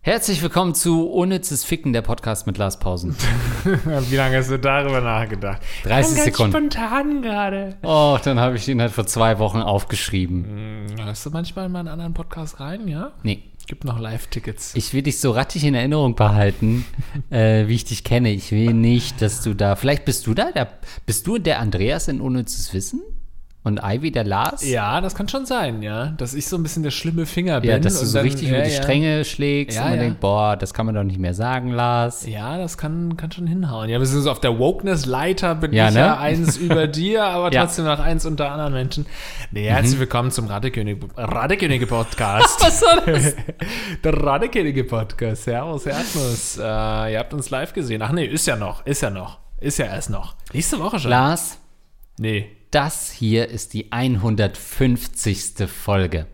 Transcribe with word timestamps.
Herzlich 0.00 0.40
willkommen 0.42 0.76
zu 0.76 1.10
Unnützes 1.10 1.64
Ficken, 1.64 1.92
der 1.92 2.02
Podcast 2.02 2.46
mit 2.46 2.56
Lars 2.56 2.78
Pausen. 2.78 3.16
Wie 3.64 4.14
lange 4.14 4.36
hast 4.36 4.48
du 4.48 4.60
darüber 4.60 5.00
nachgedacht? 5.00 5.60
30 5.82 5.88
Ganz 5.88 6.24
Sekunden. 6.24 6.52
spontan 6.52 7.22
gerade. 7.22 7.76
Oh, 7.82 8.16
dann 8.22 8.38
habe 8.38 8.54
ich 8.54 8.68
ihn 8.68 8.80
halt 8.80 8.92
vor 8.92 9.08
zwei 9.08 9.40
Wochen 9.40 9.58
aufgeschrieben. 9.58 10.86
Hm, 10.96 11.04
Hörst 11.04 11.26
du 11.26 11.30
manchmal 11.30 11.68
mal 11.68 11.80
in 11.80 11.88
einen 11.88 11.94
anderen 11.94 12.14
Podcast 12.14 12.60
rein, 12.60 12.86
ja? 12.86 13.10
Nee, 13.24 13.42
Gibt 13.66 13.84
noch 13.84 13.98
Live-Tickets. 13.98 14.74
ich 14.76 14.94
will 14.94 15.02
dich 15.02 15.18
so 15.20 15.32
rattig 15.32 15.64
in 15.64 15.74
Erinnerung 15.74 16.14
behalten, 16.14 16.84
äh, 17.30 17.66
wie 17.66 17.74
ich 17.74 17.84
dich 17.84 18.04
kenne. 18.04 18.30
Ich 18.30 18.52
will 18.52 18.72
nicht, 18.72 19.20
dass 19.20 19.42
du 19.42 19.54
da. 19.54 19.74
Vielleicht 19.74 20.04
bist 20.04 20.26
du 20.26 20.34
da? 20.34 20.52
Der, 20.52 20.68
bist 21.04 21.26
du 21.26 21.38
der 21.38 21.58
Andreas 21.58 22.06
in 22.06 22.20
Unnützes 22.20 22.72
Wissen? 22.72 23.02
Und 23.66 23.80
Ivy 23.82 24.12
der 24.12 24.22
Lars? 24.22 24.64
Ja, 24.64 25.00
das 25.00 25.16
kann 25.16 25.28
schon 25.28 25.44
sein, 25.44 25.82
ja. 25.82 26.10
Dass 26.18 26.34
ich 26.34 26.46
so 26.46 26.54
ein 26.56 26.62
bisschen 26.62 26.84
der 26.84 26.92
schlimme 26.92 27.26
Finger 27.26 27.60
bin. 27.62 27.70
Ja, 27.70 27.80
dass 27.80 27.98
du 27.98 28.06
so 28.06 28.18
dann- 28.18 28.22
richtig 28.28 28.48
ja, 28.48 28.54
über 28.58 28.62
die 28.64 28.70
ja. 28.72 28.80
Stränge 28.80 29.24
schlägst 29.24 29.76
Ja, 29.76 29.82
und 29.82 29.88
man 29.90 29.98
ja. 29.98 30.04
denkt, 30.04 30.20
boah, 30.20 30.56
das 30.56 30.72
kann 30.72 30.86
man 30.86 30.94
doch 30.94 31.02
nicht 31.02 31.18
mehr 31.18 31.34
sagen, 31.34 31.72
Lars. 31.72 32.24
Ja, 32.28 32.58
das 32.58 32.78
kann, 32.78 33.16
kann 33.16 33.32
schon 33.32 33.48
hinhauen. 33.48 33.88
Ja, 33.90 33.98
wir 33.98 34.06
sind 34.06 34.22
so 34.22 34.30
auf 34.30 34.38
der 34.38 34.56
Wokeness-Leiter, 34.60 35.56
bin 35.56 35.72
Ja, 35.72 35.88
ich 35.88 35.94
ne? 35.94 35.98
ja 36.00 36.16
eins 36.16 36.56
über 36.58 36.86
dir, 36.86 37.24
aber 37.24 37.50
trotzdem 37.50 37.86
noch 37.86 37.98
eins 37.98 38.24
unter 38.24 38.52
anderen 38.52 38.72
Menschen. 38.72 39.04
Nee, 39.50 39.68
herzlich 39.68 39.98
willkommen 39.98 40.30
zum 40.30 40.46
Radekönig, 40.46 40.98
Radekönige-Podcast. 41.16 42.62
Was 42.64 42.78
soll 42.80 43.02
das? 43.04 43.34
Der 44.04 44.14
Radekönige-Podcast. 44.22 45.42
Servus, 45.42 45.86
Erdnuss. 45.86 46.56
Äh, 46.56 46.62
ihr 46.62 47.18
habt 47.18 47.34
uns 47.34 47.50
live 47.50 47.72
gesehen. 47.72 48.00
Ach 48.02 48.12
nee, 48.12 48.26
ist 48.26 48.46
ja 48.46 48.54
noch, 48.54 48.86
ist 48.86 49.02
ja 49.02 49.10
noch. 49.10 49.38
Ist 49.58 49.78
ja 49.78 49.86
erst 49.86 50.10
noch. 50.10 50.36
Nächste 50.52 50.78
Woche 50.78 51.00
schon. 51.00 51.10
Lars, 51.10 51.58
Nee. 52.18 52.55
Das 52.76 53.10
hier 53.10 53.48
ist 53.48 53.72
die 53.72 53.90
150. 53.90 55.66
Folge. 55.66 56.26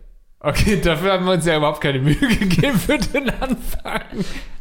Okay, 0.45 0.77
dafür 0.81 1.13
haben 1.13 1.25
wir 1.25 1.31
uns 1.31 1.45
ja 1.45 1.55
überhaupt 1.55 1.79
keine 1.79 1.99
Mühe 1.99 2.15
gegeben 2.17 2.77
für 2.77 2.97
den 2.97 3.29
Anfang. 3.29 4.01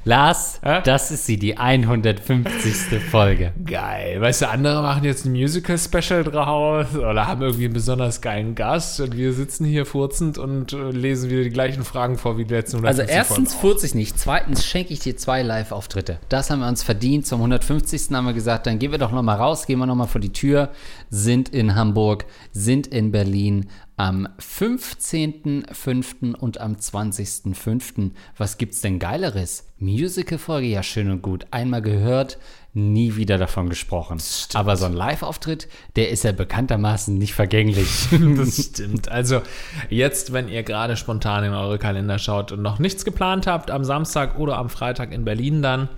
Lars, 0.05 0.61
Hä? 0.65 0.81
das 0.85 1.11
ist 1.11 1.27
sie, 1.27 1.37
die 1.37 1.59
150. 1.59 3.01
Folge. 3.11 3.53
Geil. 3.65 4.21
Weißt 4.21 4.43
du, 4.43 4.49
andere 4.49 4.81
machen 4.81 5.03
jetzt 5.03 5.25
ein 5.25 5.33
Musical-Special 5.33 6.23
draus 6.23 6.95
oder 6.95 7.27
haben 7.27 7.43
irgendwie 7.43 7.65
einen 7.65 7.75
besonders 7.75 8.21
geilen 8.21 8.55
Gast 8.55 9.01
und 9.01 9.17
wir 9.17 9.33
sitzen 9.33 9.65
hier 9.65 9.85
furzend 9.85 10.39
und 10.39 10.73
äh, 10.73 10.91
lesen 10.91 11.31
wieder 11.31 11.43
die 11.43 11.51
gleichen 11.51 11.85
Fragen 11.85 12.17
vor 12.17 12.39
wie 12.39 12.45
die 12.45 12.55
letzten 12.55 12.85
Also 12.85 13.03
150 13.03 13.17
erstens 13.17 13.55
Folgen. 13.55 13.79
40 13.79 13.95
nicht, 13.97 14.19
zweitens 14.21 14.65
schenke 14.65 14.93
ich 14.93 15.01
dir 15.01 15.17
zwei 15.17 15.43
Live-Auftritte. 15.43 16.19
Das 16.29 16.51
haben 16.51 16.61
wir 16.61 16.69
uns 16.69 16.85
verdient. 16.85 17.27
Zum 17.27 17.41
150. 17.41 18.11
haben 18.13 18.27
wir 18.27 18.35
gesagt, 18.35 18.69
dann 18.69 18.79
gehen 18.79 18.93
wir 18.93 18.99
doch 18.99 19.11
noch 19.11 19.23
mal 19.23 19.37
raus, 19.37 19.67
gehen 19.67 19.81
wir 19.81 19.87
noch 19.87 19.97
mal 19.97 20.07
vor 20.07 20.21
die 20.21 20.33
Tür, 20.33 20.71
sind 21.11 21.49
in 21.49 21.75
Hamburg, 21.75 22.25
sind 22.53 22.87
in 22.89 23.11
Berlin 23.11 23.69
am 24.03 24.27
15.05. 24.41 26.35
und 26.35 26.61
am 26.61 26.75
20.05. 26.75 28.11
Was 28.37 28.59
gibt's 28.59 28.81
denn 28.81 28.99
Geileres? 28.99 29.69
Musical-Folge, 29.79 30.67
ja 30.67 30.83
schön 30.83 31.09
und 31.09 31.23
gut. 31.23 31.47
Einmal 31.53 31.83
gehört, 31.83 32.39
nie 32.75 33.15
wieder 33.15 33.39
davon 33.39 33.69
gesprochen. 33.69 34.21
Aber 34.55 34.77
so 34.77 34.87
ein 34.87 34.93
Live-Auftritt, 34.93 35.69
der 35.95 36.11
ist 36.11 36.25
ja 36.25 36.33
bekanntermaßen 36.33 37.17
nicht 37.17 37.35
vergänglich. 37.35 38.09
Das 38.37 38.57
stimmt. 38.57 39.09
Also 39.09 39.41
jetzt, 39.89 40.33
wenn 40.33 40.49
ihr 40.49 40.65
gerade 40.65 40.97
spontan 40.97 41.45
in 41.45 41.53
eure 41.53 41.79
Kalender 41.79 42.19
schaut 42.19 42.51
und 42.51 42.61
noch 42.61 42.81
nichts 42.81 43.05
geplant 43.05 43.47
habt, 43.47 43.71
am 43.71 43.85
Samstag 43.85 44.37
oder 44.37 44.59
am 44.59 44.69
Freitag 44.69 45.13
in 45.13 45.25
Berlin 45.25 45.63
dann, 45.63 45.89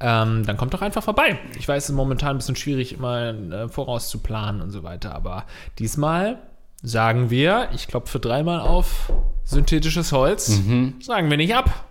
ähm, 0.00 0.44
dann 0.44 0.56
kommt 0.56 0.74
doch 0.74 0.82
einfach 0.82 1.04
vorbei. 1.04 1.38
Ich 1.60 1.68
weiß, 1.68 1.84
es 1.84 1.90
ist 1.90 1.94
momentan 1.94 2.30
ein 2.30 2.38
bisschen 2.38 2.56
schwierig, 2.56 2.94
immer 2.94 3.28
äh, 3.28 3.68
voraus 3.68 4.08
zu 4.10 4.18
planen 4.18 4.60
und 4.60 4.70
so 4.70 4.82
weiter, 4.82 5.14
aber 5.14 5.46
diesmal 5.78 6.40
sagen 6.82 7.30
wir, 7.30 7.68
ich 7.72 7.86
klopfe 7.86 8.18
dreimal 8.20 8.60
auf 8.60 9.12
synthetisches 9.44 10.12
Holz, 10.12 10.60
sagen 11.00 11.30
wir 11.30 11.36
nicht 11.36 11.54
ab. 11.54 11.86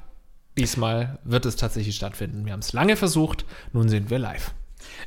Diesmal 0.58 1.20
wird 1.24 1.46
es 1.46 1.56
tatsächlich 1.56 1.96
stattfinden. 1.96 2.46
Wir 2.46 2.54
haben 2.54 2.60
es 2.60 2.74
lange 2.74 2.98
versucht, 2.98 3.46
nun 3.72 3.88
sind 3.88 4.10
wir 4.10 4.20
live. 4.20 4.54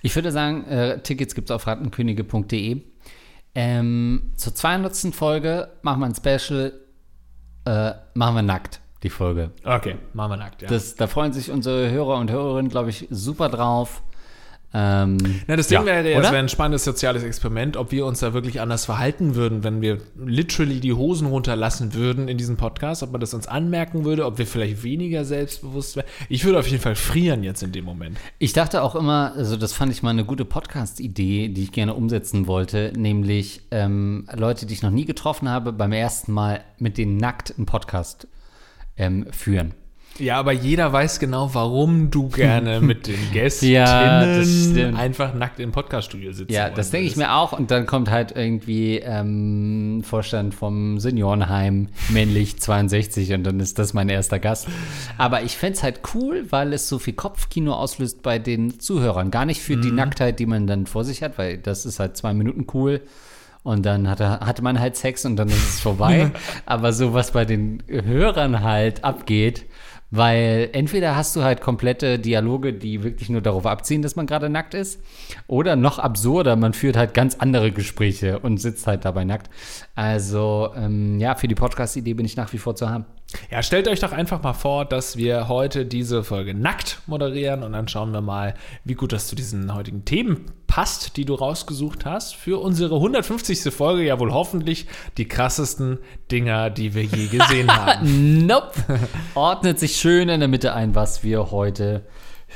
Ich 0.03 0.15
würde 0.15 0.33
sagen, 0.33 0.65
äh, 0.65 1.03
Tickets 1.03 1.35
gibt 1.35 1.51
es 1.51 1.55
auf 1.55 1.67
rattenkönige.de. 1.67 2.83
Ähm, 3.55 4.33
zur 4.37 4.55
200. 4.55 5.15
Folge 5.15 5.69
machen 5.83 6.01
wir 6.01 6.07
ein 6.07 6.15
Special, 6.15 6.73
äh, 7.67 7.93
machen 8.15 8.35
wir 8.35 8.43
nackt, 8.43 8.81
die 9.03 9.11
Folge. 9.11 9.51
Okay, 9.65 9.97
machen 10.13 10.33
wir 10.33 10.37
nackt, 10.39 10.63
ja. 10.63 10.69
Das, 10.69 10.97
da 10.97 11.07
freuen 11.07 11.33
sich 11.33 11.51
unsere 11.51 11.91
Hörer 11.91 12.17
und 12.17 12.31
Hörerinnen, 12.31 12.71
glaube 12.71 12.91
ich, 12.91 13.07
super 13.11 13.49
drauf. 13.49 14.03
Ähm, 14.77 15.19
Na, 15.47 15.55
das 15.55 15.69
Ding 15.69 15.79
Ja, 15.79 15.87
wäre, 15.87 16.11
ja, 16.11 16.19
es 16.19 16.25
wäre 16.25 16.39
ein 16.39 16.49
spannendes 16.49 16.83
soziales 16.83 17.23
Experiment, 17.23 17.77
ob 17.77 17.93
wir 17.93 18.05
uns 18.07 18.19
da 18.19 18.35
wirklich 18.35 18.61
anders 18.61 18.85
verhalten 18.87 19.37
würden, 19.37 19.63
wenn 19.63 19.81
wir 19.81 19.99
literally 20.17 20.81
die 20.81 20.93
Hosen 20.93 21.29
runterlassen 21.29 21.95
würden 21.95 22.27
in 22.27 22.39
diesem 22.39 22.57
Podcast, 22.57 23.05
ob 23.05 23.13
man 23.13 23.21
das 23.21 23.35
uns 23.35 23.47
anmerken 23.47 24.05
würde, 24.05 24.27
ob 24.27 24.39
wir 24.39 24.49
vielleicht 24.49 24.83
weniger 24.83 25.25
selbstbewusst 25.25 25.95
wären. 25.95 26.07
Ich 26.29 26.45
würde 26.45 26.59
auf 26.59 26.67
jeden 26.67 26.83
Fall 26.83 26.97
frieren 26.97 27.45
jetzt 27.45 27.63
in 27.63 27.71
dem 27.71 27.85
Moment. 27.85 28.19
ich 28.41 28.53
dachte 28.53 28.83
auch 28.83 28.97
immer, 28.97 29.33
also 29.37 29.57
das 29.57 29.73
fand 29.73 29.93
ich 29.93 30.03
mal 30.03 30.11
eine 30.11 30.25
gute 30.25 30.45
Podcast-Idee, 30.45 31.49
die 31.51 31.63
ich 31.63 31.71
gerne 31.73 31.95
umsetzen 31.95 32.49
wollte, 32.49 32.93
nämlich 32.97 33.61
ähm, 33.71 34.27
Leute, 34.35 34.67
die 34.67 34.75
ich 34.75 34.83
noch 34.83 34.91
nie 34.91 35.05
getroffen 35.05 35.49
habe, 35.49 35.73
beim 35.73 35.93
ersten 35.93 36.33
Mal 36.33 36.65
mit 36.79 36.99
denen 36.99 37.17
nackt 37.17 37.55
einen 37.57 37.67
Podcast 37.67 38.27
ähm, 38.97 39.27
führen. 39.31 39.75
Ja, 40.19 40.39
aber 40.39 40.53
jeder 40.53 40.93
weiß 40.93 41.19
genau, 41.19 41.51
warum 41.55 42.11
du 42.11 42.29
gerne 42.29 42.81
mit 42.83 43.07
den 43.09 43.33
Gästinnen 43.33 44.77
Ja, 44.77 44.99
einfach 44.99 45.35
nackt 45.35 45.59
im 45.59 45.73
Podcaststudio 45.73 46.33
sitzt. 46.33 46.53
Ja, 46.53 46.71
das 46.71 46.91
denke 46.91 47.09
ich 47.09 47.17
mir 47.17 47.35
auch. 47.35 47.53
Und 47.53 47.71
dann 47.71 47.87
kommt 47.87 48.11
halt 48.11 48.33
irgendwie 48.37 48.99
ähm, 48.99 50.03
Vorstand 50.05 50.55
vom 50.55 51.01
Seniorenheim, 51.01 51.89
männlich 52.11 52.61
62, 52.61 53.33
und 53.33 53.45
dann 53.45 53.59
ist 53.59 53.79
das 53.79 53.93
mein 53.93 54.09
erster 54.09 54.39
Gast. 54.39 54.69
Aber 55.19 55.43
ich 55.43 55.57
fänd's 55.57 55.83
halt 55.83 56.01
cool, 56.15 56.47
weil 56.51 56.73
es 56.73 56.89
so 56.89 56.99
viel 56.99 57.15
Kopfkino 57.15 57.75
auslöst 57.75 58.23
bei 58.23 58.39
den 58.39 58.79
Zuhörern. 58.79 59.31
Gar 59.31 59.47
nicht 59.47 59.61
für 59.63 59.77
die 59.77 59.91
Nacktheit, 59.91 60.39
die 60.39 60.47
man 60.47 60.67
dann 60.67 60.87
vor 60.87 61.05
sich 61.05 61.23
hat, 61.23 61.39
weil 61.39 61.59
das 61.59 61.87
ist 61.87 61.99
halt 61.99 62.17
zwei 62.17 62.35
Minuten 62.35 62.67
cool. 62.73 63.01
Und 63.65 63.87
dann 63.87 64.11
hatte, 64.11 64.41
hatte 64.41 64.63
man 64.63 64.79
halt 64.79 64.95
Sex 64.95 65.25
und 65.25 65.37
dann 65.37 65.49
ist 65.49 65.57
es 65.57 65.81
vorbei. 65.81 66.31
Aber 66.67 66.93
so 66.93 67.15
was 67.15 67.33
bei 67.33 67.47
den 67.47 67.83
Hörern 67.89 68.63
halt 68.63 69.03
abgeht, 69.03 69.65
weil 70.17 70.71
entweder 70.73 71.17
hast 71.17 71.35
du 71.35 71.43
halt 71.43 71.61
komplette 71.61 72.19
Dialoge, 72.19 72.73
die 72.73 73.03
wirklich 73.03 73.29
nur 73.31 73.41
darauf 73.41 73.67
abziehen, 73.67 74.01
dass 74.01 74.15
man 74.15 74.27
gerade 74.27 74.49
nackt 74.49 74.75
ist, 74.75 75.01
oder 75.49 75.75
noch 75.75 75.99
absurder, 75.99 76.55
man 76.55 76.73
führt 76.73 76.97
halt 76.97 77.15
ganz 77.15 77.37
andere 77.37 77.73
Gespräche 77.73 78.39
und 78.39 78.59
sitzt 78.59 78.87
halt 78.87 79.05
dabei 79.05 79.25
nackt. 79.25 79.51
Also 79.95 80.71
ähm, 80.77 81.19
ja, 81.19 81.35
für 81.35 81.49
die 81.49 81.57
Podcast-Idee 81.57 82.15
bin 82.15 82.27
ich 82.27 82.37
nach 82.37 82.53
wie 82.53 82.59
vor 82.59 82.77
zu 82.77 82.89
haben. 82.89 83.07
Ja, 83.51 83.63
stellt 83.63 83.89
euch 83.89 84.01
doch 84.01 84.13
einfach 84.13 84.43
mal 84.43 84.53
vor, 84.53 84.85
dass 84.85 85.17
wir 85.17 85.49
heute 85.49 85.87
diese 85.87 86.25
Folge 86.25 86.55
nackt 86.55 87.01
moderieren 87.07 87.63
und 87.63 87.73
dann 87.73 87.89
schauen 87.89 88.13
wir 88.13 88.21
mal, 88.21 88.55
wie 88.85 88.95
gut 88.95 89.13
das 89.13 89.29
zu 89.29 89.37
diesen 89.37 89.75
heutigen 89.75 90.05
Themen 90.05 90.47
passt, 90.67 91.17
die 91.17 91.25
du 91.25 91.35
rausgesucht 91.35 92.05
hast. 92.05 92.35
Für 92.35 92.61
unsere 92.61 92.97
150. 92.97 93.73
Folge 93.73 94.05
ja 94.05 94.19
wohl 94.19 94.33
hoffentlich 94.33 94.87
die 95.19 95.29
krassesten 95.29 95.99
Dinger, 96.31 96.71
die 96.71 96.95
wir 96.95 97.05
je 97.05 97.27
gesehen 97.27 97.71
haben. 97.75 98.47
Nope. 98.47 98.73
Ordnet 99.35 99.79
sich 99.79 99.97
schön 99.97 100.29
in 100.29 100.41
der 100.41 100.49
Mitte 100.49 100.75
ein, 100.75 100.95
was 100.95 101.23
wir 101.23 101.51
heute 101.51 102.05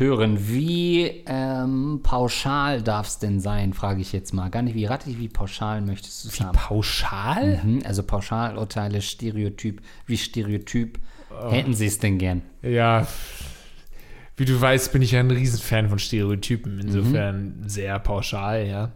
hören. 0.00 0.36
Wie 0.48 1.22
ähm, 1.26 2.00
pauschal 2.02 2.82
darf 2.82 3.08
es 3.08 3.18
denn 3.18 3.40
sein, 3.40 3.72
frage 3.72 4.00
ich 4.00 4.12
jetzt 4.12 4.32
mal. 4.34 4.48
Gar 4.50 4.62
nicht 4.62 4.74
wie 4.74 4.84
rattig, 4.84 5.18
wie 5.18 5.28
pauschal 5.28 5.80
möchtest 5.80 6.24
du 6.24 6.28
es 6.28 6.40
haben? 6.40 6.56
Pauschal? 6.56 7.60
Mhm, 7.64 7.82
Also 7.84 8.02
Pauschalurteile, 8.02 9.02
Stereotyp, 9.02 9.80
wie 10.06 10.16
Stereotyp 10.16 10.98
hätten 11.50 11.74
Sie 11.74 11.86
es 11.86 11.98
denn 11.98 12.18
gern? 12.18 12.42
Ja. 12.62 13.06
Wie 14.36 14.44
du 14.44 14.60
weißt, 14.60 14.92
bin 14.92 15.02
ich 15.02 15.12
ja 15.12 15.20
ein 15.20 15.30
Riesenfan 15.30 15.88
von 15.88 15.98
Stereotypen. 15.98 16.78
Insofern 16.78 17.64
sehr 17.66 17.98
pauschal, 17.98 18.66
ja. 18.66 18.92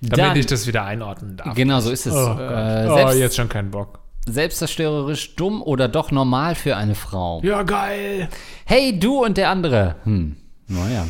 Damit 0.00 0.18
Dann- 0.18 0.36
ich 0.36 0.46
das 0.46 0.66
wieder 0.66 0.84
einordnen 0.84 1.36
darf. 1.36 1.54
Genau 1.54 1.78
so 1.80 1.90
ist 1.90 2.06
es. 2.06 2.12
Oh, 2.14 2.36
äh, 2.38 2.86
oh, 2.88 2.94
selbst, 2.94 3.18
jetzt 3.18 3.36
schon 3.36 3.48
keinen 3.48 3.70
Bock. 3.70 4.00
Selbstzerstörerisch 4.26 5.34
dumm 5.34 5.62
oder 5.62 5.88
doch 5.88 6.12
normal 6.12 6.54
für 6.54 6.76
eine 6.76 6.94
Frau? 6.94 7.40
Ja, 7.42 7.62
geil. 7.62 8.28
Hey, 8.64 8.98
du 8.98 9.24
und 9.24 9.36
der 9.36 9.50
andere. 9.50 9.96
Hm. 10.04 10.36
Naja. 10.68 11.06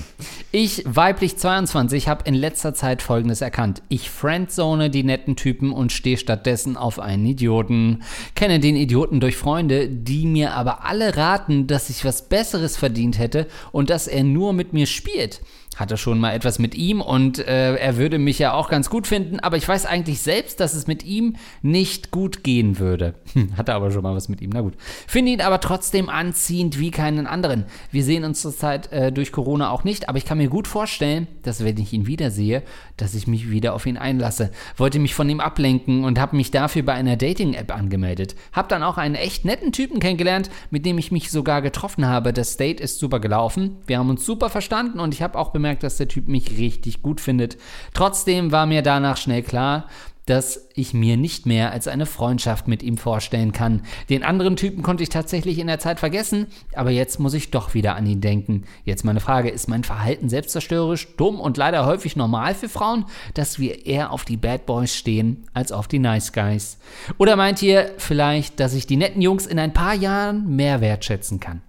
Ich, 0.50 0.82
weiblich 0.87 1.37
22, 1.37 2.09
habe 2.09 2.25
in 2.25 2.35
letzter 2.35 2.75
Zeit 2.75 3.00
Folgendes 3.00 3.43
erkannt. 3.43 3.82
Ich 3.88 4.11
friendzone 4.11 4.91
die 4.91 5.05
netten 5.05 5.37
Typen 5.37 5.73
und 5.73 5.93
stehe 5.93 6.17
stattdessen 6.17 6.76
auf 6.76 6.99
einen 6.99 7.25
Idioten. 7.26 8.03
Kenne 8.35 8.61
den 8.61 8.76
Idioten 8.76 9.20
durch 9.20 9.37
Freunde, 9.37 9.88
die 9.88 10.26
mir 10.26 10.55
aber 10.55 10.85
alle 10.85 11.17
raten, 11.17 11.67
dass 11.67 11.91
ich 11.91 12.05
was 12.05 12.29
Besseres 12.29 12.76
verdient 12.76 13.19
hätte 13.19 13.47
und 13.70 13.91
dass 13.91 14.08
er 14.08 14.25
nur 14.25 14.53
mit 14.53 14.73
mir 14.73 14.87
spielt. 14.87 15.43
Hatte 15.76 15.96
schon 15.96 16.19
mal 16.19 16.32
etwas 16.32 16.58
mit 16.58 16.74
ihm 16.74 17.00
und 17.00 17.38
äh, 17.38 17.76
er 17.76 17.96
würde 17.96 18.19
mich 18.19 18.38
ja 18.38 18.52
auch 18.52 18.69
ganz 18.69 18.90
gut 18.90 19.06
finden, 19.06 19.40
aber 19.40 19.56
ich 19.56 19.66
weiß 19.66 19.86
eigentlich 19.86 20.20
selbst, 20.20 20.60
dass 20.60 20.74
es 20.74 20.86
mit 20.86 21.04
ihm 21.04 21.36
nicht 21.62 22.10
gut 22.10 22.44
gehen 22.44 22.78
würde. 22.78 23.14
Hm, 23.32 23.56
hatte 23.56 23.72
aber 23.74 23.90
schon 23.90 24.02
mal 24.02 24.14
was 24.14 24.28
mit 24.28 24.40
ihm, 24.42 24.50
na 24.52 24.60
gut. 24.60 24.74
Finde 25.06 25.32
ihn 25.32 25.40
aber 25.40 25.60
trotzdem 25.60 26.08
anziehend 26.08 26.78
wie 26.78 26.90
keinen 26.90 27.26
anderen. 27.26 27.64
Wir 27.90 28.04
sehen 28.04 28.24
uns 28.24 28.42
zurzeit 28.42 28.92
äh, 28.92 29.10
durch 29.10 29.32
Corona 29.32 29.70
auch 29.70 29.84
nicht, 29.84 30.08
aber 30.08 30.19
ich 30.19 30.26
kann 30.26 30.38
mir 30.38 30.48
gut 30.48 30.69
vorstellen, 30.69 31.26
dass 31.42 31.64
wenn 31.64 31.78
ich 31.78 31.92
ihn 31.92 32.06
wiedersehe, 32.06 32.62
dass 32.98 33.14
ich 33.14 33.26
mich 33.26 33.50
wieder 33.50 33.72
auf 33.72 33.86
ihn 33.86 33.96
einlasse. 33.96 34.50
Wollte 34.76 34.98
mich 34.98 35.14
von 35.14 35.28
ihm 35.30 35.40
ablenken 35.40 36.04
und 36.04 36.20
habe 36.20 36.36
mich 36.36 36.50
dafür 36.50 36.82
bei 36.82 36.92
einer 36.92 37.16
Dating-App 37.16 37.74
angemeldet. 37.74 38.34
Hab 38.52 38.69
dann 38.69 38.82
auch 38.82 38.98
einen 38.98 39.14
echt 39.14 39.44
netten 39.44 39.72
Typen 39.72 40.00
kennengelernt, 40.00 40.50
mit 40.70 40.84
dem 40.84 40.98
ich 40.98 41.10
mich 41.10 41.30
sogar 41.30 41.62
getroffen 41.62 42.06
habe. 42.06 42.32
Das 42.32 42.58
Date 42.58 42.80
ist 42.80 42.98
super 42.98 43.20
gelaufen. 43.20 43.78
Wir 43.86 43.98
haben 43.98 44.10
uns 44.10 44.26
super 44.26 44.50
verstanden 44.50 45.00
und 45.00 45.14
ich 45.14 45.22
habe 45.22 45.38
auch 45.38 45.50
bemerkt, 45.50 45.62
dass 45.62 45.97
der 45.97 46.09
Typ 46.09 46.29
mich 46.29 46.59
richtig 46.59 47.03
gut 47.03 47.20
findet. 47.20 47.56
Trotzdem 47.94 48.53
war 48.53 48.67
mir 48.67 48.82
danach 48.82 49.17
schnell 49.17 49.43
klar, 49.43 49.87
dass 50.26 50.69
ich 50.75 50.94
mir 50.94 51.17
nicht 51.17 51.47
mehr 51.47 51.73
als 51.73 51.88
eine 51.88 52.06
Freundschaft 52.06 52.69
mit 52.69 52.82
ihm 52.82 52.97
vorstellen 52.97 53.53
kann. 53.53 53.82
Den 54.09 54.23
anderen 54.23 54.56
Typen 54.56 54.82
konnte 54.82 55.03
ich 55.03 55.09
tatsächlich 55.09 55.59
in 55.59 55.67
der 55.67 55.81
Zeit 55.81 55.99
vergessen, 55.99 56.47
aber 56.75 56.91
jetzt 56.91 57.19
muss 57.19 57.35
ich 57.35 57.50
doch 57.50 57.75
wieder 57.75 57.97
an 57.97 58.06
ihn 58.06 58.20
denken. 58.20 58.64
Jetzt 58.85 59.05
meine 59.05 59.20
Frage, 59.20 59.50
ist 59.50 59.69
mein 59.69 59.82
Verhalten 59.82 60.29
selbstzerstörerisch, 60.29 61.17
dumm 61.17 61.41
und 61.41 61.56
leider 61.56 61.87
häufig 61.87 62.15
normal 62.15 62.55
für 62.55 62.69
Frauen, 62.69 63.05
dass 63.35 63.58
wir 63.58 63.85
eher 63.87 64.12
auf 64.12 64.25
die 64.25 64.37
Bad 64.37 64.65
Boys 64.67 64.94
stehen 64.94 65.44
als 65.55 65.73
auf 65.73 65.88
die 65.88 65.99
Nice 65.99 66.32
Guys? 66.32 66.79
Oder 67.19 67.35
meint 67.35 67.61
ihr 67.62 67.91
vielleicht, 67.99 68.61
dass 68.61 68.75
ich 68.75 68.87
die 68.87 68.97
netten 68.97 69.23
Jungs 69.23 69.47
in 69.47 69.58
ein 69.58 69.73
paar 69.73 69.94
Jahren 69.94 70.55
mehr 70.55 70.81
wertschätzen 70.81 71.41
kann? 71.41 71.62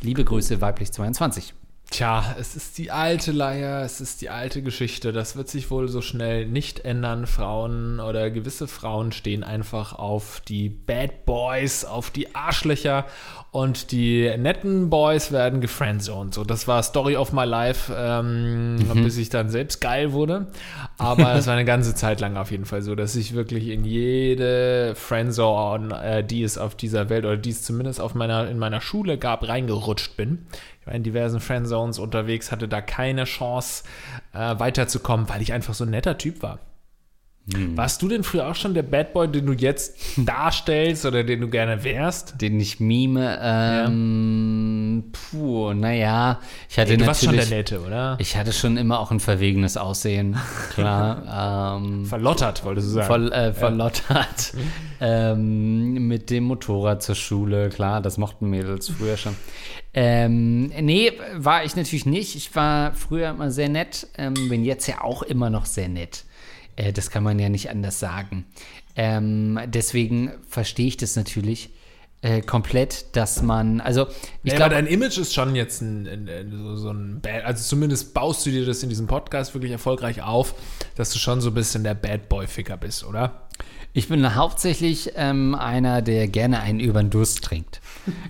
Liebe 0.00 0.24
Grüße, 0.24 0.60
weiblich 0.60 0.92
22. 0.92 1.57
Tja, 1.90 2.36
es 2.38 2.54
ist 2.54 2.76
die 2.76 2.90
alte 2.90 3.32
Leier, 3.32 3.82
es 3.82 4.02
ist 4.02 4.20
die 4.20 4.28
alte 4.28 4.62
Geschichte. 4.62 5.10
Das 5.10 5.36
wird 5.36 5.48
sich 5.48 5.70
wohl 5.70 5.88
so 5.88 6.02
schnell 6.02 6.46
nicht 6.46 6.80
ändern. 6.80 7.26
Frauen 7.26 7.98
oder 7.98 8.30
gewisse 8.30 8.68
Frauen 8.68 9.10
stehen 9.10 9.42
einfach 9.42 9.94
auf 9.94 10.42
die 10.46 10.68
Bad 10.68 11.24
Boys, 11.24 11.86
auf 11.86 12.10
die 12.10 12.34
Arschlöcher 12.34 13.06
und 13.50 13.92
die 13.92 14.30
netten 14.36 14.90
Boys 14.90 15.32
werden 15.32 15.60
gefriendzoned. 15.60 16.34
So, 16.34 16.44
das 16.44 16.68
war 16.68 16.82
Story 16.82 17.16
of 17.16 17.32
my 17.32 17.44
life, 17.44 17.92
ähm, 17.96 18.76
mhm. 18.76 19.04
bis 19.04 19.16
ich 19.16 19.30
dann 19.30 19.48
selbst 19.48 19.80
geil 19.80 20.12
wurde. 20.12 20.48
Aber 20.98 21.34
es 21.34 21.46
war 21.46 21.54
eine 21.54 21.64
ganze 21.64 21.94
Zeit 21.94 22.20
lang 22.20 22.36
auf 22.36 22.50
jeden 22.50 22.66
Fall 22.66 22.82
so, 22.82 22.94
dass 22.94 23.16
ich 23.16 23.34
wirklich 23.34 23.68
in 23.68 23.84
jede 23.84 24.94
Friendzone, 24.94 26.02
äh, 26.02 26.24
die 26.24 26.42
es 26.42 26.58
auf 26.58 26.74
dieser 26.74 27.08
Welt 27.08 27.24
oder 27.24 27.36
die 27.36 27.50
es 27.50 27.62
zumindest 27.62 28.00
auf 28.00 28.14
meiner, 28.14 28.48
in 28.48 28.58
meiner 28.58 28.80
Schule 28.80 29.18
gab, 29.18 29.48
reingerutscht 29.48 30.16
bin 30.16 30.46
war 30.88 30.94
in 30.94 31.02
diversen 31.02 31.38
Friendzones 31.38 31.98
unterwegs, 31.98 32.50
hatte 32.50 32.66
da 32.66 32.80
keine 32.80 33.24
Chance 33.24 33.84
äh, 34.32 34.58
weiterzukommen, 34.58 35.28
weil 35.28 35.42
ich 35.42 35.52
einfach 35.52 35.74
so 35.74 35.84
ein 35.84 35.90
netter 35.90 36.18
Typ 36.18 36.42
war. 36.42 36.58
Hm. 37.54 37.76
Warst 37.76 38.02
du 38.02 38.08
denn 38.08 38.24
früher 38.24 38.46
auch 38.46 38.54
schon 38.54 38.74
der 38.74 38.82
Bad 38.82 39.14
Boy, 39.14 39.28
den 39.28 39.46
du 39.46 39.52
jetzt 39.52 39.96
darstellst 40.16 41.06
oder 41.06 41.24
den 41.24 41.40
du 41.40 41.48
gerne 41.48 41.82
wärst? 41.82 42.40
Den 42.40 42.60
ich 42.60 42.78
mime? 42.78 43.38
Ähm, 43.40 45.04
ja. 45.06 45.18
Puh, 45.30 45.72
naja. 45.72 46.40
Ich 46.68 46.78
hatte 46.78 46.92
Ey, 46.92 46.96
du 46.98 47.06
warst 47.06 47.24
schon 47.24 47.34
der 47.34 47.46
Nette, 47.46 47.80
oder? 47.80 48.16
Ich 48.20 48.36
hatte 48.36 48.52
schon 48.52 48.76
immer 48.76 49.00
auch 49.00 49.10
ein 49.10 49.20
verwegenes 49.20 49.76
Aussehen, 49.76 50.36
klar. 50.74 51.78
ähm, 51.78 52.04
verlottert, 52.04 52.64
wolltest 52.64 52.88
du 52.88 52.92
sagen. 52.92 53.28
Ver, 53.28 53.46
äh, 53.48 53.52
verlottert. 53.54 54.52
Ja. 55.00 55.32
ähm, 55.32 56.06
mit 56.06 56.28
dem 56.28 56.44
Motorrad 56.44 57.02
zur 57.02 57.14
Schule, 57.14 57.70
klar, 57.70 58.02
das 58.02 58.18
mochten 58.18 58.50
Mädels 58.50 58.90
früher 58.90 59.16
schon. 59.16 59.34
Ähm, 59.94 60.66
nee, 60.80 61.12
war 61.34 61.64
ich 61.64 61.74
natürlich 61.74 62.04
nicht. 62.04 62.36
Ich 62.36 62.54
war 62.54 62.92
früher 62.94 63.30
immer 63.30 63.50
sehr 63.50 63.70
nett, 63.70 64.06
ähm, 64.18 64.34
bin 64.48 64.64
jetzt 64.64 64.86
ja 64.86 65.02
auch 65.02 65.22
immer 65.22 65.48
noch 65.48 65.64
sehr 65.64 65.88
nett. 65.88 66.24
Äh, 66.78 66.92
das 66.92 67.10
kann 67.10 67.24
man 67.24 67.38
ja 67.38 67.48
nicht 67.48 67.70
anders 67.70 67.98
sagen. 67.98 68.46
Ähm, 68.96 69.58
deswegen 69.66 70.32
verstehe 70.48 70.86
ich 70.86 70.96
das 70.96 71.16
natürlich 71.16 71.70
äh, 72.22 72.40
komplett, 72.40 73.16
dass 73.16 73.42
man, 73.42 73.80
also 73.80 74.06
ich 74.42 74.52
ja, 74.52 74.56
glaube, 74.56 74.74
dein 74.74 74.86
Image 74.86 75.18
ist 75.18 75.34
schon 75.34 75.54
jetzt 75.54 75.82
ein, 75.82 76.06
ein, 76.06 76.28
ein, 76.28 76.50
so, 76.50 76.76
so 76.76 76.90
ein 76.90 77.20
Bad, 77.20 77.44
also 77.44 77.62
zumindest 77.62 78.14
baust 78.14 78.44
du 78.46 78.50
dir 78.50 78.66
das 78.66 78.82
in 78.82 78.88
diesem 78.88 79.06
Podcast 79.06 79.54
wirklich 79.54 79.72
erfolgreich 79.72 80.22
auf, 80.22 80.54
dass 80.96 81.10
du 81.10 81.18
schon 81.18 81.40
so 81.40 81.50
ein 81.50 81.54
bisschen 81.54 81.84
der 81.84 81.94
Bad 81.94 82.28
Boy 82.28 82.46
Ficker 82.46 82.76
bist, 82.76 83.04
oder? 83.04 83.48
Ich 83.92 84.08
bin 84.08 84.34
hauptsächlich 84.34 85.12
ähm, 85.16 85.54
einer, 85.54 86.02
der 86.02 86.28
gerne 86.28 86.60
einen 86.60 86.80
über 86.80 87.02
den 87.02 87.10
Durst 87.10 87.42
trinkt. 87.42 87.80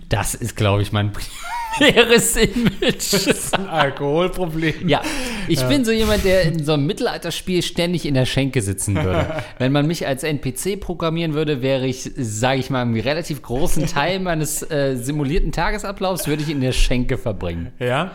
Das 0.08 0.34
ist, 0.34 0.56
glaube 0.56 0.82
ich, 0.82 0.92
mein 0.92 1.12
primäres 1.78 2.36
Image. 2.36 3.12
Das 3.12 3.26
ist 3.26 3.54
ein 3.54 3.68
Alkoholproblem. 3.68 4.88
Ja, 4.88 5.02
ich 5.46 5.60
ja. 5.60 5.68
bin 5.68 5.84
so 5.84 5.92
jemand, 5.92 6.24
der 6.24 6.42
in 6.42 6.64
so 6.64 6.72
einem 6.72 6.86
Mittelalterspiel 6.86 7.62
ständig 7.62 8.06
in 8.06 8.14
der 8.14 8.26
Schenke 8.26 8.62
sitzen 8.62 8.96
würde. 8.96 9.42
Wenn 9.58 9.72
man 9.72 9.86
mich 9.86 10.06
als 10.06 10.22
NPC 10.22 10.80
programmieren 10.80 11.34
würde, 11.34 11.62
wäre 11.62 11.86
ich, 11.86 12.10
sage 12.16 12.60
ich 12.60 12.70
mal, 12.70 12.82
einen 12.82 12.98
relativ 12.98 13.42
großen 13.42 13.86
Teil 13.86 14.20
meines 14.20 14.62
äh, 14.70 14.96
simulierten 14.96 15.52
Tagesablaufs 15.52 16.26
würde 16.26 16.42
ich 16.42 16.50
in 16.50 16.60
der 16.60 16.72
Schenke 16.72 17.18
verbringen. 17.18 17.72
Ja. 17.78 18.12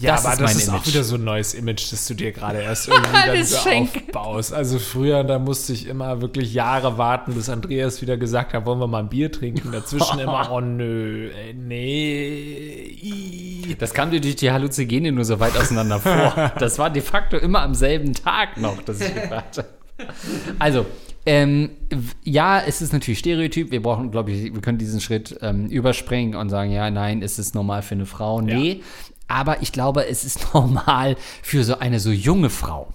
Ja, 0.00 0.16
das 0.16 0.26
aber 0.26 0.32
ist 0.32 0.42
das 0.42 0.56
ist 0.56 0.68
Image. 0.68 0.80
auch 0.80 0.86
wieder 0.88 1.04
so 1.04 1.14
ein 1.14 1.24
neues 1.24 1.54
Image, 1.54 1.92
das 1.92 2.06
du 2.06 2.14
dir 2.14 2.32
gerade 2.32 2.60
erst 2.60 2.88
irgendwie 2.88 3.12
dann 3.12 3.44
so 3.44 3.58
aufbaust. 3.58 4.52
Also 4.52 4.80
früher, 4.80 5.22
da 5.22 5.38
musste 5.38 5.72
ich 5.72 5.86
immer 5.86 6.20
wirklich 6.20 6.52
Jahre 6.52 6.98
warten, 6.98 7.34
bis 7.34 7.48
Andreas 7.48 8.02
wieder 8.02 8.16
gesagt 8.16 8.54
hat, 8.54 8.66
wollen 8.66 8.80
wir 8.80 8.88
mal 8.88 9.00
ein 9.00 9.08
Bier 9.08 9.30
trinken. 9.30 9.70
Dazwischen 9.70 10.18
immer, 10.18 10.50
oh 10.52 10.60
nö, 10.60 11.30
nee. 11.54 13.76
Das 13.78 13.94
kam 13.94 14.10
dir 14.10 14.20
durch 14.20 14.36
die 14.36 14.50
Halluzinogene 14.50 15.12
nur 15.12 15.24
so 15.24 15.38
weit 15.38 15.56
auseinander 15.56 16.00
vor. 16.00 16.52
Das 16.58 16.78
war 16.78 16.90
de 16.90 17.02
facto 17.02 17.36
immer 17.36 17.62
am 17.62 17.74
selben 17.74 18.14
Tag 18.14 18.56
noch, 18.56 18.82
dass 18.82 19.00
ich 19.00 19.14
gefragt 19.14 19.58
habe. 19.58 19.68
Also, 20.58 20.86
ähm, 21.26 21.70
ja, 22.22 22.60
es 22.60 22.82
ist 22.82 22.92
natürlich 22.92 23.20
Stereotyp. 23.20 23.70
Wir 23.70 23.82
brauchen, 23.82 24.10
glaube 24.10 24.32
ich, 24.32 24.52
wir 24.52 24.60
können 24.60 24.78
diesen 24.78 25.00
Schritt 25.00 25.38
ähm, 25.40 25.66
überspringen 25.66 26.34
und 26.34 26.50
sagen, 26.50 26.70
ja, 26.70 26.90
nein, 26.90 27.22
ist 27.22 27.38
es 27.38 27.54
normal 27.54 27.82
für 27.82 27.94
eine 27.94 28.06
Frau? 28.06 28.40
Nee, 28.40 28.72
ja. 28.72 28.84
Aber 29.28 29.62
ich 29.62 29.72
glaube, 29.72 30.06
es 30.06 30.24
ist 30.24 30.54
normal 30.54 31.16
für 31.42 31.64
so 31.64 31.78
eine 31.78 32.00
so 32.00 32.10
junge 32.10 32.50
Frau. 32.50 32.92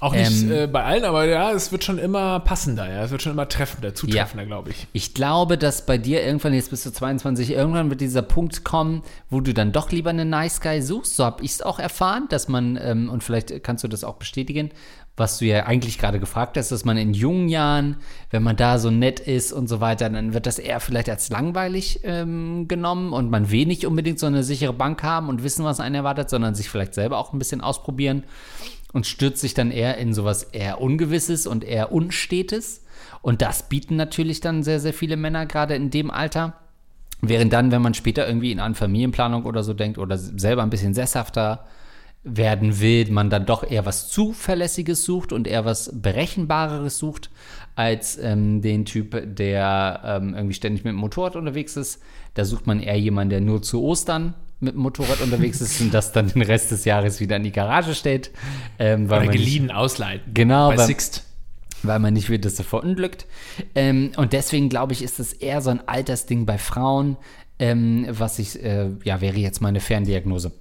Auch 0.00 0.14
nicht 0.14 0.44
ähm, 0.44 0.50
äh, 0.50 0.66
bei 0.66 0.82
allen, 0.82 1.04
aber 1.04 1.26
ja, 1.26 1.52
es 1.52 1.72
wird 1.72 1.84
schon 1.84 1.98
immer 1.98 2.40
passender, 2.40 2.90
ja. 2.90 3.04
Es 3.04 3.10
wird 3.10 3.20
schon 3.20 3.32
immer 3.32 3.48
treffender, 3.48 3.94
zutreffender, 3.94 4.44
ja. 4.44 4.46
glaube 4.46 4.70
ich. 4.70 4.86
Ich 4.94 5.12
glaube, 5.12 5.58
dass 5.58 5.84
bei 5.84 5.98
dir 5.98 6.24
irgendwann, 6.24 6.54
jetzt 6.54 6.70
bist 6.70 6.86
du 6.86 6.90
22, 6.90 7.50
irgendwann 7.50 7.90
wird 7.90 8.00
dieser 8.00 8.22
Punkt 8.22 8.64
kommen, 8.64 9.02
wo 9.28 9.40
du 9.40 9.52
dann 9.52 9.72
doch 9.72 9.90
lieber 9.90 10.08
einen 10.08 10.30
Nice 10.30 10.62
Guy 10.62 10.80
suchst. 10.80 11.16
So 11.16 11.24
habe 11.24 11.44
ich 11.44 11.50
es 11.50 11.62
auch 11.62 11.78
erfahren, 11.78 12.26
dass 12.30 12.48
man, 12.48 12.78
ähm, 12.82 13.10
und 13.10 13.22
vielleicht 13.22 13.62
kannst 13.62 13.84
du 13.84 13.88
das 13.88 14.02
auch 14.02 14.16
bestätigen, 14.16 14.70
was 15.20 15.38
du 15.38 15.44
ja 15.44 15.66
eigentlich 15.66 15.98
gerade 15.98 16.18
gefragt 16.18 16.56
hast, 16.56 16.72
dass 16.72 16.84
man 16.84 16.96
in 16.96 17.14
jungen 17.14 17.48
Jahren, 17.48 17.96
wenn 18.30 18.42
man 18.42 18.56
da 18.56 18.80
so 18.80 18.90
nett 18.90 19.20
ist 19.20 19.52
und 19.52 19.68
so 19.68 19.80
weiter, 19.80 20.10
dann 20.10 20.34
wird 20.34 20.46
das 20.46 20.58
eher 20.58 20.80
vielleicht 20.80 21.08
als 21.08 21.30
langweilig 21.30 22.00
ähm, 22.02 22.66
genommen 22.66 23.12
und 23.12 23.30
man 23.30 23.52
will 23.52 23.66
nicht 23.66 23.86
unbedingt 23.86 24.18
so 24.18 24.26
eine 24.26 24.42
sichere 24.42 24.72
Bank 24.72 25.04
haben 25.04 25.28
und 25.28 25.44
wissen, 25.44 25.64
was 25.64 25.78
einen 25.78 25.94
erwartet, 25.94 26.28
sondern 26.28 26.56
sich 26.56 26.68
vielleicht 26.68 26.94
selber 26.94 27.18
auch 27.18 27.32
ein 27.32 27.38
bisschen 27.38 27.60
ausprobieren 27.60 28.24
und 28.92 29.06
stürzt 29.06 29.40
sich 29.40 29.54
dann 29.54 29.70
eher 29.70 29.98
in 29.98 30.12
sowas 30.14 30.42
eher 30.42 30.80
Ungewisses 30.80 31.46
und 31.46 31.62
eher 31.62 31.92
Unstetes. 31.92 32.82
Und 33.22 33.42
das 33.42 33.68
bieten 33.68 33.96
natürlich 33.96 34.40
dann 34.40 34.62
sehr, 34.62 34.80
sehr 34.80 34.94
viele 34.94 35.16
Männer 35.16 35.46
gerade 35.46 35.76
in 35.76 35.90
dem 35.90 36.10
Alter. 36.10 36.54
Während 37.22 37.52
dann, 37.52 37.70
wenn 37.70 37.82
man 37.82 37.94
später 37.94 38.26
irgendwie 38.26 38.50
in 38.50 38.60
eine 38.60 38.74
Familienplanung 38.74 39.44
oder 39.44 39.62
so 39.62 39.74
denkt 39.74 39.98
oder 39.98 40.16
selber 40.16 40.62
ein 40.62 40.70
bisschen 40.70 40.94
sesshafter 40.94 41.66
werden 42.22 42.80
will, 42.80 43.10
man 43.10 43.30
dann 43.30 43.46
doch 43.46 43.68
eher 43.68 43.86
was 43.86 44.08
Zuverlässiges 44.08 45.04
sucht 45.04 45.32
und 45.32 45.46
eher 45.46 45.64
was 45.64 45.90
Berechenbareres 45.94 46.98
sucht, 46.98 47.30
als 47.76 48.18
ähm, 48.18 48.60
den 48.60 48.84
Typ, 48.84 49.36
der 49.36 50.02
ähm, 50.04 50.34
irgendwie 50.34 50.54
ständig 50.54 50.84
mit 50.84 50.92
dem 50.92 50.98
Motorrad 50.98 51.36
unterwegs 51.36 51.76
ist. 51.76 52.02
Da 52.34 52.44
sucht 52.44 52.66
man 52.66 52.80
eher 52.80 52.98
jemanden, 52.98 53.30
der 53.30 53.40
nur 53.40 53.62
zu 53.62 53.82
Ostern 53.82 54.34
mit 54.60 54.74
dem 54.74 54.80
Motorrad 54.80 55.22
unterwegs 55.22 55.60
ist 55.62 55.80
und 55.80 55.94
das 55.94 56.12
dann 56.12 56.28
den 56.28 56.42
Rest 56.42 56.70
des 56.70 56.84
Jahres 56.84 57.20
wieder 57.20 57.36
in 57.36 57.44
die 57.44 57.52
Garage 57.52 57.94
stellt. 57.94 58.30
Ähm, 58.78 59.08
weil 59.08 59.22
Oder 59.22 59.32
geliehen 59.32 59.64
nicht, 59.64 59.74
ausleihen. 59.74 60.20
Genau. 60.34 60.68
Bei 60.68 60.76
weil, 60.76 60.86
Sixt. 60.86 61.24
Weil 61.82 61.98
man 61.98 62.12
nicht 62.12 62.28
will, 62.28 62.38
dass 62.38 62.58
er 62.58 62.66
verunglückt. 62.66 63.24
Ähm, 63.74 64.12
und 64.16 64.34
deswegen 64.34 64.68
glaube 64.68 64.92
ich, 64.92 65.02
ist 65.02 65.18
das 65.18 65.32
eher 65.32 65.62
so 65.62 65.70
ein 65.70 65.88
Altersding 65.88 66.44
bei 66.44 66.58
Frauen, 66.58 67.16
ähm, 67.58 68.06
was 68.10 68.38
ich, 68.38 68.62
äh, 68.62 68.90
ja, 69.04 69.22
wäre 69.22 69.38
jetzt 69.38 69.62
meine 69.62 69.80
Ferndiagnose. 69.80 70.52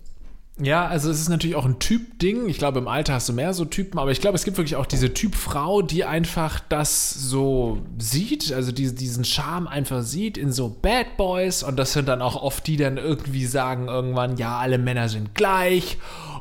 Ja, 0.62 0.88
also 0.88 1.10
es 1.10 1.22
ist 1.22 1.30
natürlich 1.30 1.56
auch 1.56 1.66
ein 1.66 1.80
Typ-Ding. 1.80 2.50
Ich 2.50 2.58
glaube, 2.58 2.80
im 2.80 2.88
Alter 2.90 3.14
hast 3.14 3.30
du 3.30 3.34
mehr 3.34 3.54
so 3.54 3.64
Typen, 3.64 3.98
aber 3.98 4.12
ich 4.12 4.20
glaube, 4.20 4.36
es 4.36 4.44
gibt 4.44 4.58
wirklich 4.58 4.76
auch 4.76 4.86
diese 4.86 5.14
Typfrau, 5.14 5.82
die 5.82 6.04
einfach 6.04 6.60
das 6.68 7.12
so 7.12 7.82
sieht, 7.98 8.52
also 8.52 8.74
die, 8.74 8.94
diesen 8.94 9.24
Charme 9.24 9.68
einfach 9.68 10.02
sieht 10.02 10.38
in 10.38 10.52
so 10.52 10.76
Bad 10.82 11.16
Boys 11.16 11.64
und 11.64 11.78
das 11.78 11.94
sind 11.94 12.10
dann 12.10 12.22
auch 12.22 12.42
oft 12.42 12.68
die 12.68 12.76
dann 12.76 12.98
irgendwie 12.98 13.46
sagen 13.46 13.88
irgendwann, 13.88 14.36
ja, 14.36 14.58
alle 14.58 14.78
Männer 14.78 15.08
sind 15.08 15.34
gleich 15.34 15.98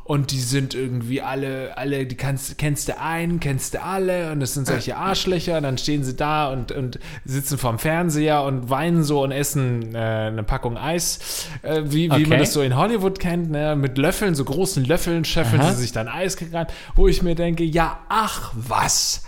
und 0.09 0.31
die 0.31 0.41
sind 0.41 0.75
irgendwie 0.75 1.21
alle, 1.21 1.77
alle, 1.77 2.07
die 2.07 2.17
kannst, 2.17 2.57
kennst 2.57 2.89
du 2.89 2.99
einen, 2.99 3.41
kennst 3.41 3.75
du 3.75 3.83
alle 3.83 4.33
und 4.33 4.41
es 4.41 4.55
sind 4.55 4.67
solche 4.67 4.97
Arschlöcher, 4.97 5.61
dann 5.61 5.77
stehen 5.77 6.03
sie 6.03 6.17
da 6.17 6.49
und, 6.51 6.73
und 6.73 6.99
sitzen 7.27 7.59
vorm 7.59 7.79
Fernseher 7.79 8.43
und 8.43 8.71
weinen 8.71 9.05
so 9.05 9.23
und 9.23 9.33
essen 9.33 9.95
äh, 9.95 9.99
eine 9.99 10.45
Packung 10.45 10.79
Eis, 10.79 11.47
äh, 11.61 11.83
wie, 11.85 12.11
wie 12.11 12.15
Okay. 12.15 12.27
man 12.27 12.39
das 12.39 12.55
so 12.55 12.63
in 12.63 12.75
Hollywood 12.75 13.19
kennt, 13.21 13.51
ne? 13.51 13.77
mit 13.77 13.99
Löffeln, 13.99 14.35
so 14.35 14.47
großen 14.47 14.83
Löffeln 14.87 15.27
scheffeln 15.27 15.61
Aha. 15.61 15.73
sie 15.73 15.83
sich 15.83 15.93
dann 15.93 16.09
Eis 16.09 16.39
rein, 16.53 16.69
wo 16.97 17.07
ich 17.07 17.23
mir 17.23 17.35
denke, 17.35 17.63
ja, 17.65 18.01
ach 18.09 18.53
was. 18.55 19.25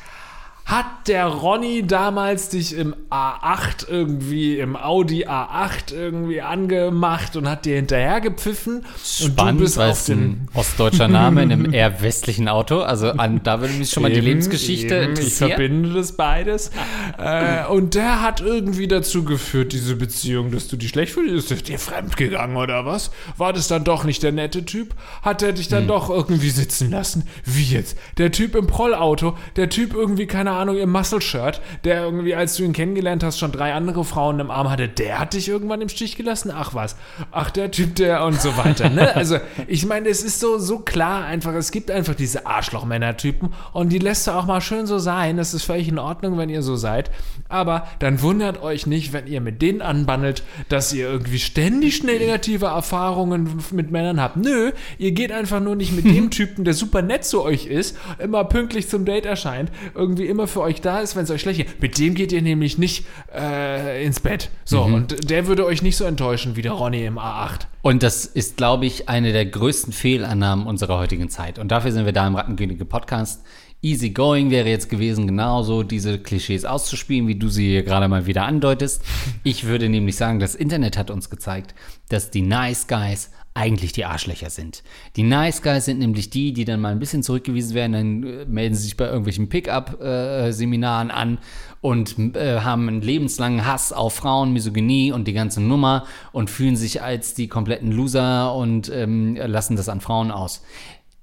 Hat 0.70 1.08
der 1.08 1.26
Ronny 1.26 1.84
damals 1.84 2.48
dich 2.50 2.76
im 2.76 2.94
A8 3.10 3.88
irgendwie, 3.88 4.56
im 4.60 4.76
Audi 4.76 5.26
A8 5.26 5.92
irgendwie 5.92 6.42
angemacht 6.42 7.34
und 7.34 7.48
hat 7.48 7.64
dir 7.64 7.74
hinterher 7.74 8.20
gepfiffen? 8.20 8.84
Spannend, 9.04 9.76
weil 9.76 9.90
es 9.90 10.08
ein 10.08 10.46
ostdeutscher 10.54 11.08
Name 11.08 11.42
in 11.42 11.50
einem 11.52 11.72
eher 11.74 12.02
westlichen 12.02 12.46
Auto. 12.48 12.82
Also 12.82 13.10
an, 13.10 13.40
da 13.42 13.60
würde 13.60 13.74
mich 13.74 13.90
schon 13.90 14.04
mal 14.04 14.10
die 14.10 14.18
Eben, 14.18 14.26
Lebensgeschichte 14.26 14.94
eben, 14.94 15.02
Ich 15.14 15.18
interessieren. 15.18 15.48
verbinde 15.50 15.92
das 15.92 16.12
beides. 16.12 16.70
äh, 17.18 17.66
und 17.66 17.96
der 17.96 18.22
hat 18.22 18.40
irgendwie 18.40 18.86
dazu 18.86 19.24
geführt, 19.24 19.72
diese 19.72 19.96
Beziehung, 19.96 20.52
dass 20.52 20.68
du 20.68 20.76
dich 20.76 20.90
schlecht 20.90 21.14
fühlst. 21.14 21.50
Ist 21.50 21.66
dir 21.68 21.80
fremd 21.80 22.16
gegangen 22.16 22.56
oder 22.56 22.86
was? 22.86 23.10
War 23.36 23.52
das 23.52 23.66
dann 23.66 23.82
doch 23.82 24.04
nicht 24.04 24.22
der 24.22 24.30
nette 24.30 24.64
Typ? 24.64 24.94
Hat 25.22 25.42
er 25.42 25.52
dich 25.52 25.66
Hm. 25.66 25.70
dann 25.72 25.88
doch 25.88 26.10
irgendwie 26.10 26.50
sitzen 26.50 26.92
lassen? 26.92 27.26
Wie 27.44 27.64
jetzt? 27.64 27.98
Der 28.18 28.30
Typ 28.30 28.54
im 28.54 28.68
Prollauto, 28.68 29.36
der 29.56 29.68
Typ 29.68 29.94
irgendwie, 29.94 30.26
keine 30.26 30.52
Ahnung, 30.52 30.59
im 30.68 30.90
Muscle-Shirt, 30.90 31.60
der 31.84 32.02
irgendwie, 32.02 32.34
als 32.34 32.56
du 32.56 32.64
ihn 32.64 32.72
kennengelernt 32.72 33.22
hast, 33.22 33.38
schon 33.38 33.52
drei 33.52 33.74
andere 33.74 34.04
Frauen 34.04 34.40
im 34.40 34.50
Arm 34.50 34.70
hatte, 34.70 34.88
der 34.88 35.18
hat 35.18 35.34
dich 35.34 35.48
irgendwann 35.48 35.80
im 35.80 35.88
Stich 35.88 36.16
gelassen? 36.16 36.52
Ach 36.54 36.74
was. 36.74 36.96
Ach, 37.32 37.50
der 37.50 37.70
Typ, 37.70 37.94
der 37.96 38.24
und 38.24 38.40
so 38.40 38.56
weiter. 38.56 38.88
Ne? 38.88 39.10
Also, 39.20 39.38
ich 39.66 39.84
meine, 39.84 40.08
es 40.08 40.22
ist 40.22 40.40
so, 40.40 40.58
so 40.58 40.78
klar 40.78 41.24
einfach, 41.24 41.52
es 41.52 41.72
gibt 41.72 41.90
einfach 41.90 42.14
diese 42.14 42.46
Arschloch-Männer-Typen 42.46 43.52
und 43.72 43.90
die 43.90 43.98
lässt 43.98 44.26
du 44.26 44.30
auch 44.30 44.46
mal 44.46 44.60
schön 44.60 44.86
so 44.86 44.98
sein. 44.98 45.36
Das 45.36 45.52
ist 45.52 45.64
völlig 45.64 45.88
in 45.88 45.98
Ordnung, 45.98 46.38
wenn 46.38 46.48
ihr 46.48 46.62
so 46.62 46.76
seid. 46.76 47.10
Aber 47.48 47.86
dann 47.98 48.22
wundert 48.22 48.62
euch 48.62 48.86
nicht, 48.86 49.12
wenn 49.12 49.26
ihr 49.26 49.40
mit 49.40 49.60
denen 49.60 49.82
anbandelt, 49.82 50.42
dass 50.68 50.92
ihr 50.92 51.10
irgendwie 51.10 51.38
ständig 51.38 51.96
schnell 51.96 52.18
negative 52.30 52.66
Erfahrungen 52.66 53.60
mit 53.72 53.90
Männern 53.90 54.20
habt. 54.20 54.36
Nö, 54.36 54.72
ihr 54.98 55.12
geht 55.12 55.32
einfach 55.32 55.60
nur 55.60 55.76
nicht 55.76 55.92
mit 55.92 56.04
dem 56.04 56.30
Typen, 56.30 56.64
der 56.64 56.74
super 56.74 57.02
nett 57.02 57.24
zu 57.24 57.42
euch 57.42 57.66
ist, 57.66 57.96
immer 58.18 58.44
pünktlich 58.44 58.88
zum 58.88 59.04
Date 59.04 59.26
erscheint, 59.26 59.70
irgendwie 59.94 60.26
immer 60.26 60.46
für 60.50 60.60
euch 60.60 60.80
da 60.80 61.00
ist, 61.00 61.16
wenn 61.16 61.24
es 61.24 61.30
euch 61.30 61.40
schlecht 61.40 61.58
geht. 61.58 61.80
Mit 61.80 61.98
dem 61.98 62.14
geht 62.14 62.32
ihr 62.32 62.42
nämlich 62.42 62.76
nicht 62.76 63.06
äh, 63.34 64.04
ins 64.04 64.20
Bett. 64.20 64.50
So, 64.64 64.82
und 64.82 65.30
der 65.30 65.46
würde 65.46 65.64
euch 65.64 65.82
nicht 65.82 65.96
so 65.96 66.04
enttäuschen 66.04 66.56
wie 66.56 66.62
der 66.62 66.72
Ronny 66.72 67.04
im 67.04 67.18
A8. 67.18 67.66
Und 67.82 68.02
das 68.02 68.26
ist, 68.26 68.56
glaube 68.56 68.86
ich, 68.86 69.08
eine 69.08 69.32
der 69.32 69.46
größten 69.46 69.92
Fehlannahmen 69.92 70.66
unserer 70.66 70.98
heutigen 70.98 71.30
Zeit. 71.30 71.58
Und 71.58 71.68
dafür 71.68 71.92
sind 71.92 72.04
wir 72.04 72.12
da 72.12 72.26
im 72.26 72.34
Rattenkönige 72.34 72.84
Podcast. 72.84 73.42
Easy 73.82 74.10
going 74.10 74.50
wäre 74.50 74.68
jetzt 74.68 74.90
gewesen, 74.90 75.26
genauso 75.26 75.82
diese 75.82 76.18
Klischees 76.18 76.66
auszuspielen, 76.66 77.26
wie 77.28 77.36
du 77.36 77.48
sie 77.48 77.68
hier 77.68 77.82
gerade 77.82 78.08
mal 78.08 78.26
wieder 78.26 78.44
andeutest. 78.44 79.02
Ich 79.42 79.64
würde 79.64 79.88
nämlich 79.88 80.16
sagen, 80.16 80.38
das 80.38 80.54
Internet 80.54 80.98
hat 80.98 81.10
uns 81.10 81.30
gezeigt, 81.30 81.74
dass 82.10 82.30
die 82.30 82.42
Nice 82.42 82.86
Guys 82.88 83.30
eigentlich 83.60 83.92
die 83.92 84.06
Arschlöcher 84.06 84.48
sind. 84.48 84.82
Die 85.16 85.22
Nice 85.22 85.60
Guys 85.60 85.84
sind 85.84 85.98
nämlich 85.98 86.30
die, 86.30 86.54
die 86.54 86.64
dann 86.64 86.80
mal 86.80 86.92
ein 86.92 86.98
bisschen 86.98 87.22
zurückgewiesen 87.22 87.74
werden, 87.74 87.92
dann 87.92 88.22
äh, 88.24 88.44
melden 88.46 88.74
sie 88.74 88.84
sich 88.84 88.96
bei 88.96 89.04
irgendwelchen 89.04 89.50
Pickup-Seminaren 89.50 91.10
an 91.10 91.38
und 91.82 92.18
äh, 92.36 92.60
haben 92.60 92.88
einen 92.88 93.02
lebenslangen 93.02 93.66
Hass 93.66 93.92
auf 93.92 94.14
Frauen, 94.14 94.54
Misogynie 94.54 95.12
und 95.12 95.28
die 95.28 95.34
ganze 95.34 95.60
Nummer 95.60 96.06
und 96.32 96.48
fühlen 96.48 96.76
sich 96.76 97.02
als 97.02 97.34
die 97.34 97.48
kompletten 97.48 97.92
Loser 97.92 98.54
und 98.54 98.88
ähm, 98.88 99.36
lassen 99.36 99.76
das 99.76 99.90
an 99.90 100.00
Frauen 100.00 100.30
aus. 100.30 100.62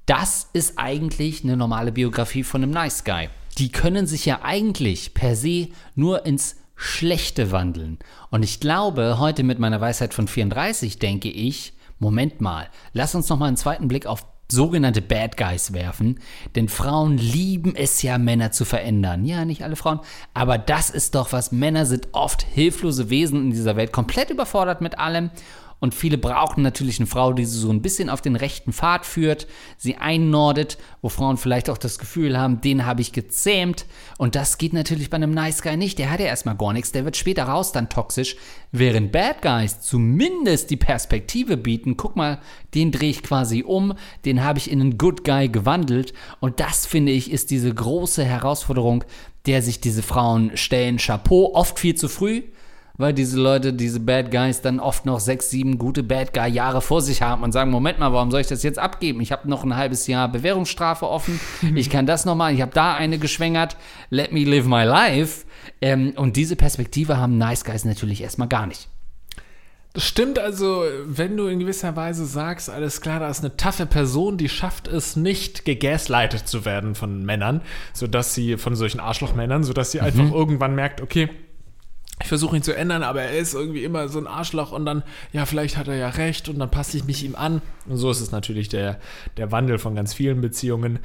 Das 0.05 0.47
ist 0.53 0.77
eigentlich 0.77 1.43
eine 1.43 1.57
normale 1.57 1.91
Biografie 1.91 2.43
von 2.43 2.61
einem 2.61 2.71
Nice 2.71 3.03
Guy. 3.03 3.29
Die 3.57 3.71
können 3.71 4.05
sich 4.05 4.25
ja 4.25 4.41
eigentlich 4.43 5.15
per 5.15 5.35
se 5.35 5.69
nur 5.95 6.25
ins 6.25 6.57
Schlechte 6.75 7.51
wandeln. 7.51 7.97
Und 8.29 8.43
ich 8.43 8.59
glaube, 8.59 9.17
heute 9.17 9.41
mit 9.41 9.57
meiner 9.57 9.81
Weisheit 9.81 10.13
von 10.13 10.27
34 10.27 10.99
denke 10.99 11.29
ich, 11.29 11.73
Moment 11.99 12.41
mal, 12.41 12.69
lass 12.93 13.15
uns 13.15 13.29
noch 13.29 13.37
mal 13.37 13.47
einen 13.47 13.57
zweiten 13.57 13.87
Blick 13.87 14.05
auf 14.05 14.25
sogenannte 14.49 15.01
Bad 15.01 15.35
Guys 15.35 15.73
werfen, 15.73 16.19
denn 16.55 16.69
Frauen 16.69 17.17
lieben 17.17 17.75
es 17.75 18.01
ja, 18.01 18.17
Männer 18.17 18.51
zu 18.51 18.65
verändern. 18.65 19.25
Ja, 19.25 19.45
nicht 19.45 19.63
alle 19.63 19.75
Frauen, 19.75 19.99
aber 20.33 20.57
das 20.57 20.89
ist 20.89 21.15
doch 21.15 21.33
was. 21.33 21.51
Männer 21.51 21.85
sind 21.85 22.09
oft 22.13 22.43
hilflose 22.43 23.09
Wesen 23.09 23.45
in 23.45 23.51
dieser 23.51 23.75
Welt, 23.75 23.91
komplett 23.91 24.29
überfordert 24.29 24.81
mit 24.81 24.99
allem. 24.99 25.31
Und 25.79 25.93
viele 25.93 26.17
brauchen 26.17 26.63
natürlich 26.63 26.99
eine 26.99 27.05
Frau, 27.05 27.33
die 27.33 27.45
sie 27.45 27.59
so 27.59 27.69
ein 27.69 27.83
bisschen 27.83 28.09
auf 28.09 28.21
den 28.21 28.35
rechten 28.35 28.73
Pfad 28.73 29.05
führt, 29.05 29.47
sie 29.77 29.97
einnordet, 29.97 30.77
wo 31.01 31.09
Frauen 31.09 31.37
vielleicht 31.37 31.69
auch 31.69 31.77
das 31.77 31.99
Gefühl 31.99 32.37
haben, 32.37 32.61
den 32.61 32.85
habe 32.85 33.01
ich 33.01 33.11
gezähmt. 33.11 33.85
Und 34.17 34.35
das 34.35 34.57
geht 34.57 34.73
natürlich 34.73 35.11
bei 35.11 35.17
einem 35.17 35.31
Nice 35.31 35.61
Guy 35.61 35.77
nicht. 35.77 35.99
Der 35.99 36.09
hat 36.09 36.19
ja 36.19 36.25
erstmal 36.25 36.57
gar 36.57 36.73
nichts, 36.73 36.91
der 36.91 37.05
wird 37.05 37.15
später 37.15 37.43
raus 37.43 37.71
dann 37.71 37.89
toxisch. 37.89 38.37
Während 38.71 39.11
Bad 39.11 39.43
Guys 39.43 39.79
zumindest 39.81 40.71
die 40.71 40.77
Perspektive 40.77 41.57
bieten, 41.57 41.95
guck 41.95 42.15
mal, 42.15 42.39
den 42.73 42.91
drehe 42.91 43.11
ich 43.11 43.21
quasi 43.21 43.63
um, 43.63 43.93
den 44.25 44.43
habe 44.43 44.57
ich 44.57 44.71
in 44.71 44.81
einen 44.81 44.97
Good 44.97 45.23
Guy 45.23 45.49
gewandelt. 45.49 46.13
Und 46.39 46.59
das 46.59 46.87
finde 46.87 47.11
ich 47.11 47.31
ist 47.31 47.51
diese 47.51 47.73
große 47.73 48.25
Herausforderung, 48.25 49.03
der 49.45 49.61
sich 49.61 49.79
diese 49.79 50.01
Frauen 50.01 50.57
stellen. 50.57 50.97
Chapeau, 50.97 51.53
oft 51.53 51.77
viel 51.77 51.93
zu 51.93 52.09
früh 52.09 52.41
weil 52.97 53.13
diese 53.13 53.39
Leute, 53.39 53.73
diese 53.73 53.99
Bad 53.99 54.31
Guys 54.31 54.61
dann 54.61 54.79
oft 54.79 55.05
noch 55.05 55.19
sechs, 55.19 55.49
sieben 55.49 55.77
gute 55.77 56.03
Bad 56.03 56.33
Guy 56.33 56.49
Jahre 56.49 56.81
vor 56.81 57.01
sich 57.01 57.21
haben 57.21 57.43
und 57.43 57.51
sagen, 57.51 57.71
Moment 57.71 57.99
mal, 57.99 58.13
warum 58.13 58.31
soll 58.31 58.41
ich 58.41 58.47
das 58.47 58.63
jetzt 58.63 58.79
abgeben? 58.79 59.21
Ich 59.21 59.31
habe 59.31 59.49
noch 59.49 59.63
ein 59.63 59.75
halbes 59.75 60.07
Jahr 60.07 60.31
Bewährungsstrafe 60.31 61.07
offen, 61.07 61.39
ich 61.75 61.89
kann 61.89 62.05
das 62.05 62.25
nochmal, 62.25 62.53
ich 62.53 62.61
habe 62.61 62.71
da 62.73 62.95
eine 62.95 63.19
geschwängert, 63.19 63.77
let 64.09 64.31
me 64.31 64.43
live 64.43 64.65
my 64.65 64.83
life. 64.83 65.45
Ähm, 65.81 66.13
und 66.15 66.35
diese 66.35 66.55
Perspektive 66.55 67.17
haben 67.17 67.37
Nice 67.37 67.63
Guys 67.63 67.85
natürlich 67.85 68.21
erstmal 68.21 68.47
gar 68.47 68.65
nicht. 68.65 68.89
Das 69.93 70.05
stimmt 70.05 70.37
also, 70.37 70.83
wenn 71.05 71.37
du 71.37 71.47
in 71.47 71.57
gewisser 71.57 71.95
Weise 71.95 72.27
sagst, 72.27 72.69
alles 72.69 73.01
klar, 73.01 73.19
da 73.19 73.29
ist 73.29 73.39
eine 73.39 73.57
taffe 73.57 73.87
Person, 73.87 74.37
die 74.37 74.47
schafft 74.47 74.87
es 74.87 75.15
nicht, 75.15 75.65
gegaslightet 75.65 76.47
zu 76.47 76.65
werden 76.65 76.93
von 76.93 77.25
Männern, 77.25 77.61
sodass 77.93 78.35
sie, 78.35 78.57
von 78.57 78.75
solchen 78.75 78.99
Arschlochmännern, 78.99 79.63
sodass 79.63 79.91
sie 79.91 79.99
einfach 79.99 80.31
irgendwann 80.31 80.75
merkt, 80.75 81.01
okay, 81.01 81.29
ich 82.21 82.27
versuche 82.27 82.55
ihn 82.55 82.63
zu 82.63 82.75
ändern, 82.75 83.03
aber 83.03 83.21
er 83.21 83.37
ist 83.37 83.53
irgendwie 83.53 83.83
immer 83.83 84.09
so 84.09 84.19
ein 84.19 84.27
Arschloch 84.27 84.71
und 84.71 84.85
dann, 84.85 85.03
ja, 85.33 85.45
vielleicht 85.45 85.77
hat 85.77 85.87
er 85.87 85.95
ja 85.95 86.09
recht 86.09 86.49
und 86.49 86.57
dann 86.57 86.71
passe 86.71 86.97
ich 86.97 87.05
mich 87.05 87.23
ihm 87.23 87.35
an. 87.35 87.61
Und 87.87 87.97
so 87.97 88.09
ist 88.09 88.21
es 88.21 88.31
natürlich 88.31 88.69
der, 88.69 88.99
der 89.37 89.51
Wandel 89.51 89.77
von 89.77 89.95
ganz 89.95 90.13
vielen 90.13 90.41
Beziehungen. 90.41 90.99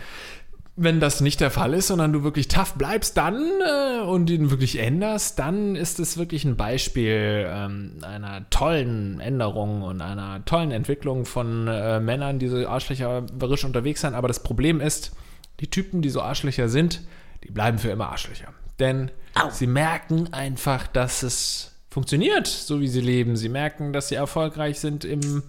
Wenn 0.75 1.01
das 1.01 1.21
nicht 1.21 1.43
der 1.43 1.51
Fall 1.51 1.75
ist, 1.75 1.89
sondern 1.89 2.15
du 2.15 2.23
wirklich 2.23 2.49
tough 2.49 2.75
bleibst, 2.75 3.19
dann 3.19 3.37
äh, 3.37 4.01
und 4.01 4.31
ihn 4.31 4.51
wirklich 4.51 4.79
änderst, 4.79 5.39
dann 5.39 5.77
ist 5.77 6.01
es 6.01 6.17
wirklich 6.17 6.47
ein 6.47 6.57
Beispiel 6.57 7.47
ähm, 7.47 7.99
einer 8.01 8.49
tollen 8.49 9.21
Änderung 9.21 9.83
und 9.83 10.01
einer 10.01 10.43
tollen 10.47 10.71
Entwicklung 10.71 11.27
von 11.27 11.69
äh, 11.69 12.01
Männern, 12.01 12.39
die 12.39 12.49
so 12.49 12.67
arschlöcherisch 12.67 13.65
unterwegs 13.67 14.01
sind. 14.01 14.15
Aber 14.15 14.29
das 14.29 14.43
Problem 14.43 14.81
ist, 14.81 15.13
die 15.61 15.69
Typen, 15.69 16.01
die 16.01 16.09
so 16.09 16.23
Arschlöcher 16.23 16.71
sind, 16.71 17.03
die 17.45 17.51
bleiben 17.51 17.77
für 17.77 17.91
immer 17.91 18.09
Arschlöcher. 18.09 18.49
Denn 18.79 19.11
sie 19.51 19.67
merken 19.67 20.33
einfach, 20.33 20.87
dass 20.87 21.23
es 21.23 21.73
funktioniert, 21.91 22.47
so 22.47 22.81
wie 22.81 22.89
sie 22.89 23.01
leben. 23.01 23.37
Sie 23.37 23.49
merken, 23.49 23.93
dass 23.93 24.09
sie 24.09 24.15
erfolgreich 24.15 24.81
sind 24.81 25.05
im, 25.05 25.43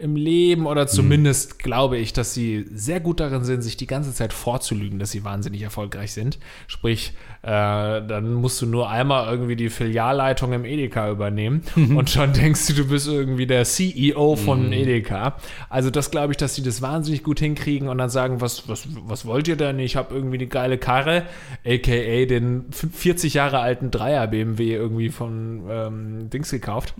im 0.00 0.16
Leben 0.16 0.66
oder 0.66 0.86
zumindest 0.86 1.58
glaube 1.58 1.98
ich, 1.98 2.12
dass 2.12 2.32
sie 2.32 2.66
sehr 2.72 3.00
gut 3.00 3.20
darin 3.20 3.44
sind, 3.44 3.62
sich 3.62 3.76
die 3.76 3.86
ganze 3.86 4.14
Zeit 4.14 4.32
vorzulügen, 4.32 4.98
dass 4.98 5.10
sie 5.10 5.24
wahnsinnig 5.24 5.62
erfolgreich 5.62 6.12
sind. 6.12 6.38
Sprich, 6.66 7.12
äh, 7.42 7.46
dann 7.46 8.34
musst 8.34 8.60
du 8.62 8.66
nur 8.66 8.88
einmal 8.88 9.30
irgendwie 9.30 9.56
die 9.56 9.68
Filialleitung 9.68 10.52
im 10.52 10.64
Edeka 10.64 11.10
übernehmen 11.10 11.62
und 11.76 12.08
schon 12.08 12.32
denkst 12.34 12.66
du, 12.68 12.72
du 12.72 12.88
bist 12.88 13.08
irgendwie 13.08 13.46
der 13.46 13.64
CEO 13.64 14.36
von 14.36 14.72
Edeka. 14.72 15.36
Also 15.68 15.90
das 15.90 16.10
glaube 16.10 16.32
ich, 16.32 16.38
dass 16.38 16.54
sie 16.54 16.62
das 16.62 16.80
wahnsinnig 16.80 17.22
gut 17.22 17.40
hinkriegen 17.40 17.88
und 17.88 17.98
dann 17.98 18.10
sagen, 18.10 18.40
was, 18.40 18.68
was, 18.68 18.88
was 19.06 19.26
wollt 19.26 19.48
ihr 19.48 19.56
denn? 19.56 19.78
Ich 19.78 19.96
habe 19.96 20.14
irgendwie 20.14 20.38
eine 20.38 20.46
geile 20.46 20.78
Karre, 20.78 21.24
aka 21.66 22.24
den 22.26 22.66
40 22.72 23.34
Jahre 23.34 23.58
alten 23.58 23.90
Dreier 23.90 24.26
BMW 24.26 24.74
irgendwie 24.74 25.10
von 25.10 25.62
ähm, 25.68 26.30
Dings 26.30 26.50
gekauft. 26.50 26.94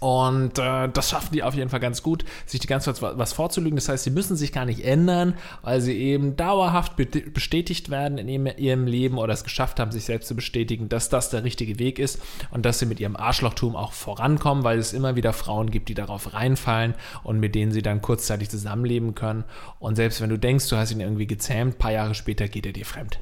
Und 0.00 0.58
äh, 0.58 0.88
das 0.88 1.10
schaffen 1.10 1.32
die 1.32 1.42
auf 1.42 1.54
jeden 1.54 1.70
Fall 1.70 1.80
ganz 1.80 2.02
gut, 2.02 2.24
sich 2.46 2.60
die 2.60 2.68
ganze 2.68 2.92
Zeit 2.94 3.02
was, 3.18 3.32
vorzulügen. 3.32 3.76
Das 3.76 3.88
heißt, 3.88 4.04
sie 4.04 4.10
müssen 4.10 4.36
sich 4.36 4.52
gar 4.52 4.64
nicht 4.64 4.84
ändern, 4.84 5.34
weil 5.62 5.80
sie 5.80 5.96
eben 5.98 6.36
dauerhaft 6.36 6.96
be 6.96 7.06
bestätigt 7.06 7.90
werden 7.90 8.18
in 8.18 8.28
ihrem, 8.28 8.48
ihrem 8.56 8.86
Leben 8.86 9.18
oder 9.18 9.32
es 9.32 9.42
geschafft 9.42 9.80
haben, 9.80 9.90
sich 9.90 10.04
selbst 10.04 10.28
zu 10.28 10.36
bestätigen, 10.36 10.88
dass 10.88 11.08
das 11.08 11.30
der 11.30 11.42
richtige 11.42 11.78
Weg 11.78 11.98
ist 11.98 12.20
und 12.50 12.64
dass 12.64 12.78
sie 12.78 12.86
mit 12.86 13.00
ihrem 13.00 13.16
Arschlochtum 13.16 13.74
auch 13.74 13.92
vorankommen, 13.92 14.62
weil 14.62 14.78
es 14.78 14.92
immer 14.92 15.16
wieder 15.16 15.32
Frauen 15.32 15.70
gibt, 15.70 15.88
die 15.88 15.94
darauf 15.94 16.32
reinfallen 16.32 16.94
und 17.24 17.40
mit 17.40 17.54
denen 17.54 17.72
sie 17.72 17.82
dann 17.82 18.00
kurzzeitig 18.00 18.50
zusammenleben 18.50 19.14
können. 19.14 19.44
Und 19.80 19.96
selbst 19.96 20.20
wenn 20.20 20.30
du 20.30 20.38
denkst, 20.38 20.68
du 20.68 20.76
hast 20.76 20.92
ihn 20.92 21.00
irgendwie 21.00 21.26
gezähmt, 21.26 21.74
ein 21.74 21.78
paar 21.78 21.92
Jahre 21.92 22.14
später 22.14 22.46
geht 22.46 22.66
er 22.66 22.72
dir 22.72 22.86
fremd. 22.86 23.18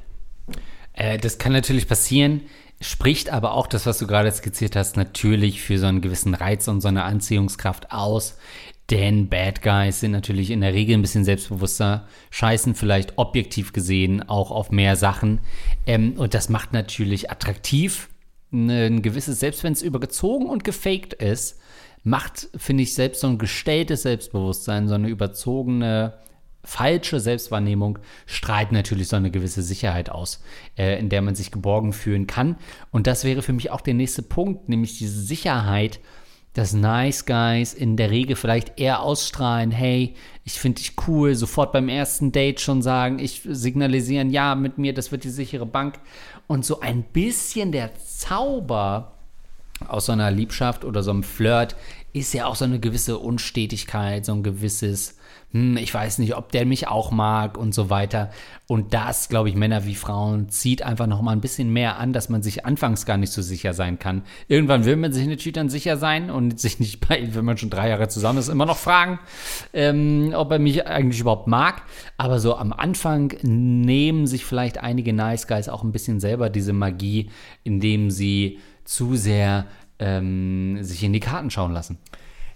Äh, 0.93 1.17
das 1.17 1.37
kann 1.37 1.53
natürlich 1.53 1.87
passieren, 1.87 2.41
spricht 2.79 3.29
aber 3.29 3.53
auch 3.53 3.67
das, 3.67 3.85
was 3.85 3.97
du 3.97 4.07
gerade 4.07 4.31
skizziert 4.31 4.75
hast, 4.75 4.97
natürlich 4.97 5.61
für 5.61 5.79
so 5.79 5.87
einen 5.87 6.01
gewissen 6.01 6.33
Reiz 6.33 6.67
und 6.67 6.81
so 6.81 6.87
eine 6.87 7.03
Anziehungskraft 7.03 7.91
aus. 7.91 8.37
Denn 8.89 9.27
Bad 9.27 9.61
Guys 9.61 9.99
sind 9.99 10.11
natürlich 10.11 10.49
in 10.49 10.61
der 10.61 10.73
Regel 10.73 10.95
ein 10.95 11.01
bisschen 11.01 11.25
selbstbewusster, 11.25 12.07
scheißen 12.29 12.73
vielleicht 12.73 13.17
objektiv 13.17 13.73
gesehen 13.73 14.27
auch 14.29 14.49
auf 14.49 14.71
mehr 14.71 14.95
Sachen. 14.95 15.39
Ähm, 15.85 16.13
und 16.17 16.33
das 16.33 16.49
macht 16.49 16.71
natürlich 16.71 17.29
attraktiv 17.29 18.09
ein 18.53 19.01
gewisses, 19.01 19.41
selbst 19.41 19.63
wenn 19.63 19.73
es 19.73 19.81
übergezogen 19.81 20.47
und 20.47 20.63
gefaked 20.63 21.13
ist, 21.13 21.59
macht, 22.03 22.47
finde 22.55 22.83
ich, 22.83 22.93
selbst 22.93 23.19
so 23.19 23.27
ein 23.27 23.37
gestelltes 23.37 24.03
Selbstbewusstsein, 24.03 24.87
so 24.87 24.95
eine 24.95 25.09
überzogene, 25.09 26.13
falsche 26.67 27.19
Selbstwahrnehmung 27.19 27.97
strahlt 28.25 28.73
natürlich 28.73 29.07
so 29.07 29.15
eine 29.15 29.31
gewisse 29.31 29.63
Sicherheit 29.63 30.09
aus, 30.09 30.43
äh, 30.77 30.99
in 30.99 31.07
der 31.07 31.21
man 31.21 31.33
sich 31.33 31.49
geborgen 31.49 31.93
fühlen 31.93 32.27
kann. 32.27 32.57
Und 32.91 33.07
das 33.07 33.23
wäre 33.23 33.41
für 33.41 33.53
mich 33.53 33.71
auch 33.71 33.81
der 33.81 33.93
nächste 33.93 34.21
Punkt, 34.21 34.67
nämlich 34.67 34.97
diese 34.97 35.21
Sicherheit, 35.21 36.01
dass 36.53 36.73
Nice 36.73 37.25
Guys 37.25 37.73
in 37.73 37.95
der 37.95 38.11
Regel 38.11 38.35
vielleicht 38.35 38.79
eher 38.79 39.01
ausstrahlen, 39.01 39.71
hey, 39.71 40.15
ich 40.43 40.53
finde 40.53 40.81
dich 40.81 40.93
cool, 41.07 41.35
sofort 41.35 41.71
beim 41.71 41.87
ersten 41.87 42.31
Date 42.31 42.59
schon 42.59 42.81
sagen, 42.81 43.19
ich 43.19 43.41
signalisieren, 43.45 44.29
ja, 44.29 44.55
mit 44.55 44.77
mir, 44.77 44.93
das 44.93 45.11
wird 45.11 45.23
die 45.23 45.29
sichere 45.29 45.65
Bank. 45.65 45.99
Und 46.47 46.65
so 46.65 46.81
ein 46.81 47.03
bisschen 47.03 47.71
der 47.71 47.91
Zauber 47.95 49.13
aus 49.87 50.07
so 50.07 50.11
einer 50.11 50.31
Liebschaft 50.31 50.83
oder 50.83 51.03
so 51.03 51.11
einem 51.11 51.23
Flirt 51.23 51.75
ist 52.11 52.33
ja 52.33 52.47
auch 52.47 52.55
so 52.55 52.65
eine 52.65 52.79
gewisse 52.79 53.19
Unstetigkeit, 53.19 54.25
so 54.25 54.33
ein 54.33 54.43
gewisses 54.43 55.16
hm, 55.51 55.77
ich 55.77 55.93
weiß 55.93 56.17
nicht, 56.17 56.35
ob 56.35 56.51
der 56.51 56.65
mich 56.65 56.89
auch 56.89 57.09
mag 57.11 57.57
und 57.57 57.73
so 57.73 57.89
weiter. 57.89 58.31
Und 58.67 58.93
das, 58.93 59.29
glaube 59.29 59.47
ich, 59.47 59.55
Männer 59.55 59.85
wie 59.85 59.95
Frauen 59.95 60.49
zieht 60.49 60.81
einfach 60.81 61.07
noch 61.07 61.21
mal 61.21 61.31
ein 61.31 61.39
bisschen 61.39 61.71
mehr 61.71 61.97
an, 61.99 62.11
dass 62.11 62.27
man 62.27 62.43
sich 62.43 62.65
anfangs 62.65 63.05
gar 63.05 63.15
nicht 63.15 63.31
so 63.31 63.41
sicher 63.41 63.73
sein 63.73 63.97
kann. 63.97 64.23
Irgendwann 64.49 64.83
will 64.83 64.97
man 64.97 65.13
sich 65.13 65.25
natürlich 65.25 65.53
dann 65.53 65.69
sicher 65.69 65.95
sein 65.95 66.29
und 66.29 66.59
sich 66.59 66.81
nicht 66.81 67.07
bei, 67.07 67.29
wenn 67.33 67.45
man 67.45 67.57
schon 67.57 67.69
drei 67.69 67.87
Jahre 67.89 68.09
zusammen 68.09 68.39
ist, 68.39 68.49
immer 68.49 68.65
noch 68.65 68.77
fragen, 68.77 69.19
ähm, 69.71 70.33
ob 70.35 70.51
er 70.51 70.59
mich 70.59 70.85
eigentlich 70.85 71.21
überhaupt 71.21 71.47
mag. 71.47 71.81
Aber 72.17 72.39
so 72.39 72.57
am 72.57 72.73
Anfang 72.73 73.33
nehmen 73.41 74.27
sich 74.27 74.43
vielleicht 74.43 74.79
einige 74.79 75.13
Nice 75.13 75.47
Guys 75.47 75.69
auch 75.69 75.83
ein 75.83 75.93
bisschen 75.93 76.19
selber 76.19 76.49
diese 76.49 76.73
Magie, 76.73 77.29
indem 77.63 78.11
sie 78.11 78.59
zu 78.83 79.15
sehr 79.15 79.65
ähm, 79.99 80.83
sich 80.83 81.03
in 81.03 81.13
die 81.13 81.21
Karten 81.21 81.49
schauen 81.49 81.71
lassen. 81.71 81.97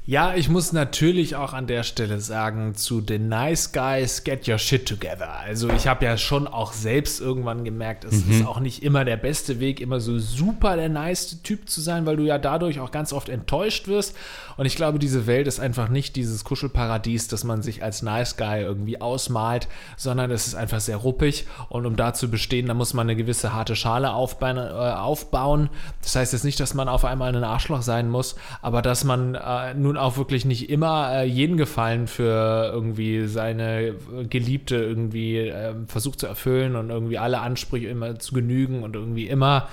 Ja, 0.03 0.33
ich 0.33 0.49
muss 0.49 0.73
natürlich 0.73 1.35
auch 1.35 1.53
an 1.53 1.67
der 1.67 1.83
Stelle 1.83 2.19
sagen, 2.19 2.73
zu 2.73 3.01
den 3.01 3.29
Nice 3.29 3.71
Guys, 3.71 4.23
get 4.23 4.47
your 4.47 4.57
shit 4.57 4.87
together. 4.87 5.29
Also 5.41 5.69
ich 5.69 5.85
habe 5.85 6.03
ja 6.05 6.17
schon 6.17 6.47
auch 6.47 6.73
selbst 6.73 7.21
irgendwann 7.21 7.63
gemerkt, 7.63 8.03
es 8.05 8.25
mhm. 8.25 8.31
ist 8.31 8.47
auch 8.47 8.59
nicht 8.59 8.81
immer 8.81 9.05
der 9.05 9.17
beste 9.17 9.59
Weg, 9.59 9.79
immer 9.79 9.99
so 9.99 10.17
super 10.17 10.75
der 10.75 10.89
nice 10.89 11.43
Typ 11.43 11.69
zu 11.69 11.81
sein, 11.81 12.07
weil 12.07 12.17
du 12.17 12.23
ja 12.23 12.39
dadurch 12.39 12.79
auch 12.79 12.89
ganz 12.89 13.13
oft 13.13 13.29
enttäuscht 13.29 13.87
wirst. 13.87 14.17
Und 14.57 14.65
ich 14.65 14.75
glaube, 14.75 14.97
diese 14.97 15.27
Welt 15.27 15.45
ist 15.45 15.59
einfach 15.59 15.87
nicht 15.87 16.15
dieses 16.15 16.43
Kuschelparadies, 16.43 17.27
das 17.27 17.43
man 17.43 17.61
sich 17.61 17.83
als 17.83 18.01
Nice 18.01 18.37
Guy 18.37 18.61
irgendwie 18.61 18.99
ausmalt, 18.99 19.67
sondern 19.97 20.31
es 20.31 20.47
ist 20.47 20.55
einfach 20.55 20.79
sehr 20.79 20.97
ruppig. 20.97 21.45
Und 21.69 21.85
um 21.85 21.95
da 21.95 22.15
zu 22.15 22.31
bestehen, 22.31 22.65
da 22.65 22.73
muss 22.73 22.95
man 22.95 23.05
eine 23.05 23.15
gewisse 23.15 23.53
harte 23.53 23.75
Schale 23.75 24.13
aufbauen. 24.13 24.57
Äh, 24.57 24.61
aufbauen. 24.61 25.69
Das 26.01 26.15
heißt 26.15 26.33
jetzt 26.33 26.43
nicht, 26.43 26.59
dass 26.59 26.73
man 26.73 26.89
auf 26.89 27.05
einmal 27.05 27.35
ein 27.35 27.43
Arschloch 27.43 27.83
sein 27.83 28.09
muss, 28.09 28.35
aber 28.63 28.81
dass 28.81 29.03
man 29.03 29.35
äh, 29.35 29.75
nur 29.75 29.90
nun 29.91 29.97
auch 29.97 30.15
wirklich 30.15 30.45
nicht 30.45 30.69
immer 30.69 31.11
äh, 31.11 31.25
jeden 31.25 31.57
Gefallen 31.57 32.07
für 32.07 32.71
irgendwie 32.73 33.27
seine 33.27 33.95
Geliebte 34.29 34.77
irgendwie 34.77 35.37
äh, 35.39 35.73
versucht 35.87 36.21
zu 36.21 36.27
erfüllen 36.27 36.77
und 36.77 36.89
irgendwie 36.89 37.17
alle 37.17 37.41
Ansprüche 37.41 37.87
immer 37.87 38.17
zu 38.17 38.33
genügen 38.33 38.83
und 38.83 38.95
irgendwie 38.95 39.27
immer 39.27 39.67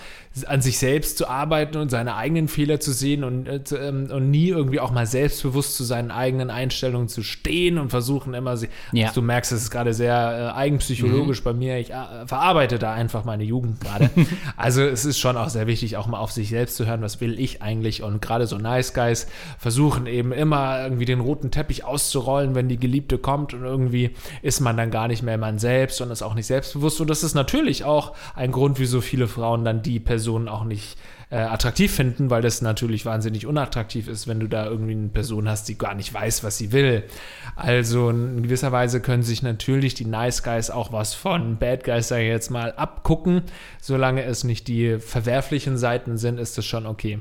an 0.45 0.61
sich 0.61 0.78
selbst 0.78 1.18
zu 1.18 1.28
arbeiten 1.28 1.78
und 1.78 1.90
seine 1.90 2.16
eigenen 2.16 2.49
Fehler 2.49 2.80
zu 2.80 2.92
sehen 2.92 3.25
und, 3.25 3.47
äh, 3.47 3.61
ähm, 3.76 4.09
und 4.11 4.30
nie 4.30 4.49
irgendwie 4.49 4.80
auch 4.80 4.90
mal 4.90 5.07
selbstbewusst 5.07 5.76
zu 5.76 5.85
seinen 5.85 6.11
eigenen 6.11 6.50
Einstellungen 6.50 7.09
zu 7.09 7.23
stehen 7.23 7.78
und 7.78 7.90
versuchen 7.90 8.35
immer, 8.35 8.57
sie, 8.57 8.68
ja. 8.92 9.11
du 9.12 9.23
merkst, 9.23 9.52
es 9.52 9.62
ist 9.62 9.71
gerade 9.71 9.95
sehr 9.95 10.52
äh, 10.54 10.57
eigenpsychologisch 10.57 11.40
mhm. 11.40 11.45
bei 11.45 11.52
mir, 11.52 11.78
ich 11.78 11.90
äh, 11.90 12.26
verarbeite 12.26 12.78
da 12.78 12.92
einfach 12.92 13.25
meine 13.25 13.45
Jugend 13.45 13.80
gerade. 13.80 14.11
also 14.57 14.83
es 14.83 15.04
ist 15.04 15.18
schon 15.18 15.37
auch 15.37 15.49
sehr 15.49 15.66
wichtig, 15.66 15.97
auch 15.97 16.07
mal 16.07 16.18
auf 16.18 16.33
sich 16.33 16.50
selbst 16.50 16.76
zu 16.76 16.87
hören, 16.87 17.02
was 17.02 17.21
will 17.21 17.38
ich 17.38 17.62
eigentlich 17.62 18.02
und 18.02 18.21
gerade 18.21 18.47
so 18.47 18.59
Nice 18.59 18.95
Guys 18.95 19.26
versuchen 19.59 20.07
eben 20.07 20.33
immer 20.33 20.83
irgendwie 20.83 21.04
den 21.04 21.21
roten 21.21 21.50
Teppich 21.50 21.85
auszurollen, 21.85 22.54
wenn 22.54 22.68
die 22.68 22.78
Geliebte 22.78 23.18
kommt 23.18 23.54
und 23.54 23.64
irgendwie 23.64 24.11
ist 24.42 24.61
man 24.61 24.76
dann 24.76 24.90
gar 24.90 25.09
nicht 25.09 25.23
mehr 25.23 25.38
man 25.38 25.59
selbst 25.59 26.00
und 26.00 26.11
ist 26.11 26.23
auch 26.23 26.35
nicht 26.35 26.47
selbstbewusst 26.47 27.00
und 27.00 27.09
das 27.09 27.23
ist 27.23 27.35
natürlich 27.35 27.85
auch 27.85 28.14
ein 28.35 28.52
Grund, 28.52 28.78
wieso 28.78 29.00
viele 29.00 29.28
Frauen 29.28 29.64
dann 29.64 29.83
die 29.83 30.00
Person 30.00 30.28
Personen 30.29 30.49
auch 30.49 30.65
nicht 30.65 30.99
äh, 31.31 31.37
attraktiv 31.37 31.91
finden, 31.91 32.29
weil 32.29 32.43
das 32.43 32.61
natürlich 32.61 33.07
wahnsinnig 33.07 33.47
unattraktiv 33.47 34.09
ist, 34.09 34.29
wenn 34.29 34.41
du 34.41 34.47
da 34.47 34.67
irgendwie 34.67 34.93
eine 34.93 35.09
Person 35.09 35.49
hast, 35.49 35.71
die 35.71 35.79
gar 35.79 35.95
nicht 35.95 36.13
weiß, 36.13 36.45
was 36.45 36.59
sie 36.59 36.71
will. 36.71 37.05
Also 37.57 38.11
in 38.11 38.43
gewisser 38.43 38.71
Weise 38.71 39.01
können 39.01 39.23
sich 39.23 39.43
natürlich 39.43 39.95
die 39.95 40.05
Nice 40.05 40.43
Guys 40.43 40.71
auch 40.71 40.93
was 40.93 41.14
von 41.14 41.57
Bad 41.57 41.83
Guys, 41.83 42.09
sage 42.09 42.25
ich 42.25 42.29
jetzt 42.29 42.51
mal, 42.51 42.73
abgucken. 42.73 43.41
Solange 43.81 44.23
es 44.25 44.45
nicht 44.45 44.69
die 44.69 44.99
verwerflichen 44.99 45.79
Seiten 45.79 46.19
sind, 46.19 46.38
ist 46.38 46.59
das 46.59 46.67
schon 46.67 46.85
okay. 46.85 47.21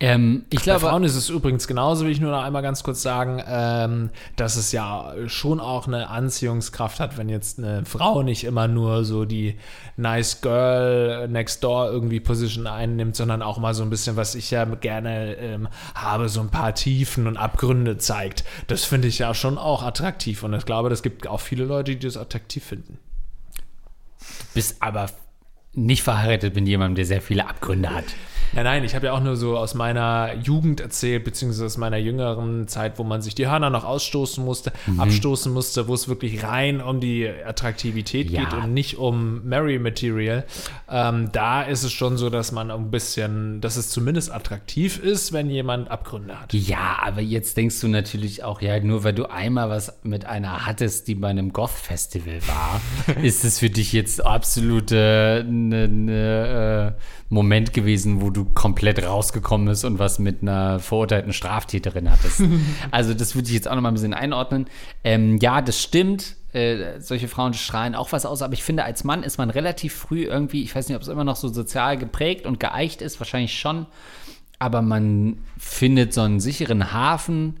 Ähm, 0.00 0.44
ich 0.50 0.60
glaube, 0.60 0.80
Bei 0.80 0.90
Frauen 0.90 1.02
ist 1.02 1.16
es 1.16 1.28
übrigens 1.28 1.66
genauso, 1.66 2.04
will 2.04 2.12
ich 2.12 2.20
nur 2.20 2.30
noch 2.30 2.42
einmal 2.42 2.62
ganz 2.62 2.84
kurz 2.84 3.02
sagen, 3.02 3.42
ähm, 3.44 4.10
dass 4.36 4.54
es 4.54 4.70
ja 4.70 5.12
schon 5.26 5.58
auch 5.58 5.88
eine 5.88 6.08
Anziehungskraft 6.08 7.00
hat, 7.00 7.18
wenn 7.18 7.28
jetzt 7.28 7.58
eine 7.58 7.84
Frau 7.84 8.22
nicht 8.22 8.44
immer 8.44 8.68
nur 8.68 9.04
so 9.04 9.24
die 9.24 9.58
nice 9.96 10.40
girl 10.40 11.26
next 11.26 11.64
door 11.64 11.90
irgendwie 11.90 12.20
Position 12.20 12.68
einnimmt, 12.68 13.16
sondern 13.16 13.42
auch 13.42 13.58
mal 13.58 13.74
so 13.74 13.82
ein 13.82 13.90
bisschen, 13.90 14.16
was 14.16 14.36
ich 14.36 14.52
ja 14.52 14.64
gerne 14.66 15.34
ähm, 15.34 15.68
habe, 15.96 16.28
so 16.28 16.40
ein 16.40 16.50
paar 16.50 16.74
Tiefen 16.74 17.26
und 17.26 17.36
Abgründe 17.36 17.98
zeigt. 17.98 18.44
Das 18.68 18.84
finde 18.84 19.08
ich 19.08 19.18
ja 19.18 19.34
schon 19.34 19.58
auch 19.58 19.82
attraktiv 19.82 20.44
und 20.44 20.54
ich 20.54 20.64
glaube, 20.64 20.90
das 20.90 21.02
gibt 21.02 21.26
auch 21.26 21.40
viele 21.40 21.64
Leute, 21.64 21.96
die 21.96 22.06
das 22.06 22.16
attraktiv 22.16 22.62
finden. 22.62 22.98
Du 24.20 24.44
bist 24.54 24.76
aber 24.80 25.08
nicht 25.74 26.02
verheiratet 26.02 26.54
mit 26.54 26.66
jemandem, 26.66 26.96
der 26.96 27.04
sehr 27.04 27.22
viele 27.22 27.46
Abgründe 27.46 27.90
hat. 27.90 28.06
Ja, 28.54 28.62
nein, 28.62 28.82
ich 28.84 28.94
habe 28.94 29.06
ja 29.06 29.12
auch 29.12 29.20
nur 29.20 29.36
so 29.36 29.58
aus 29.58 29.74
meiner 29.74 30.34
Jugend 30.42 30.80
erzählt, 30.80 31.24
beziehungsweise 31.24 31.66
aus 31.66 31.76
meiner 31.76 31.98
jüngeren 31.98 32.66
Zeit, 32.66 32.98
wo 32.98 33.04
man 33.04 33.20
sich 33.20 33.34
die 33.34 33.46
Hörner 33.46 33.70
noch 33.70 33.84
ausstoßen 33.84 34.44
musste, 34.44 34.72
mhm. 34.86 35.00
abstoßen 35.00 35.52
musste, 35.52 35.86
wo 35.86 35.94
es 35.94 36.08
wirklich 36.08 36.42
rein 36.42 36.80
um 36.80 37.00
die 37.00 37.28
Attraktivität 37.28 38.30
ja. 38.30 38.44
geht 38.44 38.54
und 38.54 38.72
nicht 38.72 38.96
um 38.96 39.46
Mary 39.46 39.78
Material. 39.78 40.44
Ähm, 40.88 41.28
da 41.32 41.62
ist 41.62 41.82
es 41.82 41.92
schon 41.92 42.16
so, 42.16 42.30
dass 42.30 42.52
man 42.52 42.70
ein 42.70 42.90
bisschen, 42.90 43.60
dass 43.60 43.76
es 43.76 43.90
zumindest 43.90 44.32
attraktiv 44.32 44.98
ist, 44.98 45.32
wenn 45.32 45.50
jemand 45.50 45.90
Abgründe 45.90 46.40
hat. 46.40 46.52
Ja, 46.54 46.98
aber 47.02 47.20
jetzt 47.20 47.56
denkst 47.56 47.80
du 47.80 47.88
natürlich 47.88 48.44
auch, 48.44 48.62
ja, 48.62 48.80
nur 48.80 49.04
weil 49.04 49.12
du 49.12 49.30
einmal 49.30 49.68
was 49.68 50.00
mit 50.02 50.24
einer 50.24 50.64
hattest, 50.64 51.08
die 51.08 51.14
bei 51.14 51.28
einem 51.28 51.52
Goth-Festival 51.52 52.40
war, 52.46 52.80
ist 53.22 53.44
es 53.44 53.58
für 53.58 53.70
dich 53.70 53.92
jetzt 53.92 54.24
absolute 54.24 55.44
ne, 55.66 56.94
äh, 56.96 57.02
Moment 57.28 57.72
gewesen, 57.72 58.20
wo 58.22 58.30
du 58.30 58.44
komplett 58.44 59.04
rausgekommen 59.04 59.68
bist 59.68 59.84
und 59.84 59.98
was 59.98 60.18
mit 60.18 60.42
einer 60.42 60.78
verurteilten 60.78 61.32
Straftäterin 61.32 62.10
hattest. 62.10 62.42
also 62.90 63.14
das 63.14 63.34
würde 63.34 63.48
ich 63.48 63.54
jetzt 63.54 63.68
auch 63.68 63.74
noch 63.74 63.82
mal 63.82 63.88
ein 63.88 63.94
bisschen 63.94 64.14
einordnen. 64.14 64.66
Ähm, 65.04 65.38
ja, 65.38 65.60
das 65.60 65.82
stimmt. 65.82 66.36
Äh, 66.52 67.00
solche 67.00 67.28
Frauen 67.28 67.52
strahlen 67.52 67.94
auch 67.94 68.12
was 68.12 68.24
aus, 68.24 68.40
aber 68.40 68.54
ich 68.54 68.62
finde, 68.62 68.84
als 68.84 69.04
Mann 69.04 69.22
ist 69.22 69.36
man 69.36 69.50
relativ 69.50 69.94
früh 69.94 70.24
irgendwie, 70.24 70.62
ich 70.62 70.74
weiß 70.74 70.88
nicht, 70.88 70.96
ob 70.96 71.02
es 71.02 71.08
immer 71.08 71.24
noch 71.24 71.36
so 71.36 71.48
sozial 71.48 71.98
geprägt 71.98 72.46
und 72.46 72.58
geeicht 72.58 73.02
ist, 73.02 73.20
wahrscheinlich 73.20 73.58
schon, 73.58 73.86
aber 74.58 74.80
man 74.80 75.38
findet 75.58 76.14
so 76.14 76.22
einen 76.22 76.40
sicheren 76.40 76.92
Hafen 76.92 77.60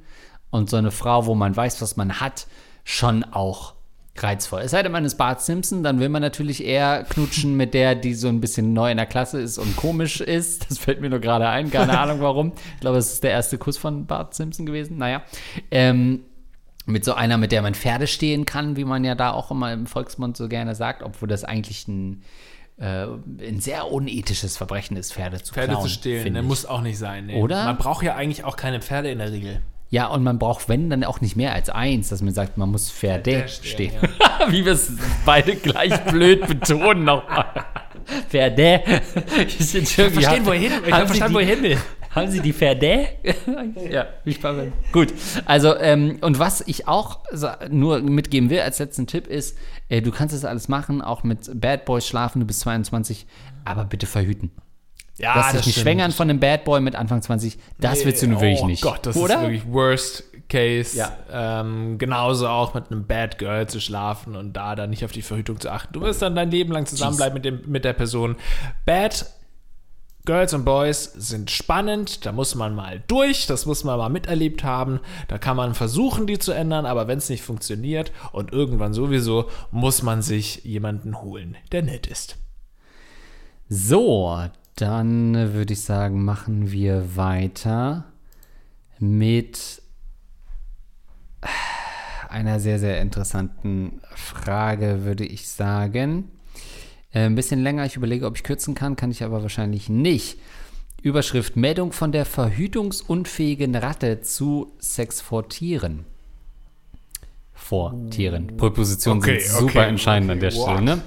und 0.50 0.70
so 0.70 0.78
eine 0.78 0.90
Frau, 0.90 1.26
wo 1.26 1.34
man 1.34 1.54
weiß, 1.54 1.82
was 1.82 1.96
man 1.98 2.20
hat, 2.20 2.46
schon 2.84 3.24
auch 3.24 3.74
reizvoll. 4.22 4.62
Es 4.62 4.70
sei 4.72 4.82
denn, 4.82 4.92
man 4.92 5.04
ist 5.04 5.16
Bart 5.16 5.42
Simpson, 5.42 5.82
dann 5.82 6.00
will 6.00 6.08
man 6.08 6.22
natürlich 6.22 6.64
eher 6.64 7.04
knutschen 7.04 7.56
mit 7.56 7.74
der, 7.74 7.94
die 7.94 8.14
so 8.14 8.28
ein 8.28 8.40
bisschen 8.40 8.72
neu 8.72 8.90
in 8.90 8.96
der 8.96 9.06
Klasse 9.06 9.40
ist 9.40 9.58
und 9.58 9.76
komisch 9.76 10.20
ist. 10.20 10.70
Das 10.70 10.78
fällt 10.78 11.00
mir 11.00 11.10
nur 11.10 11.20
gerade 11.20 11.48
ein, 11.48 11.70
keine 11.70 11.98
Ahnung 11.98 12.20
warum. 12.20 12.52
Ich 12.74 12.80
glaube, 12.80 12.98
es 12.98 13.12
ist 13.12 13.24
der 13.24 13.30
erste 13.30 13.58
Kuss 13.58 13.76
von 13.76 14.06
Bart 14.06 14.34
Simpson 14.34 14.66
gewesen. 14.66 14.98
Naja. 14.98 15.22
Ähm, 15.70 16.24
mit 16.86 17.04
so 17.04 17.12
einer, 17.12 17.36
mit 17.36 17.52
der 17.52 17.62
man 17.62 17.74
Pferde 17.74 18.06
stehen 18.06 18.46
kann, 18.46 18.76
wie 18.76 18.84
man 18.84 19.04
ja 19.04 19.14
da 19.14 19.32
auch 19.32 19.50
immer 19.50 19.72
im 19.72 19.86
Volksmund 19.86 20.36
so 20.36 20.48
gerne 20.48 20.74
sagt, 20.74 21.02
obwohl 21.02 21.28
das 21.28 21.44
eigentlich 21.44 21.86
ein, 21.86 22.22
äh, 22.78 23.06
ein 23.46 23.60
sehr 23.60 23.92
unethisches 23.92 24.56
Verbrechen 24.56 24.96
ist, 24.96 25.12
Pferde 25.12 25.42
zu 25.42 25.52
Pferde 25.52 25.72
klauen. 25.72 25.82
Pferde 25.82 25.94
zu 25.94 26.00
stehlen, 26.00 26.32
ne? 26.32 26.42
muss 26.42 26.64
auch 26.64 26.80
nicht 26.80 26.98
sein. 26.98 27.26
Nee. 27.26 27.42
Oder? 27.42 27.64
Man 27.66 27.76
braucht 27.76 28.02
ja 28.04 28.14
eigentlich 28.14 28.44
auch 28.44 28.56
keine 28.56 28.80
Pferde 28.80 29.10
in 29.10 29.18
der 29.18 29.32
Regel. 29.32 29.60
Ja, 29.90 30.08
und 30.08 30.22
man 30.22 30.38
braucht, 30.38 30.68
wenn, 30.68 30.90
dann 30.90 31.02
auch 31.04 31.20
nicht 31.20 31.34
mehr 31.34 31.54
als 31.54 31.70
eins, 31.70 32.10
dass 32.10 32.20
man 32.20 32.34
sagt, 32.34 32.58
man 32.58 32.70
muss 32.70 32.90
Pferde 32.90 33.48
stehen. 33.48 33.92
Ja. 34.20 34.50
Wie 34.50 34.64
wir 34.64 34.72
es 34.72 34.92
beide 35.24 35.56
gleich 35.56 35.96
blöd 36.04 36.46
betonen 36.46 37.04
nochmal. 37.04 37.46
Pferde. 38.28 38.82
Ich 39.46 39.56
verstehe, 39.56 40.46
wohin. 40.46 40.72
Ich 40.86 40.92
habe 40.92 41.06
verstanden, 41.06 41.34
wohin 41.34 41.62
will. 41.62 41.78
Haben 42.10 42.30
Sie 42.30 42.40
die 42.40 42.52
Pferde? 42.52 43.08
ja, 43.90 44.06
wie 44.24 44.32
spannend. 44.32 44.72
Gut, 44.92 45.12
also, 45.44 45.76
ähm, 45.76 46.18
und 46.20 46.38
was 46.38 46.62
ich 46.66 46.88
auch 46.88 47.20
nur 47.70 48.00
mitgeben 48.00 48.50
will 48.50 48.60
als 48.60 48.78
letzten 48.78 49.06
Tipp 49.06 49.26
ist, 49.26 49.56
äh, 49.88 50.00
du 50.00 50.10
kannst 50.10 50.34
das 50.34 50.44
alles 50.44 50.68
machen, 50.68 51.02
auch 51.02 51.22
mit 51.22 51.48
Bad 51.60 51.84
Boys 51.84 52.06
schlafen, 52.06 52.40
du 52.40 52.46
bist 52.46 52.60
22, 52.60 53.26
aber 53.64 53.84
bitte 53.84 54.06
verhüten. 54.06 54.50
Ja, 55.18 55.34
Lass 55.34 55.52
dich 55.52 55.66
nicht 55.66 55.80
schwängern 55.80 56.12
von 56.12 56.30
einem 56.30 56.38
Bad 56.38 56.64
Boy 56.64 56.80
mit 56.80 56.94
Anfang 56.94 57.20
20. 57.20 57.58
Das 57.80 57.98
nee, 57.98 58.06
willst 58.06 58.22
du 58.22 58.28
nur 58.28 58.40
wirklich 58.40 58.60
oh 58.62 58.66
nicht. 58.66 58.82
Gott, 58.82 59.04
das 59.04 59.16
Oder? 59.16 59.36
ist 59.36 59.40
wirklich 59.42 59.66
worst 59.66 60.24
Case. 60.48 60.96
Ja. 60.96 61.12
Ähm, 61.30 61.98
genauso 61.98 62.48
auch 62.48 62.74
mit 62.74 62.90
einem 62.90 63.06
Bad 63.06 63.38
Girl 63.38 63.68
zu 63.68 63.80
schlafen 63.80 64.36
und 64.36 64.54
da 64.54 64.74
dann 64.74 64.90
nicht 64.90 65.04
auf 65.04 65.12
die 65.12 65.22
Verhütung 65.22 65.60
zu 65.60 65.70
achten. 65.70 65.92
Du 65.92 66.00
wirst 66.00 66.22
dann 66.22 66.34
dein 66.34 66.50
Leben 66.50 66.72
lang 66.72 66.86
zusammenbleiben 66.86 67.34
mit, 67.34 67.44
dem, 67.44 67.60
mit 67.66 67.84
der 67.84 67.92
Person. 67.92 68.36
Bad 68.86 69.26
Girls 70.24 70.52
und 70.52 70.64
Boys 70.64 71.04
sind 71.16 71.50
spannend, 71.50 72.26
da 72.26 72.32
muss 72.32 72.54
man 72.54 72.74
mal 72.74 73.02
durch, 73.08 73.46
das 73.46 73.64
muss 73.64 73.82
man 73.82 73.96
mal 73.96 74.10
miterlebt 74.10 74.62
haben, 74.62 75.00
da 75.26 75.38
kann 75.38 75.56
man 75.56 75.74
versuchen, 75.74 76.26
die 76.26 76.38
zu 76.38 76.52
ändern, 76.52 76.84
aber 76.84 77.08
wenn 77.08 77.16
es 77.16 77.30
nicht 77.30 77.42
funktioniert 77.42 78.12
und 78.32 78.52
irgendwann 78.52 78.92
sowieso, 78.92 79.48
muss 79.70 80.02
man 80.02 80.20
sich 80.20 80.64
jemanden 80.64 81.22
holen, 81.22 81.56
der 81.72 81.82
nett 81.82 82.06
ist. 82.06 82.36
So, 83.70 84.38
dann 84.80 85.34
würde 85.54 85.72
ich 85.72 85.82
sagen, 85.82 86.24
machen 86.24 86.70
wir 86.70 87.16
weiter 87.16 88.04
mit 89.00 89.82
einer 92.28 92.60
sehr, 92.60 92.78
sehr 92.78 93.00
interessanten 93.00 94.00
Frage, 94.14 95.04
würde 95.04 95.24
ich 95.24 95.48
sagen. 95.48 96.30
Äh, 97.12 97.22
ein 97.22 97.34
bisschen 97.34 97.60
länger, 97.60 97.86
ich 97.86 97.96
überlege, 97.96 98.26
ob 98.26 98.36
ich 98.36 98.44
kürzen 98.44 98.74
kann, 98.74 98.94
kann 98.94 99.10
ich 99.10 99.24
aber 99.24 99.42
wahrscheinlich 99.42 99.88
nicht. 99.88 100.38
Überschrift: 101.02 101.56
Meldung 101.56 101.92
von 101.92 102.12
der 102.12 102.24
verhütungsunfähigen 102.24 103.74
Ratte 103.74 104.20
zu 104.20 104.72
Sex 104.78 105.20
vor 105.20 105.48
Tieren. 105.48 106.04
Vor 107.58 107.94
Tieren. 108.10 108.56
Präpositionen 108.56 109.22
Okay, 109.22 109.40
sind 109.40 109.58
super 109.58 109.80
okay, 109.80 109.88
entscheidend 109.88 110.30
an 110.30 110.38
okay, 110.38 110.48
der 110.48 110.56
wow. 110.56 110.64
Stelle, 110.64 110.82
ne? 110.82 111.02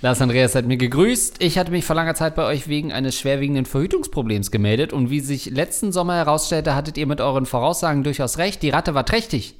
Lars 0.00 0.22
Andreas 0.22 0.54
hat 0.54 0.64
mir 0.64 0.78
gegrüßt. 0.78 1.42
Ich 1.42 1.58
hatte 1.58 1.70
mich 1.70 1.84
vor 1.84 1.96
langer 1.96 2.14
Zeit 2.14 2.34
bei 2.34 2.46
euch 2.46 2.66
wegen 2.68 2.92
eines 2.92 3.18
schwerwiegenden 3.18 3.66
Verhütungsproblems 3.66 4.50
gemeldet 4.50 4.94
und 4.94 5.10
wie 5.10 5.20
sich 5.20 5.50
letzten 5.50 5.92
Sommer 5.92 6.14
herausstellte, 6.14 6.74
hattet 6.74 6.96
ihr 6.96 7.06
mit 7.06 7.20
euren 7.20 7.44
Voraussagen 7.44 8.04
durchaus 8.04 8.38
recht. 8.38 8.62
Die 8.62 8.70
Ratte 8.70 8.94
war 8.94 9.04
trächtig. 9.04 9.54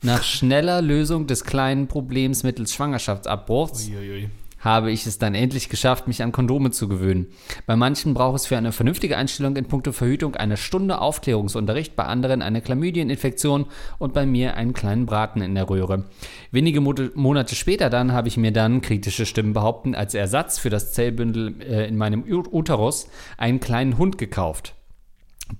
Nach 0.00 0.22
schneller 0.24 0.80
Lösung 0.80 1.26
des 1.26 1.44
kleinen 1.44 1.86
Problems 1.86 2.44
mittels 2.44 2.72
Schwangerschaftsabbruchs 2.72 3.88
Uiuiui. 3.88 4.30
Habe 4.62 4.90
ich 4.90 5.06
es 5.06 5.18
dann 5.18 5.34
endlich 5.34 5.68
geschafft, 5.68 6.08
mich 6.08 6.22
an 6.22 6.32
Kondome 6.32 6.70
zu 6.70 6.88
gewöhnen. 6.88 7.26
Bei 7.66 7.76
manchen 7.76 8.14
braucht 8.14 8.36
es 8.36 8.46
für 8.46 8.56
eine 8.56 8.72
vernünftige 8.72 9.16
Einstellung 9.16 9.56
in 9.56 9.66
puncto 9.66 9.92
Verhütung 9.92 10.36
eine 10.36 10.56
Stunde 10.56 11.00
Aufklärungsunterricht, 11.00 11.96
bei 11.96 12.04
anderen 12.04 12.42
eine 12.42 12.62
Chlamydieninfektion 12.62 13.66
und 13.98 14.14
bei 14.14 14.24
mir 14.24 14.56
einen 14.56 14.72
kleinen 14.72 15.04
Braten 15.04 15.42
in 15.42 15.54
der 15.54 15.68
Röhre. 15.68 16.04
Wenige 16.50 16.80
Mo 16.80 16.94
Monate 17.14 17.54
später 17.54 17.90
dann 17.90 18.12
habe 18.12 18.28
ich 18.28 18.36
mir 18.36 18.52
dann, 18.52 18.80
kritische 18.80 19.26
Stimmen 19.26 19.52
behaupten, 19.52 19.94
als 19.94 20.14
Ersatz 20.14 20.58
für 20.58 20.70
das 20.70 20.92
Zellbündel 20.92 21.60
äh, 21.62 21.88
in 21.88 21.96
meinem 21.96 22.22
Uterus 22.22 23.08
einen 23.36 23.60
kleinen 23.60 23.98
Hund 23.98 24.18
gekauft. 24.18 24.74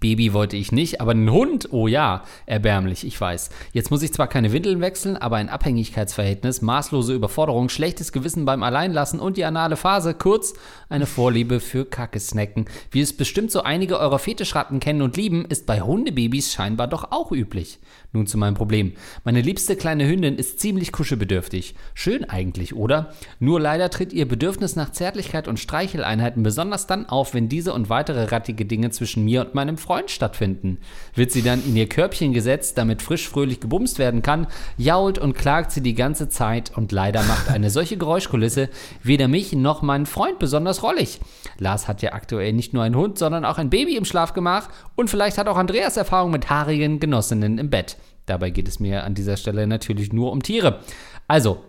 Baby 0.00 0.33
wollte 0.33 0.57
ich 0.57 0.72
nicht, 0.72 1.00
aber 1.00 1.12
einen 1.12 1.31
Hund, 1.31 1.68
oh 1.70 1.87
ja, 1.87 2.22
erbärmlich, 2.46 3.07
ich 3.07 3.20
weiß. 3.20 3.50
Jetzt 3.72 3.90
muss 3.90 4.02
ich 4.02 4.12
zwar 4.12 4.26
keine 4.26 4.52
Windeln 4.52 4.81
wechseln, 4.81 5.16
aber 5.16 5.37
ein 5.37 5.48
Abhängigkeitsverhältnis, 5.48 6.62
maßlose 6.62 7.14
Überforderung, 7.14 7.68
schlechtes 7.68 8.12
Gewissen 8.12 8.44
beim 8.44 8.62
Alleinlassen 8.62 9.20
und 9.20 9.37
die 9.37 9.44
anale 9.44 9.76
Phase, 9.76 10.14
kurz 10.14 10.55
eine 10.88 11.07
Vorliebe 11.07 11.61
für 11.61 11.85
Kackesnacken. 11.85 12.66
Wie 12.90 13.00
es 13.00 13.16
bestimmt 13.16 13.50
so 13.50 13.62
einige 13.62 13.98
eurer 13.98 14.18
Fetischratten 14.18 14.81
kennen 14.81 15.02
und 15.02 15.16
lieben, 15.16 15.44
ist 15.44 15.66
bei 15.66 15.81
Hundebabys 15.81 16.52
scheinbar 16.52 16.88
doch 16.88 17.11
auch 17.11 17.33
üblich. 17.33 17.78
Nun 18.14 18.27
zu 18.27 18.37
meinem 18.37 18.53
Problem. 18.53 18.92
Meine 19.25 19.40
liebste 19.40 19.75
kleine 19.75 20.07
Hündin 20.07 20.37
ist 20.37 20.61
ziemlich 20.61 20.92
kuschelbedürftig. 20.92 21.75
Schön 21.94 22.29
eigentlich, 22.29 22.75
oder? 22.75 23.14
Nur 23.40 23.59
leider 23.59 23.88
tritt 23.88 24.12
ihr 24.12 24.29
Bedürfnis 24.29 24.77
nach 24.77 24.92
Zärtlichkeit 24.92 25.48
und 25.48 25.59
Streicheleinheiten 25.59 26.42
besonders 26.42 26.87
dann 26.87 27.07
auf, 27.07 27.33
wenn 27.33 27.48
diese 27.48 27.72
und 27.72 27.88
weitere 27.88 28.25
rattige 28.25 28.66
Dinge 28.66 28.90
zwischen 28.90 29.25
mir 29.25 29.40
und 29.40 29.55
meinem 29.55 29.79
Freund 29.79 30.11
stattfinden. 30.11 30.77
Wird 31.14 31.33
sie 31.33 31.40
dann 31.40 31.64
in 31.64 31.75
ihr 31.75 31.88
Körbchen 31.88 32.35
gesetzt, 32.35 32.77
damit 32.77 33.01
frisch 33.01 33.27
fröhlich 33.27 33.61
gebumst 33.61 33.98
werden 33.98 34.20
kann, 34.20 34.46
jault 34.77 35.16
und 35.16 35.33
klagt 35.33 35.72
sie 35.72 35.81
die 35.81 35.94
ganze 35.94 36.29
Zeit 36.29 36.77
und 36.77 36.92
leider 36.92 37.22
macht 37.22 37.48
eine 37.48 37.70
solche 37.70 37.96
Geräuschkulisse 37.96 38.68
weder 39.03 39.27
mich 39.27 39.55
noch 39.55 39.81
meinen 39.81 40.05
Freund 40.05 40.38
besonders 40.38 40.83
rollig. 40.83 41.18
Lars 41.59 41.88
hat 41.88 42.03
ja 42.03 42.12
aktuell 42.12 42.53
nicht 42.53 42.75
nur 42.75 42.83
einen 42.83 42.96
Hund, 42.96 43.16
sondern 43.16 43.46
auch 43.46 43.57
ein 43.57 43.70
Baby 43.70 43.96
im 43.96 44.05
Schlafgemach 44.05 44.68
und 44.96 45.09
vielleicht 45.09 45.38
hat 45.38 45.48
auch 45.48 45.57
Andreas 45.57 45.96
Erfahrung 45.96 46.31
mit 46.31 46.51
haarigen 46.51 47.01
Genossinnen 47.01 47.57
im 47.57 47.70
Bett. 47.70 47.96
Dabei 48.26 48.50
geht 48.50 48.68
es 48.68 48.80
mir 48.80 49.04
an 49.04 49.14
dieser 49.14 49.37
Stelle 49.37 49.66
natürlich 49.66 50.12
nur 50.12 50.32
um 50.32 50.42
Tiere. 50.42 50.80
Also, 51.28 51.62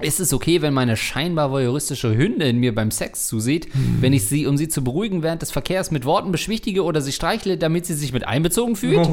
ist 0.00 0.18
es 0.18 0.32
okay, 0.32 0.60
wenn 0.60 0.74
meine 0.74 0.96
scheinbar 0.96 1.52
voyeuristische 1.52 2.16
Hündin 2.16 2.58
mir 2.58 2.74
beim 2.74 2.90
Sex 2.90 3.28
zusieht, 3.28 3.68
wenn 4.00 4.12
ich 4.12 4.26
sie, 4.26 4.44
um 4.48 4.56
sie 4.56 4.66
zu 4.66 4.82
beruhigen, 4.82 5.22
während 5.22 5.40
des 5.40 5.52
Verkehrs 5.52 5.92
mit 5.92 6.04
Worten 6.04 6.32
beschwichtige 6.32 6.82
oder 6.82 7.00
sie 7.00 7.12
streichle, 7.12 7.58
damit 7.58 7.86
sie 7.86 7.94
sich 7.94 8.12
mit 8.12 8.26
einbezogen 8.26 8.74
fühlt? 8.74 9.08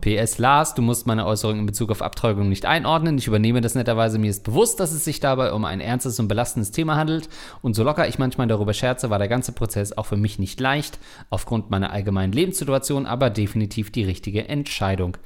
PS 0.00 0.38
Lars, 0.38 0.74
du 0.74 0.80
musst 0.80 1.06
meine 1.06 1.26
Äußerung 1.26 1.58
in 1.58 1.66
Bezug 1.66 1.90
auf 1.90 2.00
Abtreibung 2.00 2.48
nicht 2.48 2.64
einordnen. 2.64 3.18
Ich 3.18 3.26
übernehme 3.26 3.60
das 3.60 3.74
netterweise. 3.74 4.18
Mir 4.18 4.30
ist 4.30 4.44
bewusst, 4.44 4.80
dass 4.80 4.92
es 4.92 5.04
sich 5.04 5.20
dabei 5.20 5.52
um 5.52 5.66
ein 5.66 5.82
ernstes 5.82 6.18
und 6.18 6.28
belastendes 6.28 6.70
Thema 6.70 6.96
handelt. 6.96 7.28
Und 7.60 7.76
so 7.76 7.84
locker 7.84 8.08
ich 8.08 8.18
manchmal 8.18 8.46
darüber 8.46 8.72
scherze, 8.72 9.10
war 9.10 9.18
der 9.18 9.28
ganze 9.28 9.52
Prozess 9.52 9.92
auch 9.98 10.06
für 10.06 10.16
mich 10.16 10.38
nicht 10.38 10.58
leicht, 10.60 10.98
aufgrund 11.28 11.68
meiner 11.68 11.90
allgemeinen 11.90 12.32
Lebenssituation, 12.32 13.04
aber 13.04 13.28
definitiv 13.28 13.92
die 13.92 14.04
richtige 14.04 14.48
Entscheidung. 14.48 15.18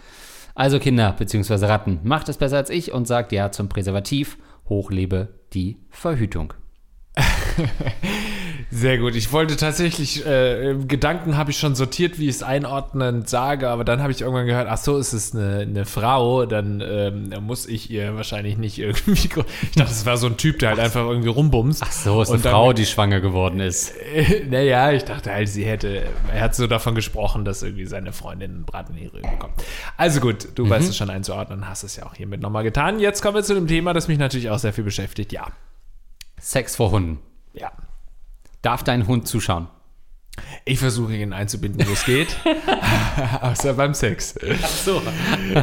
Also 0.54 0.78
Kinder 0.78 1.12
bzw. 1.12 1.66
Ratten, 1.66 2.00
macht 2.02 2.28
es 2.28 2.36
besser 2.36 2.56
als 2.56 2.70
ich 2.70 2.92
und 2.92 3.06
sagt 3.06 3.32
ja 3.32 3.50
zum 3.52 3.68
Präservativ. 3.68 4.38
Hochlebe 4.68 5.40
die 5.52 5.78
Verhütung. 5.90 6.54
Sehr 8.72 8.98
gut. 8.98 9.16
Ich 9.16 9.32
wollte 9.32 9.56
tatsächlich, 9.56 10.24
äh, 10.24 10.76
Gedanken 10.86 11.36
habe 11.36 11.50
ich 11.50 11.58
schon 11.58 11.74
sortiert, 11.74 12.20
wie 12.20 12.28
ich 12.28 12.36
es 12.36 12.42
einordnend 12.44 13.28
sage, 13.28 13.68
aber 13.68 13.84
dann 13.84 14.00
habe 14.00 14.12
ich 14.12 14.20
irgendwann 14.20 14.46
gehört, 14.46 14.68
ach 14.70 14.76
so, 14.76 14.96
ist 14.96 15.12
es 15.12 15.34
eine, 15.34 15.58
eine 15.62 15.84
Frau, 15.84 16.46
dann 16.46 16.80
ähm, 16.80 17.32
muss 17.40 17.66
ich 17.66 17.90
ihr 17.90 18.14
wahrscheinlich 18.14 18.58
nicht 18.58 18.78
irgendwie. 18.78 19.28
Ich 19.62 19.76
dachte, 19.76 19.90
es 19.90 20.06
war 20.06 20.16
so 20.18 20.26
ein 20.28 20.36
Typ, 20.36 20.60
der 20.60 20.70
halt 20.70 20.78
einfach 20.78 21.04
irgendwie 21.04 21.28
rumbumst. 21.28 21.82
Ach 21.84 21.90
so, 21.90 22.22
ist 22.22 22.30
eine 22.30 22.40
dann- 22.40 22.52
Frau, 22.52 22.72
die 22.72 22.86
schwanger 22.86 23.20
geworden 23.20 23.58
ist. 23.60 23.92
Äh, 24.14 24.44
naja, 24.48 24.92
ich 24.92 25.04
dachte 25.04 25.32
halt, 25.32 25.48
sie 25.48 25.64
hätte, 25.64 26.02
er 26.32 26.40
hat 26.40 26.54
so 26.54 26.66
davon 26.66 26.94
gesprochen, 26.94 27.44
dass 27.44 27.62
irgendwie 27.62 27.86
seine 27.86 28.12
Freundin 28.12 28.50
einen 28.52 28.64
Braten 28.64 28.94
in 28.94 29.00
die 29.02 29.06
Röhre 29.06 29.28
bekommt. 29.30 29.54
Also 29.96 30.20
gut, 30.20 30.48
du 30.54 30.68
weißt 30.68 30.88
es 30.90 30.96
schon 30.96 31.10
einzuordnen, 31.10 31.68
hast 31.68 31.82
es 31.84 31.96
ja 31.96 32.06
auch 32.06 32.14
hiermit 32.14 32.40
nochmal 32.40 32.62
getan. 32.64 32.98
Jetzt 33.00 33.20
kommen 33.22 33.34
wir 33.36 33.42
zu 33.42 33.54
dem 33.54 33.66
Thema, 33.66 33.92
das 33.92 34.08
mich 34.08 34.18
natürlich 34.18 34.50
auch 34.50 34.58
sehr 34.58 34.72
viel 34.72 34.84
beschäftigt. 34.84 35.32
Ja, 35.32 35.48
Sex 36.40 36.76
vor 36.76 36.90
Hunden. 36.92 37.18
ja. 37.52 37.70
Darf 38.62 38.84
dein 38.84 39.06
Hund 39.06 39.26
zuschauen? 39.26 39.68
Ich 40.64 40.78
versuche 40.78 41.14
ihn 41.14 41.32
einzubinden, 41.32 41.86
wo 41.88 41.92
es 41.92 42.04
geht. 42.04 42.36
Außer 43.40 43.74
beim 43.74 43.94
Sex. 43.94 44.34
Ach 44.62 44.68
so. 44.68 45.02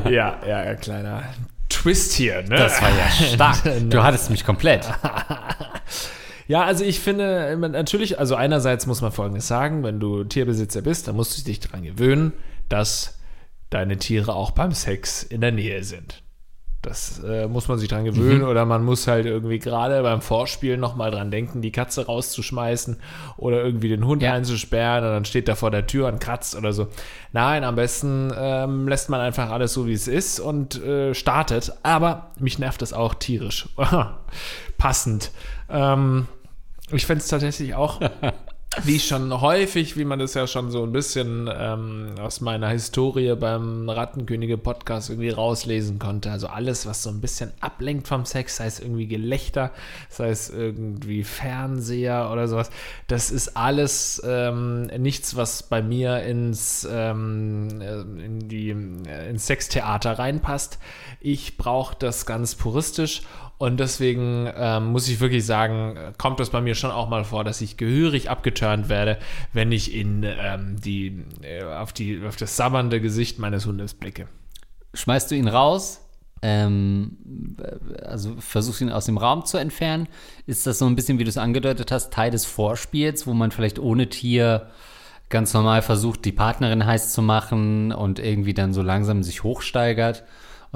Ja, 0.09 0.39
ja, 0.45 0.75
kleiner 0.75 1.23
Twist 1.69 2.13
hier, 2.13 2.41
ne? 2.43 2.55
Das 2.55 2.81
war 2.81 2.89
ja 2.89 3.09
stark. 3.09 3.57
Du 3.89 4.03
hattest 4.03 4.29
mich 4.29 4.45
komplett. 4.45 4.89
Ja, 6.49 6.63
also 6.63 6.85
ich 6.85 7.01
finde, 7.01 7.57
natürlich, 7.57 8.19
also 8.19 8.35
einerseits 8.35 8.85
muss 8.85 9.01
man 9.01 9.11
Folgendes 9.11 9.49
sagen, 9.49 9.83
wenn 9.83 9.99
du 9.99 10.23
Tierbesitzer 10.23 10.81
bist, 10.81 11.09
dann 11.09 11.17
musst 11.17 11.37
du 11.37 11.43
dich 11.43 11.59
daran 11.59 11.83
gewöhnen, 11.83 12.31
dass 12.69 13.19
deine 13.69 13.97
Tiere 13.97 14.33
auch 14.33 14.51
beim 14.51 14.71
Sex 14.71 15.23
in 15.23 15.41
der 15.41 15.51
Nähe 15.51 15.83
sind. 15.83 16.23
Das 16.87 17.21
äh, 17.23 17.47
muss 17.47 17.67
man 17.67 17.77
sich 17.77 17.89
dran 17.89 18.05
gewöhnen 18.05 18.43
oder 18.43 18.65
man 18.65 18.83
muss 18.83 19.07
halt 19.07 19.25
irgendwie 19.25 19.59
gerade 19.59 20.01
beim 20.03 20.21
Vorspielen 20.21 20.79
nochmal 20.79 21.11
dran 21.11 21.31
denken, 21.31 21.61
die 21.61 21.71
Katze 21.71 22.05
rauszuschmeißen 22.05 22.97
oder 23.35 23.61
irgendwie 23.63 23.89
den 23.89 24.05
Hund 24.05 24.21
Ja. 24.23 24.33
einzusperren 24.33 25.03
und 25.03 25.09
dann 25.11 25.25
steht 25.25 25.49
er 25.49 25.55
vor 25.57 25.69
der 25.69 25.85
Tür 25.85 26.07
und 26.07 26.19
kratzt 26.19 26.55
oder 26.55 26.71
so. 26.71 26.87
Nein, 27.33 27.63
am 27.65 27.75
besten 27.75 28.31
ähm, 28.37 28.87
lässt 28.87 29.09
man 29.09 29.19
einfach 29.19 29.49
alles 29.49 29.73
so, 29.73 29.85
wie 29.85 29.93
es 29.93 30.07
ist 30.07 30.39
und 30.39 30.81
äh, 30.81 31.13
startet. 31.13 31.73
Aber 31.83 32.31
mich 32.39 32.57
nervt 32.57 32.81
das 32.81 32.93
auch 32.93 33.13
tierisch. 33.15 33.67
Passend. 34.77 35.31
Ähm, 35.69 36.27
ich 36.91 37.05
fände 37.05 37.21
es 37.21 37.27
tatsächlich 37.27 37.75
auch, 37.75 37.99
wie 38.83 38.99
schon 38.99 39.41
häufig, 39.41 39.97
wie 39.97 40.05
man 40.05 40.19
das 40.19 40.33
ja 40.33 40.47
schon 40.47 40.71
so 40.71 40.83
ein 40.83 40.91
bisschen 40.91 41.49
ähm, 41.53 42.15
aus 42.19 42.41
meiner 42.41 42.69
Historie 42.69 43.35
beim 43.35 43.89
Rattenkönige-Podcast 43.89 45.09
irgendwie 45.09 45.29
rauslesen 45.29 45.99
konnte. 45.99 46.31
Also 46.31 46.47
alles, 46.47 46.85
was 46.85 47.03
so 47.03 47.09
ein 47.09 47.21
bisschen 47.21 47.51
ablenkt 47.59 48.07
vom 48.07 48.25
Sex, 48.25 48.57
sei 48.57 48.65
es 48.67 48.79
irgendwie 48.79 49.07
Gelächter, 49.07 49.71
sei 50.09 50.29
es 50.29 50.49
irgendwie 50.49 51.23
Fernseher 51.23 52.29
oder 52.31 52.47
sowas, 52.47 52.69
das 53.07 53.31
ist 53.31 53.57
alles 53.57 54.21
ähm, 54.25 54.83
nichts, 54.97 55.35
was 55.35 55.63
bei 55.63 55.81
mir 55.81 56.23
ins, 56.23 56.87
ähm, 56.89 57.81
äh, 57.81 58.01
in 58.01 58.47
die, 58.47 58.69
äh, 58.69 59.29
ins 59.29 59.47
Sextheater 59.47 60.19
reinpasst. 60.19 60.79
Ich 61.19 61.57
brauche 61.57 61.95
das 61.97 62.25
ganz 62.25 62.55
puristisch 62.55 63.23
und 63.57 63.79
deswegen 63.79 64.47
ähm, 64.55 64.91
muss 64.91 65.09
ich 65.09 65.19
wirklich 65.19 65.45
sagen, 65.45 65.97
kommt 66.17 66.39
es 66.39 66.51
bei 66.51 66.61
mir 66.61 66.75
schon 66.75 66.91
auch 66.91 67.09
mal 67.09 67.23
vor, 67.23 67.43
dass 67.43 67.59
ich 67.61 67.75
gehörig 67.75 68.29
abgeturnt 68.29 68.87
werde, 68.87 69.17
wenn 69.51 69.71
ich 69.71 69.95
in 69.95 70.23
ähm, 70.23 70.79
die, 70.79 71.23
äh, 71.41 71.63
auf, 71.63 71.91
die, 71.91 72.21
auf 72.27 72.35
das 72.35 72.55
sabbernde 72.55 73.01
Gesicht 73.01 73.39
meines 73.39 73.65
Hundes 73.65 73.95
blicke. 73.95 74.27
Schmeißt 74.93 75.31
du 75.31 75.35
ihn 75.35 75.47
raus? 75.47 76.01
Ähm, 76.43 77.17
also 78.03 78.35
versuchst 78.37 78.81
ihn 78.81 78.91
aus 78.91 79.05
dem 79.05 79.17
Raum 79.17 79.43
zu 79.43 79.57
entfernen? 79.57 80.07
Ist 80.45 80.67
das 80.67 80.77
so 80.77 80.85
ein 80.85 80.95
bisschen, 80.95 81.17
wie 81.17 81.23
du 81.23 81.29
es 81.29 81.37
angedeutet 81.37 81.91
hast, 81.91 82.13
Teil 82.13 82.29
des 82.29 82.45
Vorspiels, 82.45 83.25
wo 83.25 83.33
man 83.33 83.49
vielleicht 83.49 83.79
ohne 83.79 84.07
Tier 84.07 84.67
ganz 85.29 85.55
normal 85.55 85.81
versucht, 85.81 86.25
die 86.25 86.31
Partnerin 86.31 86.85
heiß 86.85 87.11
zu 87.11 87.23
machen 87.23 87.91
und 87.91 88.19
irgendwie 88.19 88.53
dann 88.53 88.71
so 88.71 88.83
langsam 88.83 89.23
sich 89.23 89.41
hochsteigert 89.41 90.23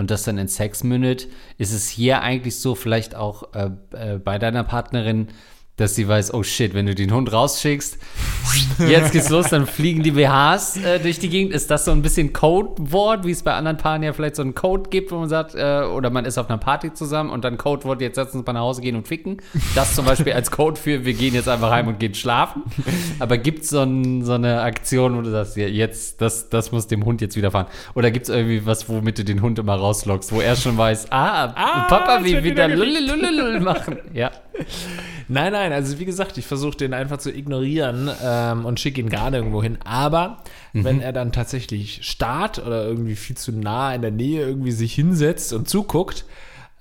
und 0.02 0.10
das 0.10 0.24
dann 0.24 0.40
in 0.40 0.48
Sex 0.48 0.84
mündet, 0.84 1.28
ist 1.60 1.72
es 1.72 1.88
hier 1.88 2.22
eigentlich 2.24 2.60
so, 2.60 2.74
vielleicht 2.74 3.14
auch 3.14 3.54
äh, 3.54 3.70
äh, 3.92 4.18
bei 4.18 4.40
deiner 4.40 4.64
Partnerin, 4.64 5.28
dass 5.78 5.96
sie 5.96 6.08
weiß, 6.08 6.34
oh 6.34 6.44
shit, 6.44 6.74
wenn 6.74 6.86
du 6.86 6.94
den 6.94 7.12
Hund 7.12 7.32
rausschickst, 7.32 7.98
jetzt 8.88 9.12
geht's 9.12 9.30
los, 9.30 9.50
dann 9.50 9.66
fliegen 9.66 10.04
die 10.04 10.12
BHs 10.12 10.78
äh, 10.78 11.00
durch 11.00 11.20
die 11.20 11.30
Gegend. 11.30 11.54
Ist 11.54 11.72
das 11.72 11.86
so 11.86 11.92
ein 11.92 12.02
bisschen 12.02 12.34
Codewort, 12.34 13.26
wie 13.26 13.32
es 13.32 13.42
bei 13.42 13.54
anderen 13.54 13.78
Paaren 13.78 14.04
ja 14.04 14.14
vielleicht 14.14 14.36
so 14.36 14.44
einen 14.44 14.54
Code 14.54 14.90
gibt, 14.90 15.12
wo 15.12 15.18
man 15.18 15.30
sagt, 15.30 15.56
äh, 15.56 15.82
oder 15.84 16.10
man 16.10 16.26
ist 16.26 16.38
auf 16.38 16.50
einer 16.50 16.60
Party 16.60 16.94
zusammen 16.94 17.30
und 17.30 17.44
dann 17.44 17.58
Codewort, 17.58 18.02
jetzt 18.02 18.16
setzen 18.16 18.34
wir 18.34 18.40
uns 18.40 18.48
mal 18.48 18.54
nach 18.54 18.62
Hause 18.62 18.82
gehen 18.82 18.96
und 18.96 19.08
ficken. 19.08 19.38
Das 19.76 19.96
zum 19.96 20.06
Beispiel 20.06 20.34
als 20.34 20.52
Code 20.52 20.80
für, 20.80 21.04
wir 21.06 21.14
gehen 21.14 21.34
jetzt 21.34 21.50
einfach 21.50 21.72
heim 21.72 21.88
und 21.88 22.00
gehen 22.00 22.14
schlafen. 22.14 22.64
Aber 23.20 23.38
gibt 23.38 23.66
so 23.66 23.82
es 23.84 24.26
so 24.26 24.34
eine 24.34 24.62
Aktion, 24.62 25.18
wo 25.18 25.22
du 25.22 25.32
sagst, 25.32 25.58
ja, 25.58 25.68
jetzt, 25.68 26.22
das, 26.22 26.50
das 26.50 26.72
muss 26.72 26.88
dem 26.88 27.06
Hund 27.06 27.22
jetzt 27.22 27.36
widerfahren? 27.36 27.68
Oder 27.96 28.12
gibt 28.12 28.28
es 28.28 28.30
irgendwie 28.30 28.66
was, 28.66 28.88
womit 28.88 29.18
du 29.18 29.24
den 29.24 29.42
Hund 29.42 29.58
immer 29.58 29.76
rauslockst, 29.76 30.32
wo 30.32 30.42
er 30.42 30.56
schon 30.56 30.78
weiß, 30.78 31.12
ah, 31.12 31.46
Ah, 31.56 31.86
Papa, 31.88 32.24
wie 32.24 32.44
wieder 32.44 32.68
wieder 32.68 32.68
lulululul 32.68 33.60
machen. 33.60 33.98
Ja. 34.14 34.32
Nein, 35.28 35.54
nein, 35.54 35.72
also 35.72 35.98
wie 36.00 36.06
gesagt, 36.06 36.38
ich 36.38 36.46
versuche 36.46 36.78
den 36.78 36.94
einfach 36.94 37.18
zu 37.18 37.34
ignorieren 37.34 38.10
ähm, 38.24 38.66
und 38.66 38.80
schicke 38.80 39.00
ihn 39.00 39.10
gerade 39.10 39.38
irgendwo 39.38 39.64
hin. 39.64 39.78
Aber 39.84 40.44
wenn 40.74 41.02
er 41.02 41.14
dann 41.14 41.32
tatsächlich 41.32 42.02
starrt 42.04 42.60
oder 42.60 42.86
irgendwie 42.86 43.16
viel 43.16 43.38
zu 43.38 43.52
nah 43.52 43.94
in 43.96 44.02
der 44.02 44.12
Nähe 44.12 44.46
irgendwie 44.46 44.72
sich 44.72 44.94
hinsetzt 44.94 45.54
und 45.54 45.70
zuguckt, 45.70 46.26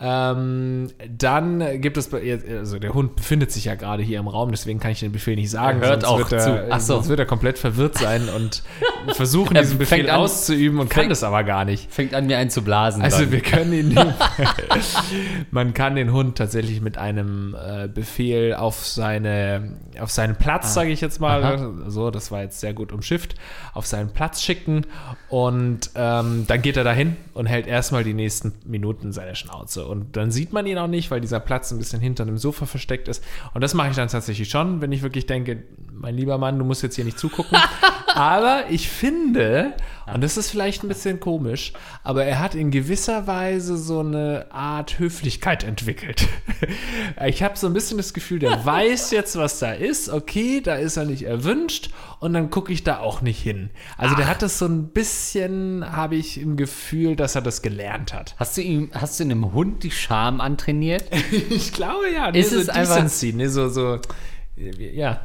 ähm, 0.00 0.88
dann 1.18 1.80
gibt 1.80 1.96
es, 1.98 2.10
also 2.12 2.78
der 2.78 2.94
Hund 2.94 3.16
befindet 3.16 3.52
sich 3.52 3.66
ja 3.66 3.74
gerade 3.74 4.02
hier 4.02 4.18
im 4.18 4.28
Raum, 4.28 4.50
deswegen 4.50 4.80
kann 4.80 4.92
ich 4.92 5.00
den 5.00 5.12
Befehl 5.12 5.36
nicht 5.36 5.50
sagen. 5.50 5.82
Er 5.82 5.88
hört 5.90 6.02
sonst 6.02 6.24
auch 6.24 6.30
wird 6.30 6.40
zu. 6.42 6.50
er, 6.50 6.66
Ach 6.70 6.80
so. 6.80 6.94
Sonst 6.94 7.08
wird 7.10 7.18
er 7.20 7.26
komplett 7.26 7.58
verwirrt 7.58 7.98
sein 7.98 8.28
und 8.28 8.62
versuchen, 9.14 9.54
Er 9.56 9.62
diesen 9.62 9.78
Befehl 9.78 10.08
an- 10.08 10.16
auszuüben 10.20 10.80
und 10.80 10.88
kann 10.88 11.02
fängt- 11.02 11.10
das 11.12 11.22
aber 11.22 11.44
gar 11.44 11.64
nicht. 11.64 11.92
Fängt 11.92 12.14
an, 12.14 12.26
mir 12.26 12.38
einen 12.38 12.48
zu 12.50 12.62
blasen. 12.62 13.02
Also 13.02 13.20
dann. 13.20 13.32
wir 13.32 13.40
können 13.40 13.72
ihn, 13.74 13.98
man 15.50 15.74
kann 15.74 15.96
den 15.96 16.12
Hund 16.12 16.38
tatsächlich 16.38 16.80
mit 16.80 16.98
einem 16.98 17.54
äh, 17.54 17.88
Befehl 17.88 18.54
auf 18.54 18.84
seine, 18.86 19.74
auf 20.00 20.10
seinen 20.10 20.36
Platz, 20.36 20.74
sage 20.74 20.90
ich 20.90 21.00
jetzt 21.00 21.20
mal, 21.20 21.42
Aha. 21.44 21.72
so, 21.88 22.10
das 22.10 22.30
war 22.30 22.42
jetzt 22.42 22.60
sehr 22.60 22.72
gut 22.72 22.92
umschifft, 22.92 23.34
auf 23.74 23.86
seinen 23.86 24.10
Platz 24.12 24.42
schicken 24.42 24.86
und 25.28 25.90
ähm, 25.94 26.44
dann 26.46 26.62
geht 26.62 26.76
er 26.76 26.84
dahin 26.84 27.16
und 27.40 27.46
hält 27.46 27.66
erstmal 27.66 28.04
die 28.04 28.12
nächsten 28.12 28.52
Minuten 28.66 29.12
seine 29.12 29.34
Schnauze. 29.34 29.86
Und 29.86 30.14
dann 30.14 30.30
sieht 30.30 30.52
man 30.52 30.66
ihn 30.66 30.76
auch 30.76 30.88
nicht, 30.88 31.10
weil 31.10 31.22
dieser 31.22 31.40
Platz 31.40 31.70
ein 31.72 31.78
bisschen 31.78 31.98
hinter 31.98 32.26
dem 32.26 32.36
Sofa 32.36 32.66
versteckt 32.66 33.08
ist. 33.08 33.24
Und 33.54 33.62
das 33.62 33.72
mache 33.72 33.88
ich 33.88 33.96
dann 33.96 34.08
tatsächlich 34.08 34.50
schon, 34.50 34.82
wenn 34.82 34.92
ich 34.92 35.00
wirklich 35.00 35.24
denke, 35.24 35.62
mein 35.90 36.14
lieber 36.14 36.36
Mann, 36.36 36.58
du 36.58 36.66
musst 36.66 36.82
jetzt 36.82 36.96
hier 36.96 37.04
nicht 37.06 37.18
zugucken, 37.18 37.56
aber 38.14 38.64
ich 38.68 38.90
finde, 38.90 39.72
und 40.14 40.22
das 40.22 40.36
ist 40.36 40.50
vielleicht 40.50 40.82
ein 40.82 40.88
bisschen 40.88 41.20
komisch, 41.20 41.72
aber 42.02 42.24
er 42.24 42.38
hat 42.40 42.54
in 42.54 42.70
gewisser 42.70 43.26
Weise 43.26 43.76
so 43.76 44.00
eine 44.00 44.46
Art 44.50 44.98
Höflichkeit 44.98 45.64
entwickelt. 45.64 46.26
Ich 47.26 47.42
habe 47.42 47.56
so 47.56 47.66
ein 47.66 47.72
bisschen 47.72 47.96
das 47.96 48.12
Gefühl, 48.12 48.38
der 48.38 48.64
weiß 48.64 49.10
jetzt, 49.12 49.36
was 49.36 49.58
da 49.58 49.72
ist. 49.72 50.08
Okay, 50.10 50.60
da 50.60 50.74
ist 50.76 50.96
er 50.96 51.04
nicht 51.06 51.22
erwünscht 51.22 51.90
und 52.20 52.32
dann 52.34 52.50
gucke 52.50 52.72
ich 52.72 52.84
da 52.84 52.98
auch 53.00 53.22
nicht 53.22 53.40
hin. 53.40 53.70
Also 53.96 54.14
der 54.14 54.26
hat 54.28 54.42
das 54.42 54.58
so 54.58 54.66
ein 54.66 54.88
bisschen, 54.88 55.84
habe 55.90 56.16
ich 56.16 56.38
im 56.40 56.56
Gefühl, 56.56 57.16
dass 57.16 57.34
er 57.34 57.42
das 57.42 57.62
gelernt 57.62 58.12
hat. 58.12 58.34
Hast 58.38 58.56
du 58.56 58.62
ihm, 58.62 58.90
hast 58.92 59.18
du 59.18 59.24
einem 59.24 59.52
Hund 59.54 59.82
die 59.82 59.90
Scham 59.90 60.40
antrainiert? 60.40 61.04
Ich 61.50 61.72
glaube 61.72 62.10
ja. 62.12 62.28
Ist 62.28 62.52
es 62.52 62.68
einfach- 62.68 63.02
nee, 63.22 63.46
so, 63.48 63.68
so, 63.68 63.98
ja. 64.56 65.20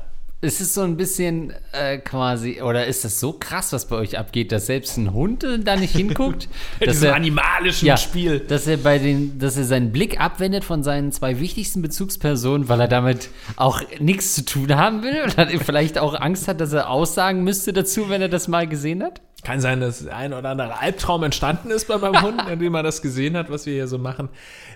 Es 0.45 0.62
ist 0.62 0.75
so 0.75 0.81
ein 0.81 0.95
bisschen 0.95 1.53
äh, 1.71 1.97
quasi, 1.97 2.62
oder 2.62 2.86
ist 2.86 3.03
das 3.03 3.19
so 3.19 3.34
krass, 3.34 3.73
was 3.73 3.88
bei 3.88 3.95
euch 3.95 4.17
abgeht, 4.17 4.51
dass 4.51 4.67
selbst 4.67 4.95
ein 4.97 5.12
Hund 5.12 5.45
da 5.63 5.75
nicht 5.75 5.91
hinguckt? 5.95 6.47
dass 6.79 6.95
Diesem 6.95 7.10
er, 7.10 7.15
animalischen 7.15 7.88
ja, 7.88 7.97
Spiel. 7.97 8.39
Dass 8.39 8.67
er 8.67 8.77
bei 8.77 8.99
den, 8.99 9.39
dass 9.39 9.58
er 9.58 9.63
seinen 9.63 9.91
Blick 9.91 10.19
abwendet 10.19 10.63
von 10.63 10.84
seinen 10.84 11.12
zwei 11.12 11.39
wichtigsten 11.39 11.81
Bezugspersonen, 11.81 12.69
weil 12.69 12.79
er 12.79 12.88
damit 12.88 13.29
auch 13.55 13.81
nichts 13.99 14.36
zu 14.36 14.45
tun 14.45 14.75
haben 14.75 15.01
will 15.01 15.23
und 15.38 15.63
vielleicht 15.63 15.97
auch 15.97 16.13
Angst 16.13 16.47
hat, 16.47 16.62
dass 16.62 16.73
er 16.73 16.89
aussagen 16.89 17.43
müsste 17.43 17.73
dazu, 17.73 18.10
wenn 18.10 18.21
er 18.21 18.29
das 18.29 18.47
mal 18.47 18.67
gesehen 18.67 19.03
hat? 19.03 19.21
Kann 19.45 19.62
sein, 19.62 19.79
dass 19.79 20.08
ein 20.08 20.34
oder 20.34 20.49
andere 20.49 20.79
Albtraum 20.79 21.21
entstanden 21.21 21.69
ist 21.69 21.88
bei 21.88 21.99
meinem 21.99 22.19
Hund, 22.23 22.41
indem 22.49 22.73
er 22.73 22.81
das 22.81 23.03
gesehen 23.03 23.38
hat, 23.38 23.51
was 23.51 23.67
wir 23.67 23.73
hier 23.73 23.88
so 23.88 23.99
machen. 23.99 24.29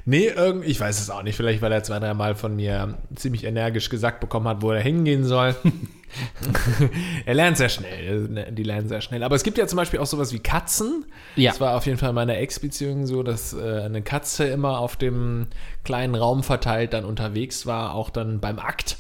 Nee, 0.06 0.28
irgend, 0.28 0.64
ich 0.64 0.80
weiß 0.80 1.02
es 1.02 1.10
auch 1.10 1.24
nicht. 1.24 1.36
Vielleicht, 1.36 1.64
weil 1.64 1.72
er 1.72 1.82
zwei, 1.82 1.98
dreimal 1.98 2.36
von 2.36 2.56
mir 2.56 3.00
ziemlich 3.16 3.46
energisch 3.46 3.90
gesagt 3.90 4.20
bekommen 4.20 4.48
hat, 4.48 4.62
wo 4.62 4.70
er 4.70 4.80
hingehen 4.80 5.24
soll. 5.24 5.56
er 7.26 7.34
lernt 7.34 7.58
sehr 7.58 7.70
schnell. 7.70 8.46
Die 8.52 8.62
lernen 8.62 8.88
sehr 8.88 9.02
schnell. 9.02 9.24
Aber 9.24 9.36
es 9.36 9.42
gibt 9.42 9.58
ja 9.58 9.66
zum 9.66 9.78
Beispiel 9.78 10.00
auch 10.00 10.06
sowas 10.06 10.32
wie 10.34 10.40
Katzen. 10.40 11.04
Ja. 11.36 11.50
Das 11.50 11.60
war 11.60 11.76
auf 11.76 11.88
jeden 11.88 11.98
Fall 11.98 12.10
in 12.10 12.16
meiner 12.16 12.38
Ex-Beziehung 12.38 13.08
so, 13.08 13.24
dass 13.24 13.54
äh, 13.54 13.82
eine 13.86 14.04
Katze 14.04 14.46
immer 14.46 14.78
auf 14.78 14.98
dem 14.98 15.48
kleinen 15.84 16.14
Raum 16.14 16.44
verteilt 16.44 16.94
dann 16.94 17.06
unterwegs 17.06 17.66
war, 17.66 17.96
auch 17.96 18.12
dann 18.12 18.40
beim 18.40 18.60
Akt. 18.60 18.98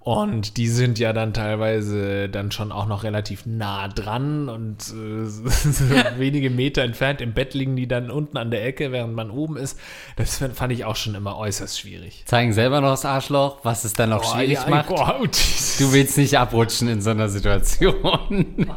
Und 0.00 0.56
die 0.56 0.68
sind 0.68 0.98
ja 0.98 1.12
dann 1.12 1.34
teilweise 1.34 2.28
dann 2.28 2.52
schon 2.52 2.70
auch 2.70 2.86
noch 2.86 3.02
relativ 3.02 3.44
nah 3.44 3.88
dran 3.88 4.48
und 4.48 4.82
äh, 4.82 5.26
so 5.26 5.44
wenige 6.18 6.50
Meter 6.50 6.82
entfernt 6.82 7.20
im 7.20 7.32
Bett 7.32 7.54
liegen 7.54 7.76
die 7.76 7.88
dann 7.88 8.10
unten 8.10 8.36
an 8.36 8.50
der 8.50 8.64
Ecke, 8.64 8.92
während 8.92 9.14
man 9.14 9.30
oben 9.30 9.56
ist. 9.56 9.78
Das 10.16 10.38
fand 10.38 10.72
ich 10.72 10.84
auch 10.84 10.96
schon 10.96 11.14
immer 11.14 11.36
äußerst 11.36 11.78
schwierig. 11.78 12.22
Zeigen 12.26 12.52
selber 12.52 12.80
noch 12.80 12.90
das 12.90 13.04
Arschloch, 13.04 13.58
was 13.64 13.84
es 13.84 13.94
dann 13.94 14.12
auch 14.12 14.24
schwierig 14.24 14.58
ja, 14.64 14.68
macht. 14.68 14.90
oh. 14.90 15.26
Du 15.26 15.92
willst 15.92 16.16
nicht 16.18 16.38
abrutschen 16.38 16.88
in 16.88 17.00
so 17.00 17.10
einer 17.10 17.28
Situation. 17.28 18.74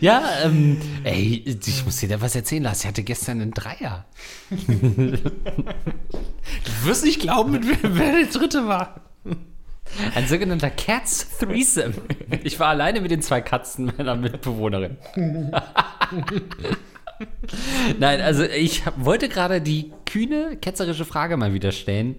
ja, 0.00 0.22
ähm, 0.44 0.78
ey, 1.04 1.44
ich 1.44 1.84
muss 1.84 1.98
dir 1.98 2.08
da 2.08 2.20
was 2.20 2.34
erzählen 2.34 2.62
lassen. 2.62 2.82
Ich 2.82 2.88
hatte 2.88 3.02
gestern 3.02 3.40
einen 3.40 3.52
Dreier. 3.52 4.06
Du 4.50 5.20
wirst 6.84 7.04
nicht 7.04 7.20
glauben, 7.20 7.52
mit 7.52 7.66
wem, 7.66 7.98
wer 7.98 8.12
der 8.12 8.26
Dritte 8.26 8.66
war. 8.66 9.00
Ein 10.14 10.28
sogenannter 10.28 10.70
Cats 10.70 11.38
Threesome. 11.38 11.94
Ich 12.44 12.60
war 12.60 12.68
alleine 12.68 13.00
mit 13.00 13.10
den 13.10 13.22
zwei 13.22 13.40
Katzen 13.40 13.92
meiner 13.96 14.16
Mitbewohnerin. 14.16 14.98
Nein, 17.98 18.20
also 18.20 18.44
ich 18.44 18.82
wollte 18.96 19.28
gerade 19.28 19.60
die 19.60 19.92
kühne, 20.04 20.56
ketzerische 20.60 21.04
Frage 21.04 21.36
mal 21.36 21.54
wieder 21.54 21.72
stellen. 21.72 22.16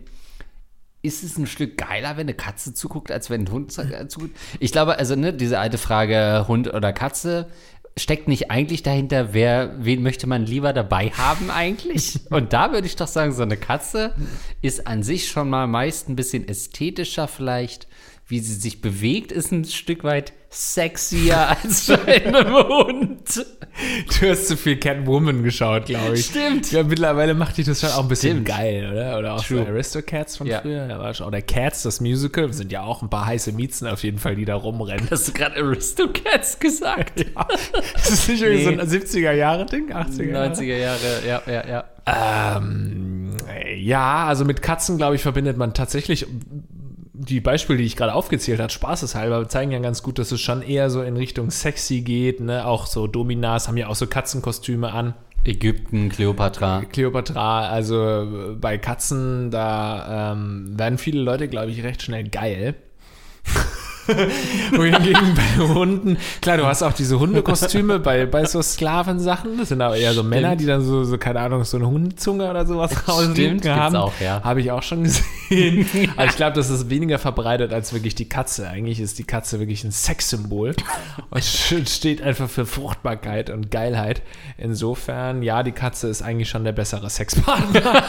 Ist 1.04 1.24
es 1.24 1.38
ein 1.38 1.48
Stück 1.48 1.78
geiler, 1.78 2.18
wenn 2.18 2.26
eine 2.26 2.34
Katze 2.34 2.74
zuguckt, 2.74 3.12
als 3.12 3.30
wenn 3.30 3.42
ein 3.42 3.52
Hund 3.52 3.78
äh, 3.78 4.08
zuguckt? 4.08 4.36
Ich 4.60 4.72
glaube, 4.72 4.98
also 4.98 5.16
ne, 5.16 5.34
diese 5.34 5.60
alte 5.60 5.78
Frage 5.78 6.46
Hund 6.48 6.74
oder 6.74 6.92
Katze 6.92 7.48
steckt 7.98 8.28
nicht 8.28 8.52
eigentlich 8.52 8.84
dahinter, 8.84 9.34
wer, 9.34 9.74
wen 9.80 10.04
möchte 10.04 10.28
man 10.28 10.46
lieber 10.46 10.72
dabei 10.74 11.10
haben 11.10 11.50
eigentlich? 11.50 12.20
Und 12.30 12.54
da 12.54 12.72
würde 12.72 12.88
ich 12.88 12.96
doch 12.96 13.08
sagen, 13.08 13.34
so 13.34 13.44
eine 13.44 13.58
Katze 13.58 14.14
ist 14.62 14.88
an 14.88 15.04
sich 15.04 15.28
schon 15.28 15.50
mal 15.50 15.68
meist 15.68 16.08
ein 16.10 16.16
bisschen 16.16 16.48
ästhetischer 16.48 17.28
vielleicht. 17.28 17.88
Wie 18.30 18.40
sie 18.40 18.56
sich 18.56 18.82
bewegt, 18.82 19.32
ist 19.32 19.54
ein 19.54 19.64
Stück 19.64 20.04
weit 20.04 20.34
sexier 20.50 21.50
als 21.64 21.88
bei 21.88 22.26
einem 22.26 22.54
Hund. 22.54 23.46
Du 24.20 24.30
hast 24.30 24.48
zu 24.50 24.58
viel 24.58 24.76
Catwoman 24.78 25.44
geschaut, 25.44 25.86
glaube 25.86 26.16
ich. 26.18 26.26
Stimmt. 26.26 26.70
Ja, 26.74 26.84
mittlerweile 26.84 27.36
macht 27.36 27.58
dich 27.58 27.66
das 27.68 27.80
schon 27.80 27.90
auch 27.92 28.02
ein 28.04 28.08
bisschen 28.10 28.32
Stimmt. 28.44 28.48
geil, 28.50 28.90
oder? 28.92 29.18
Oder 29.18 29.34
auch 29.36 29.44
True. 29.46 29.60
so 29.64 29.68
Aristocats 29.68 30.36
von 30.36 30.48
Ja. 30.48 30.60
früher. 30.62 30.88
Da 30.90 31.00
war 31.00 31.14
schon, 31.14 31.28
oder 31.28 31.42
Cats, 31.42 31.84
das 31.84 32.02
Musical. 32.02 32.52
Sind 32.52 32.72
ja 32.74 32.82
auch 32.84 33.02
ein 33.02 33.10
paar 33.10 33.26
heiße 33.28 33.54
Miezen 33.54 33.88
auf 33.88 34.04
jeden 34.04 34.18
Fall, 34.18 34.36
die 34.36 34.44
da 34.46 34.56
rumrennen. 34.56 35.08
Hast 35.10 35.30
du 35.30 35.32
gerade 35.34 35.56
Aristocats 35.62 36.60
gesagt? 36.60 37.26
Das 37.94 38.10
ist 38.10 38.28
nicht 38.30 38.42
irgendwie 38.42 38.66
Nee. 38.66 38.76
so 38.76 38.82
ein 38.82 39.02
70er-Jahre-Ding? 39.02 39.94
80er 39.94 40.24
Jahre? 40.26 40.54
90er 40.54 40.78
Jahre, 40.78 41.00
ja, 41.28 41.42
ja, 41.48 41.68
ja. 41.68 42.58
Ähm, 42.58 43.36
ja, 43.78 44.26
also 44.26 44.44
mit 44.46 44.62
Katzen, 44.62 44.98
glaube 44.98 45.16
ich, 45.16 45.22
verbindet 45.22 45.58
man 45.58 45.74
tatsächlich 45.74 46.26
die 47.20 47.42
Beispiele, 47.42 47.80
die 47.80 47.86
ich 47.86 47.96
gerade 47.96 48.14
aufgezählt 48.14 48.60
habe, 48.60 48.72
spaßeshalber, 48.72 49.50
zeigen 49.50 49.72
ja 49.72 49.80
ganz 49.80 50.04
gut, 50.04 50.20
dass 50.20 50.32
es 50.32 50.40
schon 50.40 50.62
eher 50.62 50.90
so 50.90 51.02
in 51.02 51.18
Richtung 51.18 51.50
sexy 51.50 52.02
geht. 52.02 52.40
Ne? 52.40 52.66
Auch 52.66 52.86
so 52.86 53.08
Dominas 53.08 53.68
haben 53.68 53.78
ja 53.78 53.88
auch 53.88 53.96
so 53.96 54.08
Katzenkostüme 54.08 54.92
an. 54.92 55.16
Ägypten, 55.44 56.10
Kleopatra. 56.10 56.84
Kleopatra, 56.92 57.70
also 57.70 58.04
äh, 58.06 58.56
bei 58.56 58.78
Katzen, 58.78 59.50
da 59.50 60.34
ähm, 60.34 60.78
werden 60.78 60.98
viele 60.98 61.22
Leute, 61.22 61.48
glaube 61.48 61.72
ich, 61.72 61.84
recht 61.84 62.02
schnell 62.02 62.28
geil. 62.28 62.76
Wohingegen 64.76 65.36
bei 65.36 65.64
Hunden, 65.64 66.18
klar, 66.42 66.58
du 66.58 66.66
hast 66.66 66.84
auch 66.84 66.94
diese 66.94 67.20
Hundekostüme 67.20 68.00
bei, 68.00 68.26
bei 68.26 68.46
so 68.46 68.62
Sklavensachen. 68.62 69.58
Das 69.58 69.70
sind 69.70 69.82
aber 69.82 69.98
eher 69.98 70.14
so 70.14 70.24
Männer, 70.24 70.56
die 70.56 70.66
dann 70.66 70.82
so, 70.82 71.04
so, 71.04 71.18
keine 71.18 71.40
Ahnung, 71.40 71.64
so 71.64 71.78
eine 71.78 71.88
Hundezunge 71.88 72.50
oder 72.50 72.66
sowas 72.66 73.08
rauslinken 73.08 73.62
gibt's 73.62 73.68
haben. 73.68 73.96
auch, 73.96 74.14
ja. 74.20 74.42
Habe 74.44 74.62
ich 74.62 74.72
auch 74.72 74.84
schon 74.84 75.04
gesehen. 75.04 75.88
Aber 76.18 76.26
ich 76.26 76.36
glaube, 76.36 76.56
das 76.56 76.70
ist 76.70 76.90
weniger 76.90 77.20
verbreitet 77.20 77.74
als 77.74 77.94
wirklich 77.94 78.16
die 78.16 78.30
Katze. 78.30 78.70
Eigentlich 78.70 79.00
ist 79.00 79.20
die 79.20 79.26
Katze 79.26 79.60
wirklich 79.60 79.84
ein 79.84 79.92
Sexsymbol 79.92 80.76
und 81.30 81.44
steht 81.44 82.22
einfach 82.22 82.50
für 82.50 82.66
Fruchtbarkeit 82.66 83.50
und 83.50 83.72
Geilheit. 83.72 84.22
Insofern, 84.58 85.44
ja, 85.44 85.64
die 85.64 85.72
Katze 85.72 86.08
ist 86.08 86.22
eigentlich 86.22 86.50
schon 86.50 86.64
der 86.64 86.72
bessere 86.72 87.10
Sexpartner. 87.10 87.82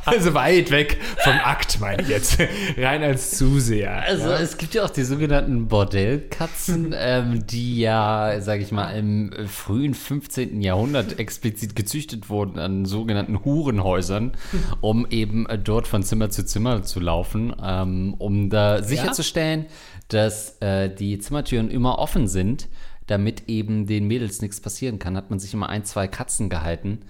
Also 0.06 0.34
weit 0.34 0.70
weg 0.70 0.98
vom 1.18 1.34
Akt, 1.44 1.78
meine 1.80 2.02
ich 2.02 2.08
jetzt. 2.08 2.38
Rein 2.76 3.02
als 3.02 3.32
Zuseher. 3.32 4.02
Also 4.02 4.30
ja. 4.30 4.38
es 4.38 4.56
gibt 4.56 4.74
ja 4.74 4.84
auch 4.84 4.90
die 4.90 5.04
sogenannten 5.04 5.68
Bordellkatzen, 5.68 6.94
ähm, 6.96 7.46
die 7.46 7.80
ja, 7.80 8.40
sage 8.40 8.62
ich 8.62 8.72
mal, 8.72 8.90
im 8.92 9.32
frühen 9.46 9.94
15. 9.94 10.62
Jahrhundert 10.62 11.18
explizit 11.18 11.76
gezüchtet 11.76 12.30
wurden 12.30 12.58
an 12.58 12.86
sogenannten 12.86 13.44
Hurenhäusern, 13.44 14.32
um 14.80 15.06
eben 15.10 15.46
dort 15.64 15.86
von 15.86 16.02
Zimmer 16.02 16.30
zu 16.30 16.44
Zimmer 16.44 16.82
zu 16.82 17.00
laufen, 17.00 17.54
ähm, 17.62 18.14
um 18.18 18.50
da 18.50 18.82
sicherzustellen, 18.82 19.66
dass 20.08 20.56
äh, 20.60 20.88
die 20.92 21.18
Zimmertüren 21.18 21.70
immer 21.70 21.98
offen 21.98 22.26
sind, 22.26 22.68
damit 23.06 23.48
eben 23.48 23.86
den 23.86 24.06
Mädels 24.06 24.40
nichts 24.40 24.60
passieren 24.60 24.98
kann. 24.98 25.16
Hat 25.16 25.30
man 25.30 25.38
sich 25.38 25.54
immer 25.54 25.68
ein, 25.68 25.84
zwei 25.84 26.08
Katzen 26.08 26.48
gehalten, 26.48 27.00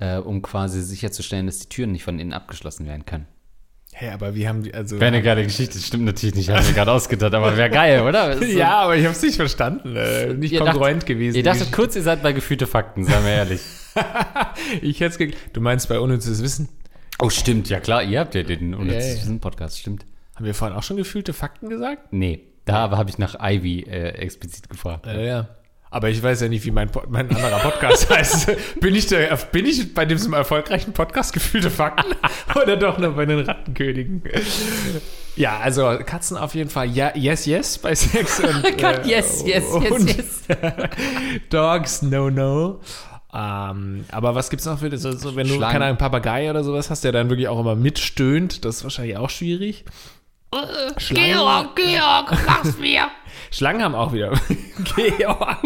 äh, 0.00 0.16
um 0.16 0.42
quasi 0.42 0.82
sicherzustellen, 0.82 1.46
dass 1.46 1.58
die 1.60 1.68
Türen 1.68 1.92
nicht 1.92 2.04
von 2.04 2.18
innen 2.18 2.32
abgeschlossen 2.32 2.86
werden 2.86 3.04
können. 3.06 3.26
Hey, 3.92 4.10
aber 4.10 4.34
wie 4.36 4.46
haben 4.48 4.62
die, 4.62 4.72
also. 4.72 4.96
Wäre 5.00 5.08
eine 5.08 5.22
geile 5.22 5.42
Geschichte, 5.42 5.74
das 5.74 5.86
stimmt 5.86 6.04
natürlich 6.04 6.34
nicht, 6.36 6.48
habe 6.48 6.60
ich 6.62 6.68
mir 6.68 6.74
gerade 6.74 6.92
ausgedacht, 6.92 7.34
aber 7.34 7.56
wäre 7.56 7.70
geil, 7.70 8.02
oder? 8.08 8.38
So- 8.38 8.44
ja, 8.44 8.80
aber 8.82 8.96
ich 8.96 9.04
habe 9.04 9.14
es 9.14 9.22
nicht 9.22 9.36
verstanden. 9.36 9.96
Äh, 9.96 10.34
nicht 10.34 10.56
kongruent 10.56 11.02
dacht- 11.02 11.06
gewesen. 11.06 11.36
Ihr 11.36 11.42
dachtet 11.42 11.72
kurz, 11.72 11.96
ihr 11.96 12.02
seid 12.02 12.22
bei 12.22 12.32
gefühlte 12.32 12.66
Fakten, 12.66 13.04
seien 13.04 13.24
wir 13.24 13.32
ehrlich. 13.32 13.60
ich 14.82 15.00
hätte 15.00 15.24
es 15.24 15.34
Du 15.52 15.60
meinst 15.60 15.88
bei 15.88 15.98
unnützes 15.98 16.42
Wissen? 16.42 16.68
Oh, 17.18 17.28
stimmt, 17.30 17.68
ja 17.68 17.80
klar, 17.80 18.02
ihr 18.02 18.20
habt 18.20 18.34
ja 18.34 18.42
den 18.44 18.72
Ja, 18.88 18.98
ja. 18.98 19.38
Podcast, 19.40 19.78
stimmt. 19.80 20.06
Haben 20.36 20.46
wir 20.46 20.54
vorhin 20.54 20.76
auch 20.76 20.82
schon 20.84 20.96
gefühlte 20.96 21.32
Fakten 21.32 21.68
gesagt? 21.68 22.12
Nee, 22.12 22.40
da 22.64 22.90
habe 22.96 23.10
ich 23.10 23.18
nach 23.18 23.34
Ivy 23.42 23.80
äh, 23.82 24.10
explizit 24.12 24.70
gefragt. 24.70 25.04
Ja, 25.06 25.20
ja. 25.20 25.48
Aber 25.92 26.08
ich 26.08 26.22
weiß 26.22 26.40
ja 26.42 26.48
nicht, 26.48 26.64
wie 26.64 26.70
mein, 26.70 26.88
mein 27.08 27.28
anderer 27.28 27.58
Podcast 27.58 28.08
heißt. 28.14 28.80
Bin 28.80 28.94
ich, 28.94 29.08
der, 29.08 29.34
bin 29.50 29.66
ich 29.66 29.92
bei 29.92 30.06
diesem 30.06 30.32
erfolgreichen 30.34 30.92
Podcast 30.92 31.32
gefühlte 31.32 31.68
Fakten 31.68 32.14
oder 32.54 32.76
doch 32.76 32.98
nur 32.98 33.10
bei 33.16 33.26
den 33.26 33.40
Rattenkönigen? 33.40 34.22
Ja, 35.34 35.58
also 35.58 35.98
Katzen 36.06 36.36
auf 36.36 36.54
jeden 36.54 36.70
Fall. 36.70 36.90
Ja, 36.90 37.12
yes, 37.16 37.44
yes 37.46 37.78
bei 37.78 37.94
Sex. 37.96 38.38
Und, 38.40 38.64
äh, 38.64 39.00
yes, 39.04 39.42
yes, 39.44 39.64
yes, 39.82 39.90
und 39.90 40.16
yes. 40.16 40.42
Dogs, 41.50 42.02
no, 42.02 42.30
no. 42.30 42.80
Ähm, 43.32 44.04
aber 44.10 44.34
was 44.34 44.50
gibt's 44.50 44.66
noch 44.66 44.78
für 44.78 44.96
so, 44.96 45.12
so 45.12 45.34
wenn 45.34 45.46
du 45.46 45.54
Schlangen. 45.54 45.72
keine 45.72 45.84
Ahnung, 45.86 45.98
Papagei 45.98 46.50
oder 46.50 46.62
sowas 46.64 46.90
hast, 46.90 47.04
der 47.04 47.12
dann 47.12 47.30
wirklich 47.30 47.48
auch 47.48 47.60
immer 47.60 47.74
mitstöhnt, 47.76 48.64
das 48.64 48.78
ist 48.78 48.84
wahrscheinlich 48.84 49.16
auch 49.16 49.30
schwierig. 49.30 49.84
Schlangen, 50.98 51.32
Georg, 51.32 51.76
Georg, 51.76 52.46
mach's 52.46 52.76
mir. 52.78 53.08
Schlangen 53.50 53.82
haben 53.82 53.94
auch 53.94 54.12
wieder. 54.12 54.32
Georg. 54.96 55.58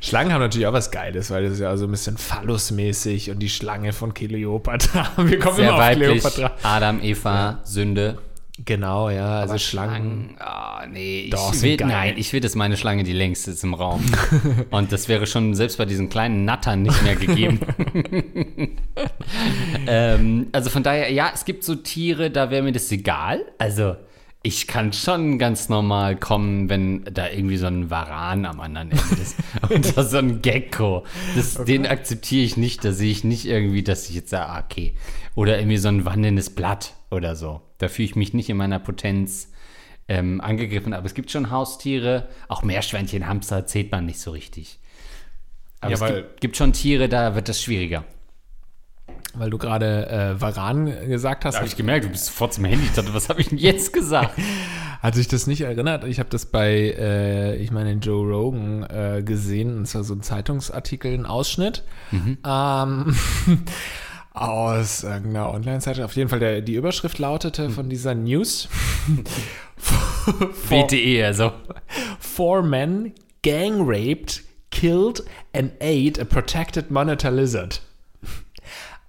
Schlangen 0.00 0.32
haben 0.32 0.40
natürlich 0.40 0.66
auch 0.66 0.72
was 0.72 0.90
Geiles, 0.90 1.30
weil 1.30 1.44
das 1.44 1.54
ist 1.54 1.60
ja 1.60 1.76
so 1.76 1.86
ein 1.86 1.90
bisschen 1.90 2.16
phallusmäßig 2.16 3.30
und 3.30 3.40
die 3.40 3.48
Schlange 3.48 3.92
von 3.92 4.14
Kleopatra. 4.14 5.10
Wir 5.18 5.38
kommen 5.38 5.56
Sehr 5.56 5.66
immer 5.66 5.74
auf 5.74 5.80
weiblich. 5.80 6.22
Kleopatra. 6.22 6.52
Adam, 6.62 7.02
Eva, 7.02 7.60
Sünde. 7.64 8.18
Genau, 8.64 9.08
ja, 9.08 9.38
also 9.38 9.56
Schlangen. 9.56 10.34
Ah, 10.40 10.84
nee, 10.90 11.28
Doch, 11.30 11.54
ich 11.54 11.62
will, 11.62 11.76
geil. 11.76 11.86
nein, 11.88 12.14
ich 12.16 12.32
will, 12.32 12.40
dass 12.40 12.56
meine 12.56 12.76
Schlange 12.76 13.04
die 13.04 13.12
längste 13.12 13.52
ist 13.52 13.62
im 13.62 13.72
Raum. 13.72 14.04
Und 14.70 14.90
das 14.90 15.08
wäre 15.08 15.28
schon 15.28 15.54
selbst 15.54 15.78
bei 15.78 15.84
diesen 15.84 16.08
kleinen 16.08 16.44
Nattern 16.44 16.82
nicht 16.82 17.00
mehr 17.04 17.14
gegeben. 17.14 17.60
ähm, 19.86 20.48
also 20.50 20.70
von 20.70 20.82
daher, 20.82 21.12
ja, 21.12 21.30
es 21.32 21.44
gibt 21.44 21.62
so 21.62 21.76
Tiere, 21.76 22.32
da 22.32 22.50
wäre 22.50 22.62
mir 22.62 22.72
das 22.72 22.90
egal. 22.90 23.44
Also 23.58 23.94
ich 24.42 24.68
kann 24.68 24.92
schon 24.92 25.38
ganz 25.38 25.68
normal 25.68 26.16
kommen, 26.16 26.68
wenn 26.68 27.04
da 27.04 27.28
irgendwie 27.28 27.56
so 27.56 27.66
ein 27.66 27.90
Varan 27.90 28.46
am 28.46 28.60
anderen 28.60 28.92
Ende 28.92 29.20
ist. 29.20 29.36
Oder 29.70 30.04
so 30.04 30.18
ein 30.18 30.42
Gecko. 30.42 31.04
Das, 31.34 31.54
Den 31.64 31.86
akzeptiere 31.86 32.44
ich 32.44 32.56
nicht. 32.56 32.84
Da 32.84 32.92
sehe 32.92 33.10
ich 33.10 33.24
nicht 33.24 33.46
irgendwie, 33.46 33.82
dass 33.82 34.08
ich 34.08 34.14
jetzt 34.14 34.30
sage, 34.30 34.48
ah, 34.48 34.64
okay. 34.64 34.94
Oder 35.34 35.58
irgendwie 35.58 35.78
so 35.78 35.88
ein 35.88 36.04
wandelndes 36.04 36.50
Blatt 36.50 36.94
oder 37.10 37.34
so. 37.34 37.62
Da 37.78 37.88
fühle 37.88 38.06
ich 38.06 38.16
mich 38.16 38.32
nicht 38.32 38.48
in 38.48 38.56
meiner 38.56 38.78
Potenz 38.78 39.52
ähm, 40.06 40.40
angegriffen. 40.40 40.92
Aber 40.92 41.06
es 41.06 41.14
gibt 41.14 41.30
schon 41.30 41.50
Haustiere, 41.50 42.28
auch 42.46 42.62
Meerschweinchen, 42.62 43.26
Hamster 43.26 43.66
zählt 43.66 43.90
man 43.90 44.06
nicht 44.06 44.20
so 44.20 44.30
richtig. 44.30 44.78
Aber 45.80 45.92
Ja, 45.92 46.06
es 46.06 46.14
gibt, 46.14 46.40
gibt 46.40 46.56
schon 46.56 46.72
Tiere, 46.72 47.08
da 47.08 47.34
wird 47.34 47.48
das 47.48 47.62
schwieriger. 47.62 48.04
Weil 49.38 49.50
du 49.50 49.58
gerade 49.58 50.08
äh, 50.08 50.40
Varan 50.40 50.86
gesagt 51.08 51.44
hast, 51.44 51.54
Da 51.54 51.58
habe 51.58 51.68
ich 51.68 51.76
gemerkt, 51.76 52.04
du 52.04 52.10
bist 52.10 52.26
sofort 52.26 52.54
zum 52.54 52.64
Handy. 52.64 52.86
Ich 52.86 52.92
dachte, 52.92 53.14
was 53.14 53.28
habe 53.28 53.40
ich 53.40 53.48
denn 53.48 53.58
jetzt 53.58 53.92
gesagt? 53.92 54.38
hat 55.02 55.14
sich 55.14 55.28
das 55.28 55.46
nicht 55.46 55.60
erinnert. 55.60 56.04
Ich 56.04 56.18
habe 56.18 56.28
das 56.28 56.46
bei, 56.46 56.94
äh, 56.98 57.56
ich 57.56 57.70
meine, 57.70 57.92
Joe 57.92 58.26
Rogan 58.26 58.82
äh, 58.82 59.22
gesehen. 59.22 59.78
Und 59.78 59.86
zwar 59.86 60.04
so 60.04 60.14
ein 60.14 60.22
Zeitungsartikel, 60.22 61.14
ein 61.14 61.26
Ausschnitt. 61.26 61.84
Ähm, 62.12 63.16
aus 64.34 65.04
irgendeiner 65.04 65.52
Online-Seite. 65.52 66.04
Auf 66.04 66.14
jeden 66.14 66.28
Fall, 66.28 66.40
der, 66.40 66.60
die 66.60 66.74
Überschrift 66.74 67.18
lautete 67.18 67.70
von 67.70 67.88
dieser 67.88 68.14
News. 68.14 68.68
WTE, 70.68 71.24
also. 71.24 71.52
Four 72.18 72.62
men 72.62 73.12
gang 73.42 73.88
raped, 73.88 74.42
killed 74.70 75.22
and 75.54 75.72
ate 75.80 76.20
a 76.20 76.24
protected 76.24 76.90
monitor 76.90 77.30
lizard. 77.30 77.80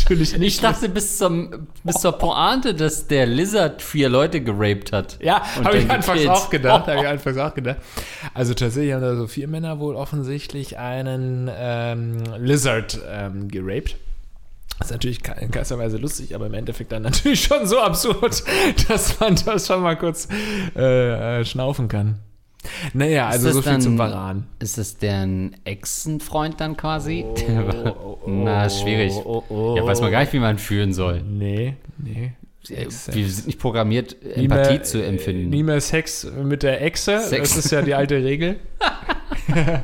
natürlich 0.00 0.32
nicht. 0.38 0.56
Ich 0.56 0.60
dachte 0.60 0.88
bis, 0.88 1.16
zum, 1.18 1.68
bis 1.84 1.96
zur 1.96 2.12
Pointe, 2.12 2.74
dass 2.74 3.06
der 3.06 3.26
Lizard 3.26 3.80
vier 3.80 4.08
Leute 4.08 4.40
geraped 4.40 4.92
hat. 4.92 5.18
Ja, 5.22 5.40
habe 5.64 5.78
ich 5.78 5.88
anfangs 5.88 6.26
auch 6.26 6.50
gedacht. 6.50 6.88
Habe 6.88 7.00
ich 7.00 7.06
anfangs 7.06 7.38
auch 7.38 7.54
gedacht. 7.54 7.78
Also 8.34 8.54
tatsächlich 8.54 8.92
haben 8.92 9.02
da 9.02 9.14
so 9.14 9.28
vier 9.28 9.46
Männer 9.46 9.78
wohl 9.78 9.94
offensichtlich 9.94 10.76
einen 10.78 11.48
ähm, 11.54 12.24
Lizard 12.38 12.98
ähm, 13.08 13.46
geraped. 13.48 13.96
Das 14.78 14.88
ist 14.88 14.92
natürlich 14.92 15.20
in 15.40 15.50
keinster 15.52 15.78
Weise 15.78 15.98
lustig, 15.98 16.34
aber 16.34 16.46
im 16.46 16.54
Endeffekt 16.54 16.90
dann 16.90 17.02
natürlich 17.02 17.44
schon 17.44 17.66
so 17.66 17.78
absurd, 17.80 18.42
dass 18.88 19.20
man 19.20 19.36
das 19.44 19.66
schon 19.68 19.82
mal 19.82 19.96
kurz 19.96 20.26
äh, 20.74 21.40
äh, 21.40 21.44
schnaufen 21.44 21.86
kann. 21.86 22.18
Naja, 22.92 23.28
also 23.28 23.50
so 23.52 23.62
viel 23.62 23.72
dann- 23.72 23.80
zum 23.80 23.96
Varan. 23.98 24.46
Ist 24.58 24.76
das 24.78 24.98
deren 24.98 25.56
Exenfreund 25.64 26.60
dann 26.60 26.76
quasi? 26.76 27.24
Na, 28.26 28.66
ist 28.66 28.80
schwierig. 28.82 29.12
oh, 29.24 29.74
Ja, 29.76 29.84
weiß 29.86 30.00
man 30.02 30.10
gar 30.10 30.20
nicht, 30.20 30.32
wie 30.32 30.38
man 30.40 30.58
fühlen 30.58 30.92
soll. 30.92 31.22
Nee, 31.22 31.76
nee. 31.98 32.32
Äh, 32.68 32.74
Exe. 32.74 33.14
Wir 33.14 33.26
sind 33.28 33.46
nicht 33.46 33.58
programmiert, 33.58 34.14
Empathie 34.36 34.74
mehr- 34.74 34.82
zu 34.82 35.02
empfinden. 35.04 35.48
Nie 35.48 35.62
mehr 35.62 35.80
Sex 35.80 36.26
mit 36.44 36.62
der 36.62 36.82
Echse. 36.82 37.20
Sex. 37.20 37.54
Das 37.54 37.64
ist 37.64 37.70
ja 37.72 37.80
die 37.82 37.94
alte 37.94 38.16
Regel. 38.22 38.56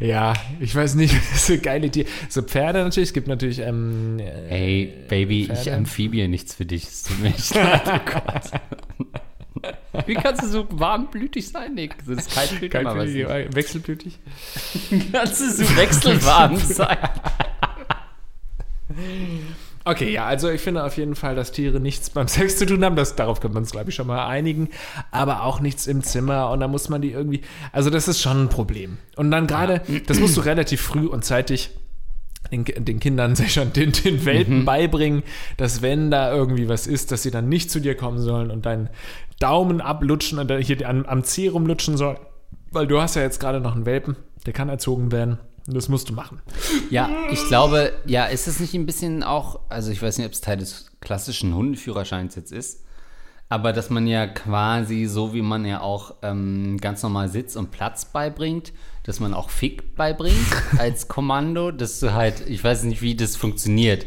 ja, 0.00 0.32
ich 0.60 0.74
weiß 0.74 0.94
nicht, 0.94 1.14
so 1.34 1.56
geile 1.58 1.90
Tiere. 1.90 2.08
So 2.28 2.42
Pferde 2.42 2.82
natürlich, 2.84 3.08
es 3.10 3.12
gibt 3.12 3.28
natürlich. 3.28 3.58
Ähm, 3.60 4.18
äh, 4.18 4.30
Hey, 4.48 4.92
Baby, 5.08 5.42
ich 5.42 5.48
Pferde. 5.48 5.74
Amphibie 5.76 6.28
nichts 6.28 6.54
für 6.54 6.66
dich. 6.66 6.84
Es 6.84 7.02
tut 7.04 7.20
mir 7.20 7.28
echt 7.28 7.54
leid, 7.54 7.82
oh 7.86 7.98
Gott. 8.12 8.50
Wie 10.06 10.14
kannst 10.14 10.42
du 10.42 10.48
so 10.48 10.66
warmblütig 10.70 11.48
sein, 11.48 11.74
Nick? 11.74 11.96
Das 12.06 12.26
ist 12.26 12.34
kaltblütig, 12.34 12.70
kein 12.70 12.86
aber 12.86 13.00
was 13.00 13.54
wechselblütig. 13.54 14.18
Kannst 15.12 15.40
du 15.40 15.50
so 15.50 15.76
wechselwarm 15.76 16.56
sein? 16.58 16.98
Okay, 19.84 20.12
ja, 20.12 20.26
also 20.26 20.50
ich 20.50 20.60
finde 20.60 20.84
auf 20.84 20.96
jeden 20.98 21.14
Fall, 21.14 21.34
dass 21.34 21.52
Tiere 21.52 21.80
nichts 21.80 22.10
beim 22.10 22.28
Sex 22.28 22.58
zu 22.58 22.66
tun 22.66 22.84
haben. 22.84 22.96
Das, 22.96 23.16
darauf 23.16 23.40
können 23.40 23.54
wir 23.54 23.58
uns, 23.60 23.70
glaube 23.70 23.90
ich, 23.90 23.96
schon 23.96 24.06
mal 24.06 24.26
einigen. 24.26 24.68
Aber 25.10 25.42
auch 25.44 25.60
nichts 25.60 25.86
im 25.86 26.02
Zimmer. 26.02 26.50
Und 26.50 26.60
da 26.60 26.68
muss 26.68 26.88
man 26.90 27.00
die 27.00 27.12
irgendwie. 27.12 27.40
Also, 27.72 27.88
das 27.88 28.06
ist 28.06 28.20
schon 28.20 28.44
ein 28.44 28.48
Problem. 28.50 28.98
Und 29.16 29.30
dann 29.30 29.46
gerade, 29.46 29.80
das 30.06 30.20
musst 30.20 30.36
du 30.36 30.42
relativ 30.42 30.82
früh 30.82 31.06
und 31.06 31.24
zeitig 31.24 31.70
den, 32.50 32.64
den 32.64 33.00
Kindern, 33.00 33.36
schon, 33.48 33.72
den, 33.72 33.92
den 33.92 34.24
Welpen 34.24 34.64
beibringen, 34.64 35.22
dass 35.56 35.82
wenn 35.82 36.10
da 36.10 36.32
irgendwie 36.32 36.68
was 36.68 36.86
ist, 36.86 37.12
dass 37.12 37.22
sie 37.22 37.30
dann 37.30 37.48
nicht 37.48 37.70
zu 37.70 37.80
dir 37.80 37.96
kommen 37.96 38.18
sollen 38.18 38.50
und 38.50 38.66
deinen 38.66 38.90
Daumen 39.38 39.80
ablutschen 39.80 40.38
und 40.38 40.50
hier 40.50 40.88
am, 40.88 41.04
am 41.06 41.24
Zeh 41.24 41.48
rumlutschen 41.48 41.96
sollen. 41.96 42.18
Weil 42.72 42.86
du 42.86 43.00
hast 43.00 43.16
ja 43.16 43.22
jetzt 43.22 43.40
gerade 43.40 43.60
noch 43.60 43.74
einen 43.74 43.86
Welpen, 43.86 44.16
der 44.46 44.52
kann 44.52 44.68
erzogen 44.68 45.12
werden. 45.12 45.38
Und 45.66 45.74
das 45.74 45.88
musst 45.88 46.08
du 46.08 46.14
machen. 46.14 46.40
Ja, 46.90 47.10
ich 47.30 47.46
glaube, 47.46 47.92
ja, 48.06 48.26
ist 48.26 48.48
es 48.48 48.60
nicht 48.60 48.74
ein 48.74 48.86
bisschen 48.86 49.22
auch, 49.22 49.60
also 49.68 49.90
ich 49.90 50.00
weiß 50.00 50.18
nicht, 50.18 50.26
ob 50.26 50.32
es 50.32 50.40
Teil 50.40 50.56
des 50.56 50.90
klassischen 51.00 51.54
Hundeführerscheins 51.54 52.34
jetzt 52.34 52.52
ist, 52.52 52.84
aber 53.50 53.72
dass 53.72 53.90
man 53.90 54.06
ja 54.06 54.28
quasi, 54.28 55.06
so 55.06 55.34
wie 55.34 55.42
man 55.42 55.66
ja 55.66 55.80
auch 55.80 56.14
ähm, 56.22 56.78
ganz 56.80 57.02
normal 57.02 57.28
Sitz 57.28 57.56
und 57.56 57.72
Platz 57.72 58.04
beibringt, 58.04 58.72
dass 59.02 59.18
man 59.18 59.34
auch 59.34 59.50
Fick 59.50 59.96
beibringt 59.96 60.36
als 60.78 61.08
Kommando, 61.08 61.72
dass 61.72 61.98
du 61.98 62.14
halt, 62.14 62.48
ich 62.48 62.62
weiß 62.62 62.84
nicht, 62.84 63.02
wie 63.02 63.16
das 63.16 63.34
funktioniert, 63.34 64.06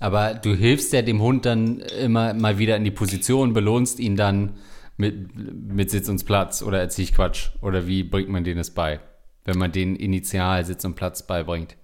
aber 0.00 0.34
du 0.34 0.54
hilfst 0.54 0.92
ja 0.92 1.02
dem 1.02 1.22
Hund 1.22 1.46
dann 1.46 1.78
immer 1.78 2.34
mal 2.34 2.58
wieder 2.58 2.76
in 2.76 2.84
die 2.84 2.90
Position, 2.90 3.52
belohnst 3.52 4.00
ihn 4.00 4.16
dann 4.16 4.54
mit, 4.96 5.36
mit 5.36 5.90
Sitz 5.90 6.08
und 6.08 6.26
Platz 6.26 6.60
oder 6.60 6.80
erzähl 6.80 7.04
ich 7.04 7.14
Quatsch 7.14 7.50
oder 7.62 7.86
wie 7.86 8.02
bringt 8.02 8.28
man 8.28 8.42
denen 8.42 8.58
es 8.58 8.70
bei, 8.70 8.98
wenn 9.44 9.56
man 9.56 9.70
den 9.70 9.94
Initial 9.94 10.64
Sitz 10.64 10.84
und 10.84 10.96
Platz 10.96 11.24
beibringt? 11.24 11.76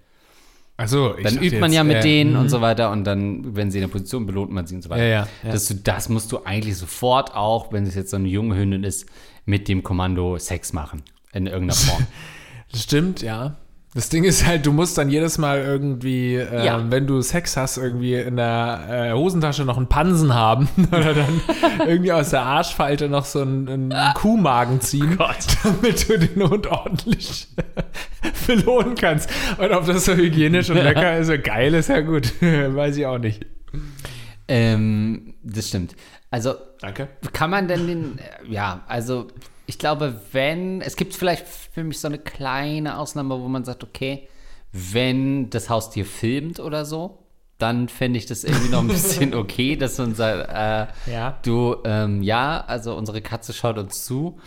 Also, 0.79 1.13
Dann 1.13 1.37
übt 1.37 1.59
man 1.59 1.71
jetzt, 1.71 1.77
ja 1.77 1.83
mit 1.83 1.97
äh, 1.97 2.01
denen 2.01 2.35
und 2.35 2.43
mhm. 2.43 2.49
so 2.49 2.61
weiter 2.61 2.91
und 2.91 3.03
dann, 3.03 3.55
wenn 3.55 3.71
sie 3.71 3.79
in 3.79 3.81
der 3.81 3.87
Position 3.87 4.27
belohnt 4.27 4.51
man 4.51 4.67
sie 4.67 4.75
und 4.75 4.83
so 4.83 4.91
weiter. 4.91 5.03
Ja, 5.03 5.09
ja, 5.09 5.27
ja. 5.43 5.51
Dass 5.51 5.67
du, 5.67 5.73
das 5.73 6.07
musst 6.07 6.31
du 6.31 6.43
eigentlich 6.43 6.77
sofort 6.77 7.35
auch, 7.35 7.73
wenn 7.73 7.87
es 7.87 7.95
jetzt 7.95 8.11
so 8.11 8.17
eine 8.17 8.27
junge 8.27 8.55
Hündin 8.55 8.83
ist, 8.83 9.07
mit 9.45 9.67
dem 9.67 9.81
Kommando 9.81 10.37
Sex 10.37 10.73
machen. 10.73 11.01
In 11.33 11.47
irgendeiner 11.47 11.73
Form. 11.73 12.05
Das 12.69 12.83
stimmt, 12.83 13.21
ja. 13.21 13.55
Das 13.97 14.09
Ding 14.09 14.25
ist 14.25 14.45
halt, 14.45 14.63
du 14.67 14.71
musst 14.73 14.95
dann 14.99 15.09
jedes 15.09 15.39
Mal 15.39 15.59
irgendwie, 15.59 16.35
äh, 16.35 16.63
Ja. 16.63 16.85
wenn 16.91 17.07
du 17.07 17.19
Sex 17.23 17.57
hast, 17.57 17.77
irgendwie 17.77 18.13
in 18.13 18.35
der 18.35 19.09
äh, 19.09 19.13
Hosentasche 19.13 19.65
noch 19.65 19.75
einen 19.75 19.87
Pansen 19.87 20.35
haben 20.35 20.69
oder 20.91 21.15
dann 21.15 21.41
irgendwie 21.79 22.11
aus 22.11 22.29
der 22.29 22.43
Arschfalte 22.43 23.09
noch 23.09 23.25
so 23.25 23.41
einen, 23.41 23.67
einen 23.91 24.13
Kuhmagen 24.13 24.81
ziehen, 24.81 25.17
damit 25.63 26.07
du 26.07 26.19
den 26.19 26.47
Hund 26.47 26.67
ordentlich 26.67 27.47
belohnen 28.45 28.93
kannst. 28.93 29.31
Und 29.57 29.71
ob 29.71 29.87
das 29.87 30.05
so 30.05 30.13
hygienisch 30.13 30.69
und 30.69 30.77
lecker 30.77 31.17
ist, 31.17 31.25
so 31.25 31.39
geil 31.41 31.73
ist, 31.73 31.89
ja 31.89 32.01
gut. 32.01 32.33
Weiß 32.41 32.97
ich 32.97 33.05
auch 33.07 33.17
nicht. 33.17 33.47
ähm, 34.47 35.33
das 35.41 35.69
stimmt. 35.69 35.95
Also 36.29 36.53
Danke. 36.81 37.07
Kann 37.33 37.49
man 37.49 37.67
denn 37.67 37.87
den, 37.87 38.19
ja, 38.47 38.83
also 38.87 39.27
ich 39.67 39.77
glaube, 39.77 40.21
wenn, 40.31 40.81
es 40.81 40.95
gibt 40.95 41.13
vielleicht 41.13 41.45
für 41.47 41.83
mich 41.83 41.99
so 41.99 42.07
eine 42.07 42.17
kleine 42.17 42.97
Ausnahme, 42.97 43.39
wo 43.39 43.47
man 43.47 43.65
sagt, 43.65 43.83
okay, 43.83 44.27
wenn 44.71 45.49
das 45.49 45.69
Haustier 45.69 46.05
filmt 46.05 46.59
oder 46.59 46.85
so, 46.85 47.19
dann 47.57 47.89
fände 47.89 48.17
ich 48.19 48.27
das 48.27 48.43
irgendwie 48.43 48.69
noch 48.69 48.79
ein 48.79 48.87
bisschen 48.87 49.33
okay, 49.35 49.75
dass 49.75 49.97
man 49.97 50.15
sagt, 50.15 50.49
äh, 50.49 51.11
Ja. 51.11 51.37
du, 51.43 51.75
ähm, 51.85 52.21
ja, 52.23 52.63
also 52.65 52.95
unsere 52.95 53.21
Katze 53.21 53.51
schaut 53.51 53.77
uns 53.77 54.05
zu, 54.05 54.39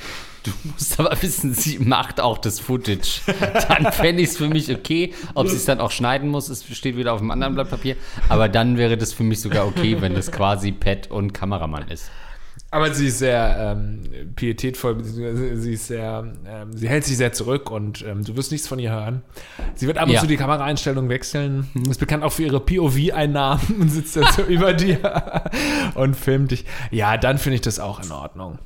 du 0.44 0.52
musst 0.64 0.98
aber 0.98 1.20
wissen, 1.20 1.52
sie 1.52 1.80
macht 1.80 2.20
auch 2.20 2.38
das 2.38 2.58
Footage. 2.60 3.20
Dann 3.68 3.92
fände 3.92 4.22
ich 4.22 4.30
es 4.30 4.36
für 4.38 4.48
mich 4.48 4.70
okay. 4.70 5.12
Ob 5.34 5.48
sie 5.48 5.56
es 5.56 5.64
dann 5.64 5.80
auch 5.80 5.90
schneiden 5.90 6.30
muss, 6.30 6.48
es 6.48 6.64
steht 6.64 6.96
wieder 6.96 7.12
auf 7.12 7.20
einem 7.20 7.32
anderen 7.32 7.54
Blatt 7.54 7.68
Papier. 7.68 7.96
Aber 8.28 8.48
dann 8.48 8.78
wäre 8.78 8.96
das 8.96 9.12
für 9.12 9.24
mich 9.24 9.40
sogar 9.40 9.66
okay, 9.66 10.00
wenn 10.00 10.14
das 10.14 10.30
quasi 10.32 10.72
Pet 10.72 11.10
und 11.10 11.34
Kameramann 11.34 11.88
ist. 11.88 12.10
Aber 12.72 12.94
sie 12.94 13.08
ist 13.08 13.18
sehr 13.18 13.56
ähm, 13.76 14.32
pietätvoll, 14.36 15.02
sie 15.02 15.72
ist 15.72 15.88
sehr, 15.88 16.32
ähm, 16.46 16.76
sie 16.76 16.88
hält 16.88 17.04
sich 17.04 17.16
sehr 17.16 17.32
zurück 17.32 17.68
und 17.70 18.04
ähm, 18.06 18.22
du 18.24 18.36
wirst 18.36 18.52
nichts 18.52 18.68
von 18.68 18.78
ihr 18.78 18.92
hören. 18.92 19.22
Sie 19.74 19.88
wird 19.88 19.98
ab 19.98 20.06
und 20.06 20.12
Ja. 20.12 20.20
zu 20.20 20.28
die 20.28 20.36
Kameraeinstellung 20.36 21.08
wechseln. 21.08 21.66
Ist 21.90 21.98
bekannt 21.98 22.22
auch 22.22 22.32
für 22.32 22.44
ihre 22.44 22.60
POV-Einnahmen 22.60 23.60
und 23.80 23.88
sitzt 23.88 24.16
dann 24.16 24.32
so 24.32 24.42
über 24.48 24.72
dir 24.72 25.42
und 25.94 26.14
filmt 26.16 26.52
dich. 26.52 26.64
Ja, 26.92 27.16
dann 27.16 27.38
finde 27.38 27.56
ich 27.56 27.60
das 27.62 27.80
auch 27.80 28.02
in 28.04 28.12
Ordnung. 28.12 28.58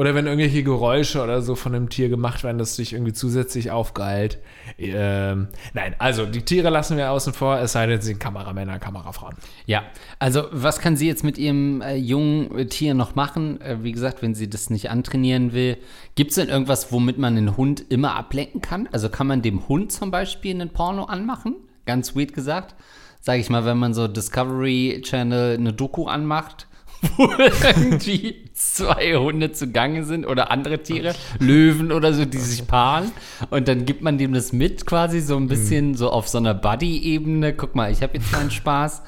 Oder 0.00 0.14
wenn 0.14 0.26
irgendwelche 0.26 0.62
Geräusche 0.62 1.22
oder 1.22 1.42
so 1.42 1.54
von 1.54 1.74
einem 1.74 1.90
Tier 1.90 2.08
gemacht 2.08 2.42
werden, 2.42 2.56
das 2.56 2.76
dich 2.76 2.94
irgendwie 2.94 3.12
zusätzlich 3.12 3.70
aufgeilt. 3.70 4.38
Ähm, 4.78 5.48
nein, 5.74 5.94
also 5.98 6.24
die 6.24 6.40
Tiere 6.40 6.70
lassen 6.70 6.96
wir 6.96 7.10
außen 7.10 7.34
vor, 7.34 7.58
es 7.58 7.72
sei 7.72 7.84
denn, 7.84 8.00
sie 8.00 8.06
sind 8.06 8.18
Kameramänner, 8.18 8.78
Kamerafrauen. 8.78 9.34
Ja, 9.66 9.82
also 10.18 10.44
was 10.52 10.78
kann 10.78 10.96
sie 10.96 11.06
jetzt 11.06 11.22
mit 11.22 11.36
ihrem 11.36 11.82
äh, 11.82 11.96
jungen 11.96 12.70
Tier 12.70 12.94
noch 12.94 13.14
machen? 13.14 13.60
Äh, 13.60 13.82
wie 13.82 13.92
gesagt, 13.92 14.22
wenn 14.22 14.34
sie 14.34 14.48
das 14.48 14.70
nicht 14.70 14.88
antrainieren 14.88 15.52
will. 15.52 15.76
Gibt 16.14 16.30
es 16.30 16.36
denn 16.36 16.48
irgendwas, 16.48 16.90
womit 16.92 17.18
man 17.18 17.34
den 17.34 17.58
Hund 17.58 17.84
immer 17.90 18.16
ablenken 18.16 18.62
kann? 18.62 18.88
Also 18.92 19.10
kann 19.10 19.26
man 19.26 19.42
dem 19.42 19.68
Hund 19.68 19.92
zum 19.92 20.10
Beispiel 20.10 20.54
einen 20.54 20.70
Porno 20.70 21.04
anmachen? 21.04 21.56
Ganz 21.84 22.16
weird 22.16 22.32
gesagt. 22.32 22.74
Sag 23.20 23.38
ich 23.38 23.50
mal, 23.50 23.66
wenn 23.66 23.76
man 23.76 23.92
so 23.92 24.08
Discovery 24.08 25.02
Channel 25.04 25.58
eine 25.58 25.74
Doku 25.74 26.06
anmacht, 26.06 26.68
wo 27.16 27.24
irgendwie 27.38 28.44
zwei 28.54 29.16
Hunde 29.16 29.52
zugange 29.52 30.04
sind 30.04 30.26
oder 30.26 30.50
andere 30.50 30.82
Tiere, 30.82 31.14
Löwen 31.38 31.92
oder 31.92 32.12
so, 32.12 32.24
die 32.24 32.38
sich 32.38 32.66
paaren. 32.66 33.12
Und 33.50 33.68
dann 33.68 33.86
gibt 33.86 34.02
man 34.02 34.18
dem 34.18 34.32
das 34.32 34.52
mit 34.52 34.86
quasi 34.86 35.20
so 35.20 35.36
ein 35.36 35.48
bisschen 35.48 35.94
so 35.94 36.10
auf 36.10 36.28
so 36.28 36.38
einer 36.38 36.54
Buddy-Ebene. 36.54 37.54
Guck 37.54 37.74
mal, 37.74 37.90
ich 37.90 38.02
habe 38.02 38.18
jetzt 38.18 38.30
meinen 38.32 38.50
Spaß. 38.50 39.02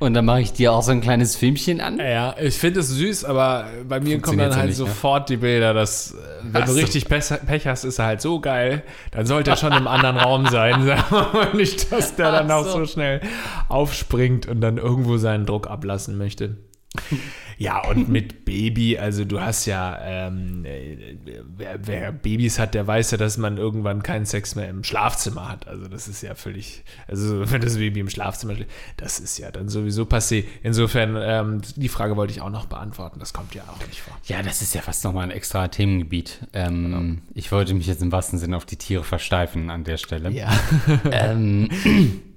Und 0.00 0.14
dann 0.14 0.24
mache 0.24 0.40
ich 0.42 0.52
dir 0.52 0.72
auch 0.72 0.82
so 0.82 0.92
ein 0.92 1.00
kleines 1.00 1.34
Filmchen 1.34 1.80
an. 1.80 1.98
Ja, 1.98 2.36
ich 2.40 2.56
finde 2.56 2.80
es 2.80 2.88
süß, 2.88 3.24
aber 3.24 3.66
bei 3.88 3.98
mir 3.98 4.20
kommen 4.20 4.38
dann 4.38 4.50
ja 4.50 4.56
halt 4.56 4.68
nicht, 4.68 4.78
ne? 4.78 4.86
sofort 4.86 5.28
die 5.28 5.38
Bilder, 5.38 5.74
dass, 5.74 6.14
wenn 6.42 6.62
Ach 6.62 6.66
du 6.66 6.72
so. 6.72 6.78
richtig 6.78 7.08
Pech, 7.08 7.66
hast, 7.66 7.84
ist 7.84 7.98
er 7.98 8.06
halt 8.06 8.20
so 8.20 8.40
geil, 8.40 8.84
dann 9.10 9.26
sollte 9.26 9.50
er 9.50 9.56
schon 9.56 9.72
im 9.72 9.88
anderen 9.88 10.16
Raum 10.16 10.46
sein. 10.46 10.82
Sagen 10.86 11.04
wir 11.10 11.30
mal 11.32 11.54
nicht, 11.54 11.90
dass 11.90 12.14
der 12.14 12.30
dann 12.30 12.48
Ach 12.48 12.58
auch 12.58 12.66
so 12.66 12.86
schnell 12.86 13.20
aufspringt 13.68 14.46
und 14.46 14.60
dann 14.60 14.78
irgendwo 14.78 15.16
seinen 15.16 15.46
Druck 15.46 15.68
ablassen 15.68 16.16
möchte. 16.16 16.56
Ja, 17.60 17.84
und 17.88 18.08
mit 18.08 18.44
Baby, 18.44 18.98
also 18.98 19.24
du 19.24 19.40
hast 19.40 19.66
ja, 19.66 19.98
ähm, 20.00 20.64
äh, 20.64 21.16
wer, 21.56 21.84
wer 21.84 22.12
Babys 22.12 22.56
hat, 22.60 22.74
der 22.74 22.86
weiß 22.86 23.10
ja, 23.10 23.18
dass 23.18 23.36
man 23.36 23.58
irgendwann 23.58 24.04
keinen 24.04 24.26
Sex 24.26 24.54
mehr 24.54 24.68
im 24.68 24.84
Schlafzimmer 24.84 25.48
hat. 25.48 25.66
Also 25.66 25.88
das 25.88 26.06
ist 26.06 26.22
ja 26.22 26.36
völlig, 26.36 26.84
also 27.08 27.50
wenn 27.50 27.60
das 27.60 27.76
Baby 27.76 27.98
im 27.98 28.10
Schlafzimmer 28.10 28.54
schläft, 28.54 28.70
das 28.96 29.18
ist 29.18 29.38
ja 29.38 29.50
dann 29.50 29.68
sowieso 29.68 30.04
passé. 30.04 30.44
Insofern, 30.62 31.16
ähm, 31.20 31.60
die 31.74 31.88
Frage 31.88 32.16
wollte 32.16 32.32
ich 32.32 32.40
auch 32.42 32.50
noch 32.50 32.66
beantworten, 32.66 33.18
das 33.18 33.32
kommt 33.32 33.56
ja 33.56 33.62
auch 33.64 33.84
nicht 33.88 34.02
vor. 34.02 34.16
Ja, 34.26 34.40
das 34.44 34.62
ist 34.62 34.76
ja 34.76 34.80
fast 34.80 35.02
nochmal 35.02 35.24
ein 35.24 35.32
extra 35.32 35.66
Themengebiet. 35.66 36.46
Ähm, 36.52 37.22
Ich 37.34 37.50
wollte 37.50 37.74
mich 37.74 37.88
jetzt 37.88 38.02
im 38.02 38.12
wahrsten 38.12 38.38
Sinne 38.38 38.56
auf 38.56 38.66
die 38.66 38.76
Tiere 38.76 39.02
versteifen 39.02 39.68
an 39.70 39.82
der 39.82 39.96
Stelle. 39.96 40.30
Ja. 40.30 40.48
Ähm, 41.10 41.68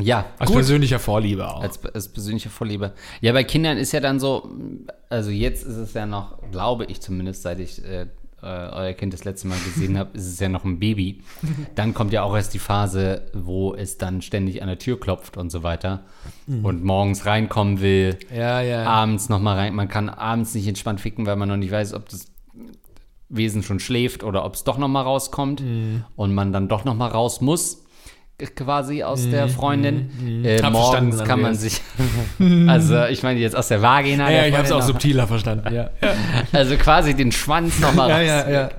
ja, 0.00 0.26
Aus 0.38 0.48
gut. 0.48 0.56
persönlicher 0.56 0.98
Vorliebe 0.98 1.48
auch. 1.48 1.60
Als, 1.60 1.84
als 1.84 2.08
persönliche 2.08 2.50
Vorliebe. 2.50 2.92
Ja, 3.20 3.32
bei 3.32 3.44
Kindern 3.44 3.78
ist 3.78 3.92
ja 3.92 4.00
dann 4.00 4.20
so, 4.20 4.48
also 5.08 5.30
jetzt 5.30 5.66
ist 5.66 5.76
es 5.76 5.94
ja 5.94 6.06
noch, 6.06 6.38
glaube 6.52 6.84
ich 6.84 7.00
zumindest, 7.00 7.42
seit 7.42 7.58
ich 7.58 7.84
äh, 7.84 8.06
äh, 8.42 8.46
euer 8.46 8.92
Kind 8.92 9.12
das 9.12 9.24
letzte 9.24 9.48
Mal 9.48 9.58
gesehen 9.58 9.98
habe, 9.98 10.10
ist 10.16 10.26
es 10.26 10.38
ja 10.38 10.48
noch 10.48 10.64
ein 10.64 10.78
Baby. 10.78 11.22
Dann 11.74 11.94
kommt 11.94 12.12
ja 12.12 12.22
auch 12.22 12.36
erst 12.36 12.54
die 12.54 12.60
Phase, 12.60 13.22
wo 13.34 13.74
es 13.74 13.98
dann 13.98 14.22
ständig 14.22 14.62
an 14.62 14.68
der 14.68 14.78
Tür 14.78 15.00
klopft 15.00 15.36
und 15.36 15.50
so 15.50 15.62
weiter 15.64 16.04
und 16.46 16.84
morgens 16.84 17.26
reinkommen 17.26 17.80
will, 17.80 18.18
ja, 18.34 18.60
ja. 18.60 18.84
abends 18.84 19.28
noch 19.28 19.40
mal 19.40 19.56
rein. 19.56 19.74
Man 19.74 19.88
kann 19.88 20.08
abends 20.08 20.54
nicht 20.54 20.68
entspannt 20.68 21.00
ficken, 21.00 21.26
weil 21.26 21.36
man 21.36 21.48
noch 21.48 21.56
nicht 21.56 21.72
weiß, 21.72 21.94
ob 21.94 22.08
das 22.08 22.26
Wesen 23.28 23.62
schon 23.62 23.80
schläft 23.80 24.22
oder 24.22 24.44
ob 24.44 24.54
es 24.54 24.64
doch 24.64 24.78
noch 24.78 24.88
mal 24.88 25.02
rauskommt 25.02 25.62
und 26.16 26.34
man 26.34 26.52
dann 26.52 26.68
doch 26.68 26.84
noch 26.84 26.94
mal 26.94 27.08
raus 27.08 27.40
muss 27.40 27.84
quasi 28.54 29.02
aus 29.02 29.28
der 29.28 29.48
Freundin. 29.48 30.44
Äh, 30.44 30.62
Hab 30.62 30.72
morgens 30.72 31.16
verstanden, 31.16 31.28
kann 31.28 31.40
man 31.40 31.54
sich, 31.54 31.80
also 32.68 33.04
ich 33.06 33.22
meine 33.24 33.40
jetzt 33.40 33.56
aus 33.56 33.68
der 33.68 33.82
Vagina. 33.82 34.30
ja, 34.30 34.38
der 34.40 34.48
ich 34.48 34.54
habe 34.54 34.64
es 34.64 34.72
auch 34.72 34.82
subtiler 34.82 35.26
verstanden. 35.26 35.74
Ja, 35.74 35.90
Also 36.52 36.76
quasi 36.76 37.14
den 37.14 37.32
Schwanz 37.32 37.80
noch 37.80 37.94
mal 37.94 38.10
raus. 38.12 38.70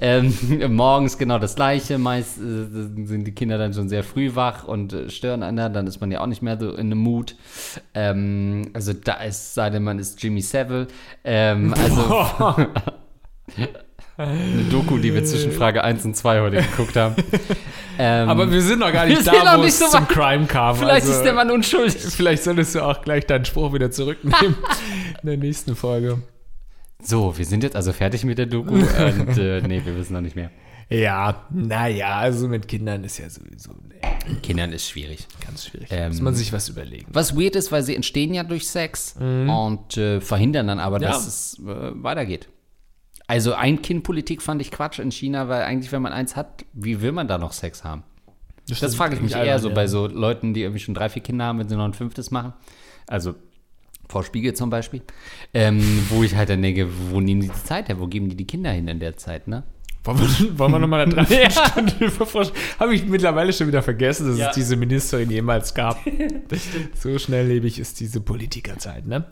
Ähm, 0.00 0.34
morgens 0.74 1.18
genau 1.18 1.38
das 1.38 1.56
gleiche. 1.56 1.98
Meist 1.98 2.38
äh, 2.38 3.04
sind 3.06 3.24
die 3.26 3.32
Kinder 3.32 3.58
dann 3.58 3.74
schon 3.74 3.88
sehr 3.88 4.02
früh 4.02 4.34
wach 4.34 4.64
und 4.64 4.92
äh, 4.94 5.10
stören 5.10 5.42
einen. 5.42 5.72
Dann 5.72 5.86
ist 5.86 6.00
man 6.00 6.10
ja 6.10 6.20
auch 6.20 6.26
nicht 6.26 6.40
mehr 6.42 6.58
so 6.58 6.72
in 6.72 6.88
the 6.88 6.96
mood. 6.96 7.36
Ähm, 7.92 8.70
also 8.72 8.92
da 8.94 9.14
ist, 9.14 9.54
sei 9.54 9.68
denn 9.70 9.82
man 9.84 9.98
ist 9.98 10.22
Jimmy 10.22 10.40
Savile. 10.40 10.86
Ähm, 11.22 11.74
also 11.74 12.66
eine 14.16 14.64
Doku, 14.70 14.98
die 14.98 15.12
wir 15.12 15.24
zwischen 15.24 15.52
Frage 15.52 15.82
1 15.82 16.04
und 16.04 16.16
2 16.16 16.40
heute 16.40 16.56
geguckt 16.62 16.96
haben. 16.96 17.16
Ähm, 17.96 18.28
Aber 18.28 18.50
wir 18.50 18.60
sind 18.60 18.80
noch 18.80 18.92
gar 18.92 19.06
nicht 19.06 19.24
da, 19.24 19.56
wo 19.56 19.62
es 19.62 19.78
so 19.78 19.86
zum. 19.86 20.08
Crime 20.08 20.46
kam. 20.46 20.74
vielleicht 20.74 21.06
Also, 21.06 21.12
ist 21.12 21.22
der 21.22 21.32
Mann 21.32 21.48
unschuldig. 21.52 21.94
Vielleicht 21.94 22.42
solltest 22.42 22.74
du 22.74 22.80
auch 22.84 23.02
gleich 23.02 23.24
deinen 23.24 23.44
Spruch 23.44 23.72
wieder 23.72 23.92
zurücknehmen 23.92 24.56
in 25.22 25.28
der 25.28 25.36
nächsten 25.36 25.76
Folge. 25.76 26.20
So, 27.00 27.38
wir 27.38 27.44
sind 27.44 27.62
jetzt 27.62 27.76
also 27.76 27.92
fertig 27.92 28.24
mit 28.24 28.36
der 28.38 28.46
Doku 28.46 28.74
und 28.74 29.38
äh, 29.38 29.60
nee, 29.60 29.80
wir 29.84 29.96
wissen 29.96 30.14
noch 30.14 30.22
nicht 30.22 30.34
mehr. 30.34 30.50
Ja, 30.88 31.44
naja, 31.50 32.16
also 32.16 32.48
mit 32.48 32.66
Kindern 32.66 33.04
ist 33.04 33.18
ja 33.18 33.30
sowieso 33.30 33.70
nee, 33.88 34.34
Kindern 34.42 34.72
ist 34.72 34.88
schwierig. 34.88 35.28
ganz 35.46 35.66
schwierig. 35.66 35.86
Ähm, 35.92 36.08
Muss 36.08 36.20
man 36.20 36.34
sich 36.34 36.52
was 36.52 36.68
überlegen. 36.68 37.06
Was 37.12 37.36
weird 37.38 37.54
ist, 37.54 37.70
weil 37.70 37.84
sie 37.84 37.94
entstehen 37.94 38.34
ja 38.34 38.42
durch 38.42 38.66
Sex 38.66 39.14
und 39.20 39.96
äh, 39.96 40.20
verhindern 40.20 40.66
dann 40.66 40.80
aber, 40.80 41.00
Ja. 41.00 41.10
dass 41.10 41.28
es 41.28 41.60
äh, 41.60 41.92
weitergeht. 42.02 42.48
Also 43.26 43.54
Ein-Kind-Politik 43.54 44.42
fand 44.42 44.60
ich 44.60 44.70
Quatsch 44.70 44.98
in 44.98 45.10
China, 45.10 45.48
weil 45.48 45.62
eigentlich, 45.62 45.92
wenn 45.92 46.02
man 46.02 46.12
eins 46.12 46.36
hat, 46.36 46.64
wie 46.74 47.00
will 47.00 47.12
man 47.12 47.26
da 47.26 47.38
noch 47.38 47.52
Sex 47.52 47.82
haben? 47.84 48.02
Das 48.68 48.78
stimmt, 48.78 48.94
frage 48.94 49.14
ich 49.14 49.20
mich 49.20 49.34
eher 49.34 49.58
so 49.58 49.68
ja. 49.68 49.74
bei 49.74 49.86
so 49.86 50.06
Leuten, 50.06 50.54
die 50.54 50.62
irgendwie 50.62 50.80
schon 50.80 50.94
drei, 50.94 51.08
vier 51.08 51.22
Kinder 51.22 51.44
haben, 51.46 51.58
wenn 51.58 51.68
sie 51.68 51.76
noch 51.76 51.84
ein 51.84 51.94
fünftes 51.94 52.30
machen. 52.30 52.54
Also 53.06 53.34
Frau 54.08 54.22
Spiegel 54.22 54.54
zum 54.54 54.70
Beispiel. 54.70 55.02
Ähm, 55.52 56.06
wo 56.10 56.22
ich 56.22 56.34
halt 56.34 56.50
dann 56.50 56.62
denke, 56.62 56.88
wo 57.10 57.20
nehmen 57.20 57.40
die 57.42 57.48
die 57.48 57.64
Zeit 57.64 57.88
her? 57.88 57.98
Wo 57.98 58.06
geben 58.06 58.28
die 58.28 58.36
die 58.36 58.46
Kinder 58.46 58.70
hin 58.70 58.88
in 58.88 59.00
der 59.00 59.16
Zeit, 59.16 59.48
ne? 59.48 59.64
Wollen 60.04 60.18
wir, 60.18 60.58
wollen 60.58 60.72
wir 60.72 60.78
nochmal 60.78 61.00
eine 61.00 61.14
Dreiviertelstunde 61.14 62.04
überforschen? 62.04 62.54
Habe 62.78 62.94
ich 62.94 63.06
mittlerweile 63.06 63.52
schon 63.52 63.66
wieder 63.68 63.82
vergessen, 63.82 64.28
dass 64.28 64.38
Ja. 64.38 64.48
es 64.48 64.54
diese 64.54 64.76
Ministerin 64.76 65.30
jemals 65.30 65.72
gab. 65.74 65.98
so 66.94 67.18
schnelllebig 67.18 67.78
ist 67.78 68.00
diese 68.00 68.20
Politikerzeit, 68.20 69.06
ne? 69.06 69.24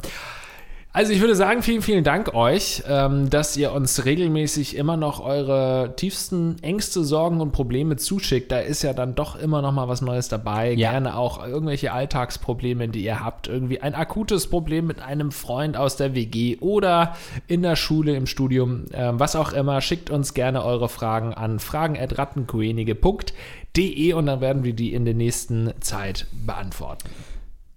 Also 0.95 1.14
ich 1.14 1.20
würde 1.20 1.34
sagen, 1.34 1.62
vielen, 1.62 1.80
vielen 1.80 2.05
Dank 2.05 2.34
euch, 2.34 2.82
ähm, 2.86 3.30
dass 3.30 3.57
ihr 3.57 3.72
uns 3.72 4.05
regelmäßig 4.05 4.76
immer 4.76 4.99
noch 4.99 5.24
eure 5.24 5.95
tiefsten 5.97 6.59
Ängste, 6.61 7.03
Sorgen 7.03 7.40
und 7.40 7.53
Probleme 7.53 7.97
zuschickt. 7.97 8.53
Da 8.53 8.59
ist 8.59 8.82
ja 8.82 8.93
dann 8.93 9.14
doch 9.14 9.36
immer 9.36 9.62
noch 9.62 9.72
mal 9.72 9.88
was 9.88 10.03
Neues 10.03 10.28
dabei. 10.28 10.72
Ja. 10.72 10.90
Gerne 10.90 11.16
auch 11.16 11.43
irgendwelche 11.47 11.93
Alltagsprobleme, 11.93 12.88
die 12.88 13.05
ihr 13.05 13.24
habt. 13.24 13.49
Irgendwie 13.49 13.80
ein 13.80 13.95
akutes 13.95 14.49
Problem 14.49 14.86
mit 14.86 15.01
einem 15.01 15.32
Freund 15.32 15.78
aus 15.78 15.97
der 15.97 16.14
WG 16.14 16.59
oder 16.59 17.16
in 17.47 17.62
der 17.62 17.76
Schule, 17.76 18.14
im 18.14 18.26
Studium, 18.26 18.84
ähm, 18.93 19.18
was 19.18 19.34
auch 19.34 19.55
immer. 19.55 19.80
Schickt 19.80 20.11
uns 20.11 20.34
gerne 20.34 20.62
eure 20.62 20.90
Fragen 20.90 21.32
an 21.32 21.59
fragen.rattenkoenige.de 21.59 24.12
und 24.12 24.26
dann 24.26 24.43
werden 24.43 24.62
wir 24.62 24.74
die 24.74 24.93
in 24.93 25.07
der 25.07 25.14
nächsten 25.14 25.72
Zeit 25.80 26.26
beantworten. 26.32 27.09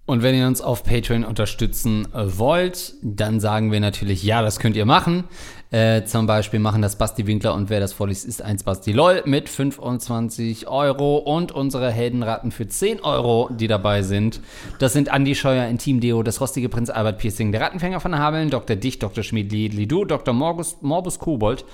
Und 0.06 0.22
wenn 0.22 0.36
ihr 0.36 0.46
uns 0.46 0.60
auf 0.60 0.84
Patreon 0.84 1.24
unterstützen 1.24 2.06
äh, 2.14 2.38
wollt, 2.38 2.94
dann 3.02 3.40
sagen 3.40 3.72
wir 3.72 3.80
natürlich, 3.80 4.22
ja, 4.22 4.40
das 4.40 4.60
könnt 4.60 4.76
ihr 4.76 4.86
machen. 4.86 5.24
Äh, 5.72 6.04
zum 6.04 6.26
Beispiel 6.26 6.60
machen 6.60 6.80
das 6.80 6.96
Basti 6.96 7.26
Winkler 7.26 7.52
und 7.54 7.70
wer 7.70 7.80
das 7.80 7.92
vorliest, 7.92 8.24
ist 8.24 8.40
eins 8.40 8.62
Basti 8.62 8.92
LOL 8.92 9.24
mit 9.26 9.48
25 9.48 10.68
Euro 10.68 11.16
und 11.16 11.50
unsere 11.50 11.90
Heldenratten 11.90 12.52
für 12.52 12.68
10 12.68 13.00
Euro, 13.00 13.50
die 13.50 13.66
dabei 13.66 14.02
sind. 14.02 14.40
Das 14.78 14.92
sind 14.92 15.08
Andi 15.08 15.34
Scheuer 15.34 15.66
in 15.66 15.78
Team 15.78 15.98
Deo, 15.98 16.22
das 16.22 16.40
rostige 16.40 16.68
Prinz 16.68 16.88
Albert 16.88 17.18
Piercing, 17.18 17.50
der 17.50 17.62
Rattenfänger 17.62 17.98
von 17.98 18.16
Hameln, 18.16 18.48
Dr. 18.48 18.76
Dicht, 18.76 19.02
Dr. 19.02 19.24
Schmied 19.24 19.52
Lidu, 19.52 20.04
Dr. 20.04 20.32
Morbus, 20.32 20.76
Morbus 20.82 21.18
Kobold, 21.18 21.64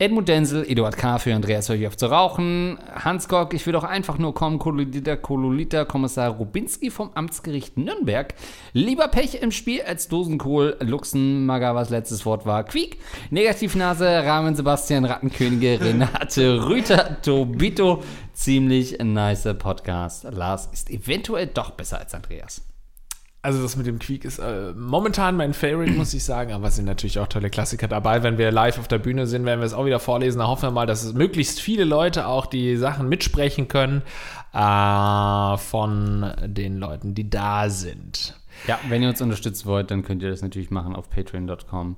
Edmund 0.00 0.28
Denzel, 0.28 0.64
Eduard 0.64 0.96
K. 0.96 1.18
für 1.18 1.34
Andreas 1.34 1.68
auf 1.68 1.96
zu 1.96 2.06
rauchen, 2.06 2.78
Hans 2.94 3.26
Gock, 3.26 3.52
ich 3.52 3.66
will 3.66 3.72
doch 3.72 3.82
einfach 3.82 4.16
nur 4.16 4.32
kommen, 4.32 4.60
Kololita, 4.60 5.16
Kololita, 5.16 5.84
Kommissar 5.84 6.30
Rubinski 6.30 6.92
vom 6.92 7.10
Amtsgericht 7.14 7.76
Nürnberg, 7.76 8.32
lieber 8.72 9.08
Pech 9.08 9.42
im 9.42 9.50
Spiel 9.50 9.82
als 9.82 10.06
Dosenkohl, 10.06 10.76
Luxen, 10.78 11.46
Magawas 11.46 11.90
letztes 11.90 12.24
Wort 12.24 12.46
war. 12.46 12.62
Quiek, 12.62 12.98
Negativnase, 13.30 14.06
Rahmen 14.06 14.54
Sebastian, 14.54 15.04
Rattenkönige, 15.04 15.80
Renate 15.84 16.64
Rüter, 16.68 17.20
Tobito, 17.20 18.04
ziemlich 18.34 18.98
nice 19.02 19.48
Podcast. 19.58 20.28
Lars 20.30 20.68
ist 20.72 20.90
eventuell 20.90 21.48
doch 21.48 21.72
besser 21.72 21.98
als 21.98 22.14
Andreas. 22.14 22.62
Also 23.40 23.62
das 23.62 23.76
mit 23.76 23.86
dem 23.86 24.00
Quiek 24.00 24.24
ist 24.24 24.40
äh, 24.40 24.72
momentan 24.76 25.36
mein 25.36 25.54
Favorite, 25.54 25.92
muss 25.92 26.12
ich 26.12 26.24
sagen, 26.24 26.52
aber 26.52 26.68
es 26.68 26.76
sind 26.76 26.86
natürlich 26.86 27.20
auch 27.20 27.28
tolle 27.28 27.50
Klassiker 27.50 27.86
dabei. 27.86 28.24
Wenn 28.24 28.36
wir 28.36 28.50
live 28.50 28.78
auf 28.78 28.88
der 28.88 28.98
Bühne 28.98 29.28
sind, 29.28 29.44
werden 29.44 29.60
wir 29.60 29.66
es 29.66 29.74
auch 29.74 29.86
wieder 29.86 30.00
vorlesen. 30.00 30.40
Da 30.40 30.48
hoffen 30.48 30.64
wir 30.64 30.70
mal, 30.72 30.86
dass 30.86 31.12
möglichst 31.12 31.60
viele 31.60 31.84
Leute 31.84 32.26
auch 32.26 32.46
die 32.46 32.76
Sachen 32.76 33.08
mitsprechen 33.08 33.68
können 33.68 34.02
äh, 34.52 35.56
von 35.56 36.32
den 36.46 36.78
Leuten, 36.78 37.14
die 37.14 37.30
da 37.30 37.70
sind. 37.70 38.34
Ja, 38.66 38.78
wenn 38.88 39.02
ihr 39.02 39.08
uns 39.08 39.20
unterstützen 39.20 39.66
wollt, 39.66 39.92
dann 39.92 40.02
könnt 40.02 40.22
ihr 40.22 40.30
das 40.30 40.42
natürlich 40.42 40.70
machen 40.70 40.96
auf 40.96 41.08
patreon.com 41.08 41.96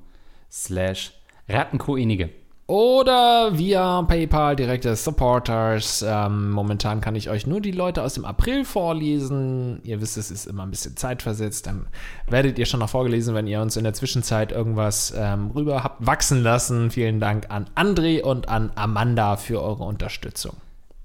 slash 0.50 1.12
Rattenkoenige. 1.48 2.30
Oder 2.70 3.58
via 3.58 4.02
PayPal, 4.02 4.54
direkte 4.54 4.94
Supporters. 4.94 6.04
Ähm, 6.06 6.52
momentan 6.52 7.00
kann 7.00 7.16
ich 7.16 7.28
euch 7.28 7.44
nur 7.44 7.60
die 7.60 7.72
Leute 7.72 8.00
aus 8.00 8.14
dem 8.14 8.24
April 8.24 8.64
vorlesen. 8.64 9.80
Ihr 9.82 10.00
wisst, 10.00 10.16
es 10.16 10.30
ist 10.30 10.46
immer 10.46 10.62
ein 10.62 10.70
bisschen 10.70 10.96
zeitversetzt. 10.96 11.66
Dann 11.66 11.88
werdet 12.28 12.60
ihr 12.60 12.66
schon 12.66 12.78
noch 12.78 12.88
vorgelesen, 12.88 13.34
wenn 13.34 13.48
ihr 13.48 13.60
uns 13.60 13.76
in 13.76 13.82
der 13.82 13.92
Zwischenzeit 13.92 14.52
irgendwas 14.52 15.12
ähm, 15.16 15.50
rüber 15.50 15.82
habt 15.82 16.06
wachsen 16.06 16.44
lassen. 16.44 16.92
Vielen 16.92 17.18
Dank 17.18 17.50
an 17.50 17.68
André 17.74 18.22
und 18.22 18.48
an 18.48 18.70
Amanda 18.76 19.36
für 19.36 19.60
eure 19.60 19.82
Unterstützung. 19.82 20.54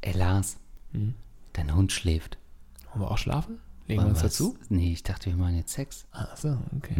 Ey, 0.01 0.15
Lars, 0.15 0.57
dein 1.53 1.75
Hund 1.75 1.91
schläft. 1.91 2.37
Wollen 2.91 3.05
wir 3.05 3.09
auch 3.09 3.17
schlafen? 3.17 3.57
Legen 3.87 4.03
wir 4.03 4.09
uns 4.09 4.23
Was? 4.23 4.33
dazu? 4.33 4.55
Nee, 4.69 4.91
ich 4.91 5.01
dachte, 5.01 5.31
wir 5.31 5.35
machen 5.35 5.57
jetzt 5.57 5.73
Sex. 5.73 6.05
Ach 6.11 6.37
so, 6.37 6.59
okay. 6.77 6.93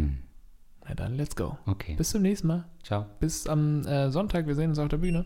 Na 0.88 0.94
dann, 0.94 1.16
let's 1.16 1.36
go. 1.36 1.58
Okay. 1.66 1.96
Bis 1.96 2.12
zum 2.12 2.22
nächsten 2.22 2.48
Mal. 2.48 2.66
Ciao. 2.84 3.08
Bis 3.20 3.48
am 3.48 3.86
äh, 3.86 4.12
Sonntag. 4.12 4.46
Wir 4.46 4.56
sehen 4.56 4.70
uns 4.70 4.80
auf 4.80 4.88
der 4.88 4.98
Bühne. 4.98 5.26